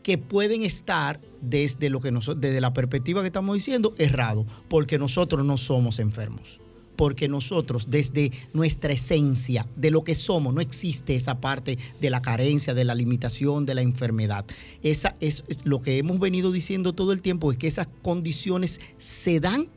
que 0.02 0.18
pueden 0.18 0.62
estar 0.62 1.20
desde 1.40 1.90
lo 1.90 2.00
que 2.00 2.10
desde 2.10 2.60
la 2.60 2.72
perspectiva 2.72 3.20
que 3.20 3.28
estamos 3.28 3.54
diciendo 3.54 3.94
errado, 3.98 4.46
porque 4.68 4.98
nosotros 4.98 5.44
no 5.44 5.56
somos 5.56 5.98
enfermos. 5.98 6.60
Porque 6.96 7.26
nosotros, 7.26 7.86
desde 7.88 8.32
nuestra 8.52 8.92
esencia, 8.92 9.66
de 9.76 9.90
lo 9.90 10.04
que 10.04 10.14
somos, 10.14 10.52
no 10.52 10.60
existe 10.60 11.14
esa 11.14 11.40
parte 11.40 11.78
de 12.00 12.10
la 12.10 12.20
carencia, 12.20 12.74
de 12.74 12.84
la 12.84 12.94
limitación, 12.94 13.64
de 13.64 13.74
la 13.74 13.82
enfermedad. 13.82 14.44
Esa 14.82 15.16
es, 15.20 15.42
lo 15.64 15.80
que 15.80 15.98
hemos 15.98 16.20
venido 16.20 16.52
diciendo 16.52 16.92
todo 16.92 17.12
el 17.12 17.22
tiempo, 17.22 17.50
es 17.50 17.56
que 17.56 17.66
esas 17.66 17.88
condiciones 18.02 18.78
se 18.98 19.40
dan 19.40 19.68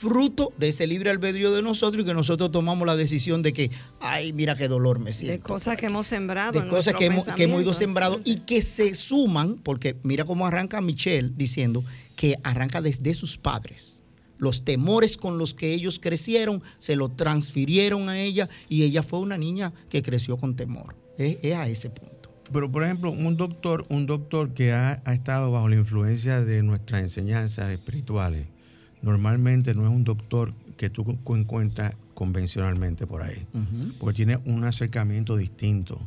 fruto 0.00 0.50
de 0.56 0.68
ese 0.68 0.86
libre 0.86 1.10
albedrío 1.10 1.52
de 1.52 1.60
nosotros 1.60 2.02
y 2.02 2.06
que 2.06 2.14
nosotros 2.14 2.50
tomamos 2.50 2.86
la 2.86 2.96
decisión 2.96 3.42
de 3.42 3.52
que, 3.52 3.70
ay, 4.00 4.32
mira 4.32 4.56
qué 4.56 4.66
dolor 4.66 4.98
me 4.98 5.12
siento. 5.12 5.32
De 5.32 5.40
cosas 5.40 5.76
que 5.76 5.86
hemos 5.86 6.06
sembrado. 6.06 6.58
De 6.58 6.66
cosas 6.68 6.94
que 6.94 7.04
hemos, 7.04 7.26
que 7.26 7.42
hemos, 7.44 7.60
ido 7.60 7.74
sembrado 7.74 8.18
y 8.24 8.36
que 8.40 8.62
se 8.62 8.94
suman, 8.94 9.56
porque 9.56 9.96
mira 10.02 10.24
cómo 10.24 10.46
arranca 10.46 10.80
Michelle 10.80 11.30
diciendo 11.36 11.84
que 12.16 12.36
arranca 12.42 12.80
desde 12.80 13.12
sus 13.12 13.36
padres. 13.36 14.02
Los 14.38 14.64
temores 14.64 15.18
con 15.18 15.36
los 15.36 15.52
que 15.52 15.74
ellos 15.74 15.98
crecieron 15.98 16.62
se 16.78 16.96
lo 16.96 17.10
transfirieron 17.10 18.08
a 18.08 18.18
ella 18.18 18.48
y 18.70 18.84
ella 18.84 19.02
fue 19.02 19.18
una 19.18 19.36
niña 19.36 19.74
que 19.90 20.02
creció 20.02 20.38
con 20.38 20.56
temor. 20.56 20.96
Es, 21.18 21.54
a 21.54 21.68
ese 21.68 21.90
punto. 21.90 22.30
Pero, 22.50 22.72
por 22.72 22.84
ejemplo, 22.84 23.10
un 23.10 23.36
doctor, 23.36 23.84
un 23.90 24.06
doctor 24.06 24.54
que 24.54 24.72
ha, 24.72 25.02
ha 25.04 25.12
estado 25.12 25.50
bajo 25.50 25.68
la 25.68 25.76
influencia 25.76 26.42
de 26.42 26.62
nuestras 26.62 27.02
enseñanzas 27.02 27.70
espirituales, 27.70 28.46
normalmente 29.02 29.74
no 29.74 29.84
es 29.84 29.90
un 29.90 30.04
doctor 30.04 30.52
que 30.76 30.90
tú 30.90 31.18
encuentras 31.34 31.94
convencionalmente 32.14 33.06
por 33.06 33.22
ahí, 33.22 33.46
porque 33.98 34.16
tiene 34.16 34.38
un 34.44 34.64
acercamiento 34.64 35.36
distinto. 35.36 35.98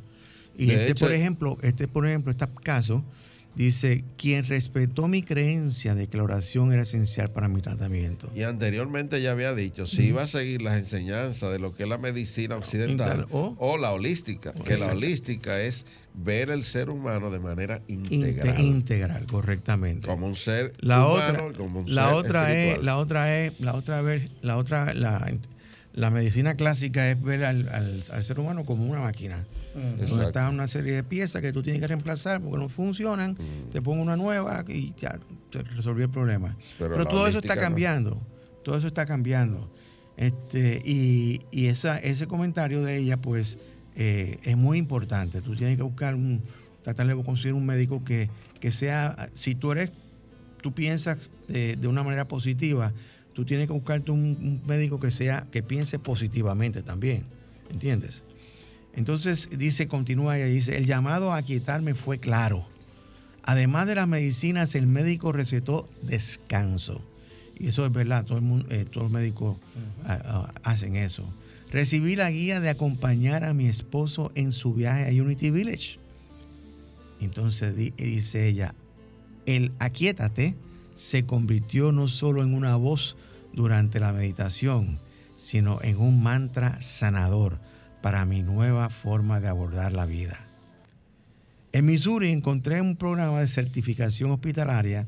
Y 0.57 0.69
este, 0.71 0.95
por 0.95 1.11
ejemplo, 1.11 1.57
este, 1.61 1.87
por 1.87 2.07
ejemplo, 2.07 2.31
este 2.31 2.45
caso 2.63 3.03
dice, 3.55 4.03
quien 4.17 4.45
respetó 4.45 5.07
mi 5.07 5.21
creencia 5.21 5.95
de 5.95 6.07
que 6.07 6.17
la 6.17 6.23
oración 6.23 6.73
era 6.73 6.83
esencial 6.83 7.31
para 7.31 7.47
mi 7.47 7.61
tratamiento. 7.61 8.31
Y 8.35 8.43
anteriormente 8.43 9.21
ya 9.21 9.31
había 9.31 9.53
dicho, 9.53 9.87
si 9.87 10.03
iba 10.07 10.23
a 10.23 10.27
seguir 10.27 10.61
las 10.61 10.75
enseñanzas 10.75 11.51
de 11.51 11.59
lo 11.59 11.73
que 11.75 11.83
es 11.83 11.89
la 11.89 11.97
medicina 11.97 12.55
occidental 12.55 13.27
o, 13.31 13.77
la 13.77 13.91
holística, 13.91 14.53
que 14.53 14.77
la 14.77 14.87
holística 14.93 15.61
es 15.61 15.85
ver 16.13 16.51
el 16.51 16.63
ser 16.63 16.89
humano 16.89 17.31
de 17.31 17.39
manera 17.39 17.81
integral. 17.87 18.59
integral, 18.59 19.25
correctamente. 19.25 20.07
Como 20.07 20.27
un 20.27 20.35
ser 20.35 20.73
la 20.79 21.07
humano, 21.07 21.45
otra, 21.45 21.57
como 21.57 21.79
un 21.81 21.93
la 21.93 22.09
ser 22.09 22.15
otra 22.15 22.53
es 22.53 22.83
la 22.83 22.97
otra 22.97 23.39
es 23.39 23.59
la 23.59 23.73
otra 23.75 24.01
vez 24.01 24.29
la 24.41 24.57
otra 24.57 24.93
la, 24.93 25.31
la 25.93 26.09
medicina 26.09 26.55
clásica 26.55 27.09
es 27.09 27.21
ver 27.21 27.45
al, 27.45 27.69
al, 28.09 28.23
ser 28.23 28.39
humano 28.39 28.65
como 28.65 28.85
una 28.85 29.01
máquina. 29.01 29.45
Donde 29.73 30.25
está 30.25 30.49
una 30.49 30.67
serie 30.67 30.93
de 30.93 31.03
piezas 31.03 31.41
que 31.41 31.51
tú 31.51 31.63
tienes 31.63 31.81
que 31.81 31.87
reemplazar 31.87 32.41
porque 32.41 32.57
no 32.57 32.69
funcionan, 32.69 33.35
te 33.71 33.81
pongo 33.81 34.01
una 34.01 34.15
nueva 34.15 34.63
y 34.67 34.93
ya 34.97 35.19
te 35.51 35.63
resolvió 35.63 36.05
el 36.05 36.11
problema. 36.11 36.55
Pero, 36.77 37.05
todo 37.05 37.27
eso 37.27 37.39
está 37.39 37.55
cambiando. 37.55 38.21
Todo 38.63 38.77
eso 38.77 38.87
está 38.87 39.05
cambiando. 39.05 39.71
Este, 40.15 40.81
y, 40.85 41.41
y 41.51 41.67
esa, 41.67 41.97
ese 41.97 42.27
comentario 42.27 42.83
de 42.83 42.97
ella, 42.97 43.17
pues, 43.17 43.57
eh, 43.95 44.39
es 44.43 44.57
muy 44.57 44.77
importante. 44.77 45.41
Tú 45.41 45.55
tienes 45.55 45.77
que 45.77 45.83
buscar 45.83 46.15
un, 46.15 46.41
tratar 46.83 47.07
de 47.07 47.23
conseguir 47.23 47.53
un 47.53 47.65
médico 47.65 48.03
que, 48.03 48.29
sea, 48.71 49.29
si 49.33 49.55
tú 49.55 49.71
eres, 49.71 49.91
tú 50.61 50.71
piensas 50.73 51.29
de 51.47 51.87
una 51.87 52.03
manera 52.03 52.27
positiva, 52.27 52.93
tú 53.33 53.45
tienes 53.45 53.67
que 53.67 53.73
buscarte 53.73 54.11
un, 54.11 54.61
médico 54.65 54.99
que 54.99 55.11
sea, 55.11 55.47
que 55.51 55.63
piense 55.63 55.99
positivamente 55.99 56.83
también, 56.83 57.23
¿entiendes? 57.71 58.23
Entonces 58.95 59.49
dice, 59.57 59.87
continúa 59.87 60.37
y 60.37 60.43
dice, 60.43 60.77
el 60.77 60.85
llamado 60.85 61.33
a 61.33 61.41
quietarme 61.41 61.95
fue 61.95 62.19
claro. 62.19 62.67
Además 63.43 63.87
de 63.87 63.95
las 63.95 64.07
medicinas, 64.07 64.75
el 64.75 64.87
médico 64.87 65.31
recetó 65.31 65.89
descanso. 66.01 67.01
Y 67.59 67.67
eso 67.67 67.85
es 67.85 67.91
verdad, 67.91 68.25
todo 68.25 68.37
el 68.37 68.65
eh, 68.69 68.85
todos 68.85 69.05
los 69.05 69.11
médicos 69.11 69.57
ah, 70.05 70.19
ah, 70.23 70.53
hacen 70.63 70.95
eso 70.95 71.27
recibí 71.73 72.15
la 72.15 72.29
guía 72.29 72.59
de 72.59 72.69
acompañar 72.69 73.43
a 73.43 73.53
mi 73.55 73.65
esposo 73.65 74.31
en 74.35 74.51
su 74.51 74.75
viaje 74.75 75.07
a 75.07 75.21
Unity 75.21 75.49
Village. 75.49 75.97
Entonces 77.19 77.75
dice 77.75 78.47
ella, 78.47 78.75
el 79.47 79.71
aquietate 79.79 80.55
se 80.93 81.25
convirtió 81.25 81.91
no 81.91 82.07
solo 82.07 82.43
en 82.43 82.53
una 82.53 82.75
voz 82.75 83.17
durante 83.53 83.99
la 83.99 84.13
meditación, 84.13 84.99
sino 85.37 85.79
en 85.81 85.97
un 85.97 86.21
mantra 86.21 86.81
sanador 86.81 87.59
para 88.01 88.25
mi 88.25 88.41
nueva 88.41 88.89
forma 88.89 89.39
de 89.39 89.47
abordar 89.47 89.93
la 89.93 90.05
vida. 90.05 90.47
En 91.71 91.85
Missouri 91.85 92.31
encontré 92.31 92.81
un 92.81 92.95
programa 92.95 93.41
de 93.41 93.47
certificación 93.47 94.31
hospitalaria 94.31 95.07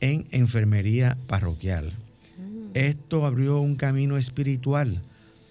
en 0.00 0.26
enfermería 0.30 1.18
parroquial. 1.26 1.92
Mm. 2.38 2.70
Esto 2.74 3.26
abrió 3.26 3.60
un 3.60 3.74
camino 3.76 4.16
espiritual 4.16 5.02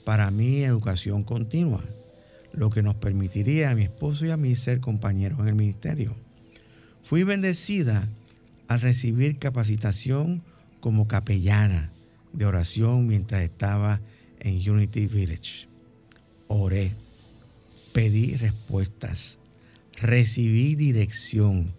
para 0.06 0.32
mi 0.32 0.64
educación 0.64 1.24
continua, 1.24 1.84
lo 2.54 2.70
que 2.70 2.82
nos 2.82 2.96
permitiría 2.96 3.72
a 3.72 3.76
mi 3.76 3.84
esposo 3.84 4.26
y 4.26 4.32
a 4.32 4.38
mí 4.38 4.56
ser 4.56 4.80
compañeros 4.80 5.40
en 5.40 5.48
el 5.50 5.56
ministerio. 5.56 6.16
Fui 7.04 7.24
bendecida 7.24 8.08
al 8.68 8.82
recibir 8.82 9.38
capacitación 9.38 10.44
como 10.80 11.08
capellana 11.08 11.92
de 12.34 12.46
oración 12.46 13.08
mientras 13.08 13.42
estaba 13.42 14.02
en 14.40 14.70
Unity 14.70 15.08
Village. 15.08 15.68
Oré, 16.48 16.94
pedí 17.94 18.36
respuestas, 18.36 19.40
recibí 20.00 20.76
dirección 20.76 21.74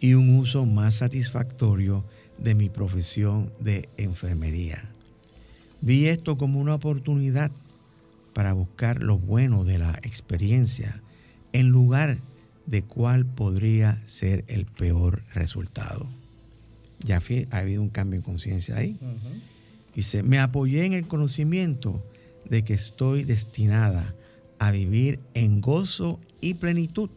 y 0.00 0.14
un 0.14 0.36
uso 0.38 0.66
más 0.66 0.96
satisfactorio 0.96 2.04
de 2.38 2.54
mi 2.54 2.68
profesión 2.68 3.52
de 3.60 3.88
enfermería. 3.96 4.90
Vi 5.80 6.06
esto 6.06 6.36
como 6.36 6.60
una 6.60 6.74
oportunidad 6.74 7.50
para 8.34 8.52
buscar 8.52 9.02
lo 9.02 9.18
bueno 9.18 9.64
de 9.64 9.78
la 9.78 9.98
experiencia 10.02 11.02
en 11.52 11.68
lugar 11.68 12.18
de 12.66 12.82
cuál 12.82 13.26
podría 13.26 14.00
ser 14.06 14.44
el 14.48 14.66
peor 14.66 15.22
resultado. 15.34 16.08
Ya 17.02 17.22
ha 17.50 17.58
habido 17.58 17.82
un 17.82 17.88
cambio 17.88 18.18
en 18.18 18.22
conciencia 18.22 18.76
ahí. 18.76 18.98
Dice, 19.94 20.22
me 20.22 20.38
apoyé 20.38 20.84
en 20.84 20.92
el 20.92 21.08
conocimiento 21.08 22.04
de 22.48 22.62
que 22.62 22.74
estoy 22.74 23.24
destinada 23.24 24.14
a 24.58 24.70
vivir 24.70 25.20
en 25.34 25.60
gozo 25.60 26.20
y 26.40 26.54
plenitud. 26.54 27.10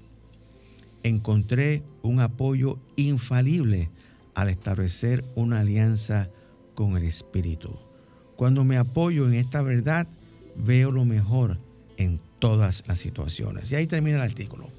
Encontré 1.03 1.84
un 2.01 2.19
apoyo 2.19 2.79
infalible 2.95 3.89
al 4.36 4.49
establecer 4.49 5.23
una 5.36 5.59
alianza 5.59 6.29
con 6.75 6.97
el 6.97 7.03
Espíritu. 7.03 7.77
Cuando 8.36 8.63
me 8.63 8.77
apoyo 8.77 9.27
en 9.27 9.36
esta 9.36 9.61
verdad, 9.61 10.07
veo 10.55 10.91
lo 10.91 11.05
mejor 11.05 11.59
en 11.97 12.19
todas 12.39 12.84
las 12.88 12.99
situaciones. 12.99 13.71
Y 13.71 13.75
ahí 13.75 13.88
termina 13.88 14.17
el 14.17 14.23
artículo. 14.23 14.69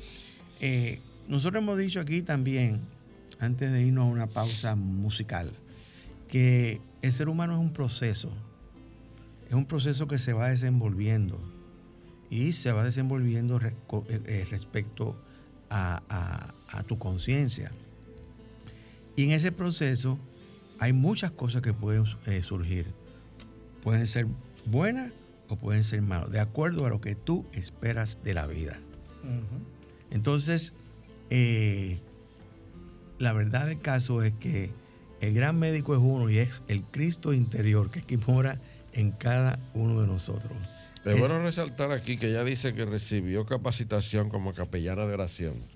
Eh, 0.61 1.01
nosotros 1.29 1.63
hemos 1.63 1.79
dicho 1.79 2.01
aquí 2.01 2.23
también, 2.23 2.81
antes 3.45 3.73
de 3.73 3.83
irnos 3.83 4.05
a 4.05 4.11
una 4.11 4.27
pausa 4.27 4.75
musical, 4.75 5.53
que 6.29 6.81
el 7.03 7.13
ser 7.13 7.29
humano 7.29 7.55
es 7.55 7.59
un 7.59 7.73
proceso. 7.73 8.31
Es 9.49 9.55
un 9.55 9.67
proceso 9.67 10.09
que 10.09 10.19
se 10.19 10.33
va 10.33 10.49
desenvolviendo 10.49 11.39
y 12.31 12.53
se 12.53 12.73
va 12.73 12.83
desenvolviendo 12.83 13.61
eh, 13.61 13.73
eh, 14.09 14.47
respecto 14.51 15.17
a, 15.71 16.53
tu 16.87 16.99
conciencia. 16.99 17.73
Y 19.17 19.25
en 19.25 19.31
ese 19.33 19.53
proceso 19.53 20.19
hay 20.79 20.93
muchas 20.93 21.31
cosas 21.31 21.63
que 21.63 21.73
pueden 21.73 22.05
surgir. 22.43 22.87
Pueden 23.83 24.07
ser 24.07 24.27
buenas 24.67 25.13
o 25.49 25.57
pueden 25.57 25.85
ser 25.85 26.03
malos, 26.03 26.31
de 26.31 26.41
acuerdo 26.41 26.87
a 26.87 26.91
lo 26.91 27.01
que 27.01 27.15
tú 27.15 27.47
esperas 27.53 28.19
de 28.23 28.35
la 28.35 28.47
vida. 28.47 28.79
Entonces, 30.11 30.75
eh, 31.31 31.99
la 33.19 33.33
verdad 33.33 33.67
del 33.67 33.81
caso 33.81 34.23
es 34.23 34.33
que 34.35 34.71
el 35.21 35.35
gran 35.35 35.59
médico 35.59 35.95
es 35.95 36.01
uno 36.01 36.29
y 36.31 36.39
es 36.39 36.63
el 36.69 36.83
Cristo 36.83 37.33
interior 37.33 37.91
que, 37.91 38.03
que 38.03 38.19
mora 38.19 38.61
en 38.93 39.11
cada 39.13 39.59
uno 39.75 40.01
de 40.01 40.07
nosotros. 40.07 40.53
Es 41.05 41.19
bueno 41.19 41.43
resaltar 41.43 41.93
aquí 41.93 42.17
que 42.17 42.29
ella 42.29 42.45
dice 42.45 42.73
que 42.73 42.87
recibió 42.87 43.45
capacitación 43.45 44.31
como 44.31 44.55
capellana 44.55 45.07
de 45.07 45.15
oración. 45.15 45.75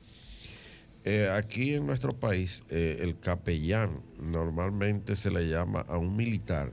Eh, 1.04 1.28
aquí 1.30 1.74
en 1.74 1.86
nuestro 1.86 2.18
país, 2.18 2.64
eh, 2.70 2.98
el 3.00 3.18
capellán 3.18 4.02
normalmente 4.20 5.16
se 5.16 5.30
le 5.30 5.48
llama 5.48 5.80
a 5.88 5.96
un 5.96 6.16
militar 6.16 6.72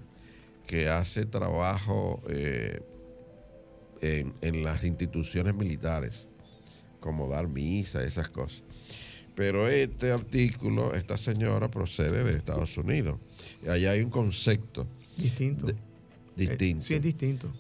que 0.68 0.90
hace 0.90 1.26
trabajo 1.26 2.24
eh, 2.28 2.82
en, 4.02 4.64
las 4.64 4.84
instituciones 4.84 5.54
militares, 5.56 6.28
como 7.00 7.30
dar 7.30 7.48
misa, 7.48 8.04
esas 8.04 8.30
cosas. 8.30 8.64
Pero 9.36 9.68
este 9.68 10.12
artículo, 10.12 10.94
esta 10.94 11.18
señora 11.18 11.70
procede 11.70 12.24
de 12.24 12.38
Estados 12.38 12.78
Unidos. 12.78 13.20
Y 13.64 13.70
allá 13.70 13.92
hay 13.92 14.02
un 14.02 14.10
concepto. 14.10 14.88
Distinto. 15.18 15.68
distinto. 16.36 16.86
sí, 16.86 16.94
es 16.96 17.02
distinto. 17.02 17.52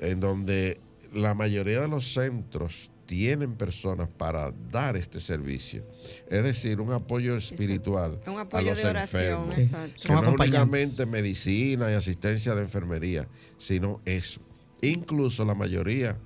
En 0.00 0.20
donde 0.20 0.80
la 1.12 1.34
mayoría 1.34 1.80
de 1.80 1.88
los 1.88 2.12
centros 2.12 2.90
tienen 3.06 3.54
personas 3.54 4.08
para 4.08 4.52
dar 4.70 4.96
este 4.96 5.18
servicio. 5.18 5.84
Es 6.28 6.44
decir, 6.44 6.80
un 6.80 6.92
apoyo 6.92 7.36
espiritual 7.36 8.20
Un 8.26 8.38
a 8.38 8.42
apoyo 8.42 8.68
los 8.68 8.78
de 8.78 8.88
oración, 8.88 9.22
enfermos. 9.22 9.58
exacto. 9.58 10.02
Que 10.06 10.12
no 10.12 10.32
únicamente 10.32 11.06
medicina 11.06 11.90
y 11.90 11.94
asistencia 11.94 12.54
de 12.54 12.62
enfermería, 12.62 13.26
sino 13.58 14.00
eso. 14.04 14.40
Incluso 14.80 15.44
la 15.44 15.54
mayoría 15.54 16.16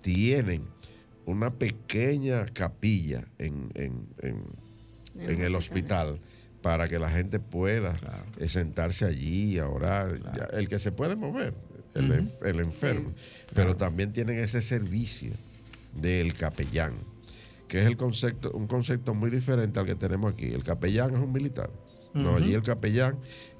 tienen 0.00 0.64
una 1.26 1.50
pequeña 1.52 2.46
capilla 2.46 3.24
en, 3.38 3.70
en- 3.74 4.06
en- 4.22 4.44
En 5.18 5.30
en 5.30 5.40
el 5.42 5.54
hospital 5.54 6.18
para 6.62 6.88
que 6.88 6.98
la 6.98 7.08
gente 7.10 7.38
pueda 7.40 7.92
Claro. 7.94 8.24
eh, 8.38 8.48
sentarse 8.48 9.04
allí 9.06 9.58
a 9.58 9.66
orar. 9.68 10.18
El 10.52 10.68
que 10.68 10.78
se 10.78 10.92
puede 10.92 11.16
mover, 11.16 11.54
el, 11.94 12.60
enfermo. 12.60 13.12
Pero 13.54 13.76
también 13.76 14.12
tienen 14.12 14.38
ese 14.38 14.60
servicio 14.60 15.32
del 15.94 16.34
capellán, 16.34 16.92
que 17.68 17.80
es 17.80 17.86
el 17.86 17.96
concepto, 17.96 18.50
un 18.52 18.66
concepto 18.66 19.14
muy 19.14 19.30
diferente 19.30 19.80
al 19.80 19.86
que 19.86 19.94
tenemos 19.94 20.32
aquí. 20.34 20.46
El 20.52 20.62
capellán 20.64 21.14
es 21.14 21.20
un 21.20 21.32
militar. 21.32 21.70
No, 22.12 22.36
allí 22.36 22.52
el 22.54 22.62
capellán 22.62 23.16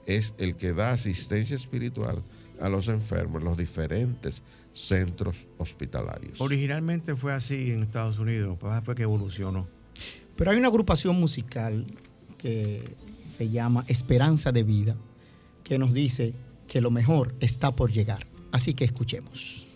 es 0.06 0.34
el 0.38 0.56
que 0.56 0.72
da 0.74 0.92
asistencia 0.92 1.56
espiritual 1.56 2.22
a 2.60 2.68
los 2.68 2.88
enfermos 2.88 3.40
en 3.40 3.48
los 3.48 3.56
diferentes 3.56 4.42
centros 4.76 5.36
hospitalarios. 5.58 6.40
Originalmente 6.40 7.16
fue 7.16 7.32
así 7.32 7.72
en 7.72 7.82
Estados 7.82 8.18
Unidos, 8.18 8.56
pues 8.60 8.72
fue 8.84 8.94
que 8.94 9.02
evolucionó. 9.02 9.66
Pero 10.36 10.50
hay 10.50 10.58
una 10.58 10.68
agrupación 10.68 11.18
musical 11.18 11.86
que 12.36 12.94
se 13.26 13.48
llama 13.48 13.84
Esperanza 13.88 14.52
de 14.52 14.62
Vida, 14.62 14.96
que 15.64 15.78
nos 15.78 15.94
dice 15.94 16.34
que 16.68 16.80
lo 16.80 16.90
mejor 16.90 17.34
está 17.40 17.74
por 17.74 17.90
llegar. 17.90 18.26
Así 18.52 18.74
que 18.74 18.84
escuchemos. 18.84 19.66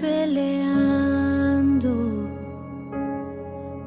Peleando 0.00 1.92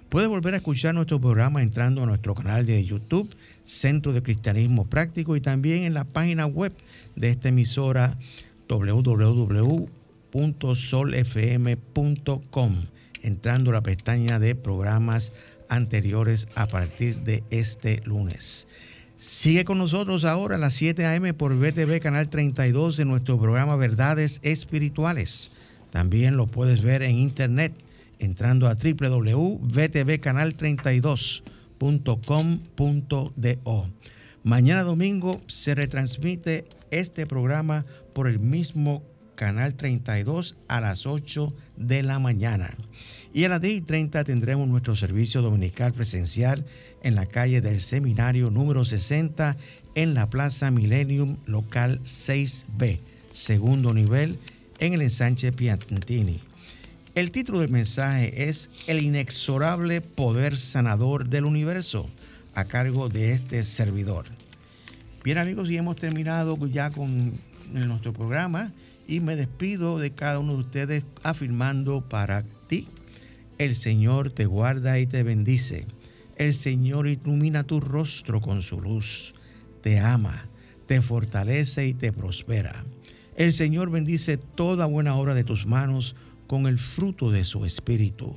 Puedes 0.09 0.27
volver 0.27 0.55
a 0.55 0.57
escuchar 0.57 0.95
nuestro 0.95 1.21
programa 1.21 1.61
entrando 1.61 2.01
a 2.01 2.07
nuestro 2.07 2.33
canal 2.33 2.65
de 2.65 2.83
YouTube, 2.83 3.29
Centro 3.63 4.13
de 4.13 4.21
Cristianismo 4.21 4.85
Práctico, 4.85 5.35
y 5.35 5.41
también 5.41 5.83
en 5.83 5.93
la 5.93 6.03
página 6.03 6.45
web 6.45 6.73
de 7.15 7.29
esta 7.29 7.49
emisora 7.49 8.17
www.solfm.com, 8.69 9.75
entrando 13.21 13.69
a 13.69 13.73
la 13.73 13.83
pestaña 13.83 14.39
de 14.39 14.55
programas 14.55 15.33
anteriores 15.69 16.47
a 16.55 16.67
partir 16.67 17.19
de 17.19 17.43
este 17.49 18.01
lunes. 18.05 18.67
Sigue 19.15 19.63
con 19.63 19.77
nosotros 19.77 20.25
ahora 20.25 20.55
a 20.55 20.59
las 20.59 20.73
7 20.73 21.05
a.m. 21.05 21.33
por 21.33 21.55
BTV 21.57 21.99
Canal 21.99 22.29
32 22.29 22.99
en 22.99 23.07
nuestro 23.09 23.39
programa 23.39 23.75
Verdades 23.75 24.39
Espirituales. 24.43 25.51
También 25.91 26.35
lo 26.35 26.47
puedes 26.47 26.81
ver 26.81 27.03
en 27.03 27.17
internet 27.17 27.73
entrando 28.19 28.67
a 28.67 28.75
www.vtvcanal32.com.do. 31.83 33.89
Mañana 34.43 34.83
domingo 34.83 35.41
se 35.47 35.75
retransmite 35.75 36.65
este 36.91 37.25
programa 37.25 37.85
por 38.13 38.27
el 38.27 38.39
mismo 38.39 39.03
canal 39.35 39.75
32 39.75 40.55
a 40.67 40.81
las 40.81 41.05
8 41.05 41.53
de 41.77 42.03
la 42.03 42.19
mañana. 42.19 42.75
Y 43.33 43.45
a 43.45 43.49
las 43.49 43.61
10 43.61 43.73
y 43.73 43.81
30 43.81 44.23
tendremos 44.25 44.67
nuestro 44.67 44.95
servicio 44.95 45.41
dominical 45.41 45.93
presencial 45.93 46.65
en 47.01 47.15
la 47.15 47.25
calle 47.25 47.61
del 47.61 47.81
Seminario 47.81 48.51
número 48.51 48.85
60 48.85 49.57
en 49.95 50.13
la 50.13 50.29
Plaza 50.29 50.69
Millennium 50.71 51.37
Local 51.45 51.99
6B, 52.01 52.99
segundo 53.31 53.93
nivel 53.93 54.39
en 54.79 54.93
el 54.93 55.01
ensanche 55.01 55.51
Piantini. 55.51 56.41
El 57.15 57.29
título 57.29 57.59
del 57.59 57.69
mensaje 57.69 58.49
es 58.49 58.71
El 58.87 58.99
inexorable 58.99 60.01
poder 60.01 60.57
sanador 60.57 61.29
del 61.29 61.45
universo, 61.45 62.09
a 62.55 62.65
cargo 62.65 63.07
de 63.07 63.33
este 63.33 63.63
servidor. 63.63 64.25
Bien 65.23 65.37
amigos, 65.37 65.69
y 65.69 65.77
hemos 65.77 65.95
terminado 65.95 66.57
ya 66.65 66.89
con 66.89 67.33
nuestro 67.71 68.13
programa 68.13 68.73
y 69.07 69.19
me 69.19 69.35
despido 69.35 69.99
de 69.99 70.09
cada 70.09 70.39
uno 70.39 70.53
de 70.53 70.59
ustedes 70.61 71.03
afirmando 71.21 72.01
para 72.01 72.45
ti, 72.67 72.87
el 73.59 73.75
Señor 73.75 74.31
te 74.31 74.47
guarda 74.47 74.97
y 74.97 75.05
te 75.05 75.21
bendice, 75.21 75.85
el 76.37 76.55
Señor 76.55 77.05
ilumina 77.05 77.63
tu 77.63 77.79
rostro 77.79 78.41
con 78.41 78.63
su 78.63 78.81
luz, 78.81 79.35
te 79.83 79.99
ama, 79.99 80.47
te 80.87 80.99
fortalece 80.99 81.85
y 81.85 81.93
te 81.93 82.11
prospera. 82.11 82.83
El 83.35 83.53
Señor 83.53 83.91
bendice 83.91 84.37
toda 84.37 84.87
buena 84.87 85.15
obra 85.15 85.35
de 85.35 85.43
tus 85.43 85.67
manos 85.67 86.15
con 86.53 86.67
el 86.67 86.77
fruto 86.77 87.31
de 87.31 87.45
su 87.45 87.65
espíritu. 87.65 88.35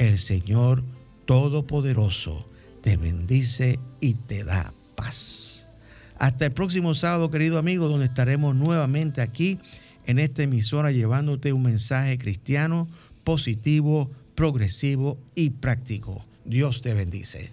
El 0.00 0.18
Señor 0.18 0.82
Todopoderoso 1.26 2.44
te 2.80 2.96
bendice 2.96 3.78
y 4.00 4.14
te 4.14 4.42
da 4.42 4.74
paz. 4.96 5.68
Hasta 6.18 6.46
el 6.46 6.50
próximo 6.50 6.96
sábado, 6.96 7.30
querido 7.30 7.58
amigo, 7.58 7.86
donde 7.86 8.06
estaremos 8.06 8.56
nuevamente 8.56 9.20
aquí 9.20 9.60
en 10.06 10.18
esta 10.18 10.42
emisora 10.42 10.90
llevándote 10.90 11.52
un 11.52 11.62
mensaje 11.62 12.18
cristiano 12.18 12.88
positivo, 13.22 14.10
progresivo 14.34 15.16
y 15.36 15.50
práctico. 15.50 16.24
Dios 16.44 16.82
te 16.82 16.94
bendice. 16.94 17.52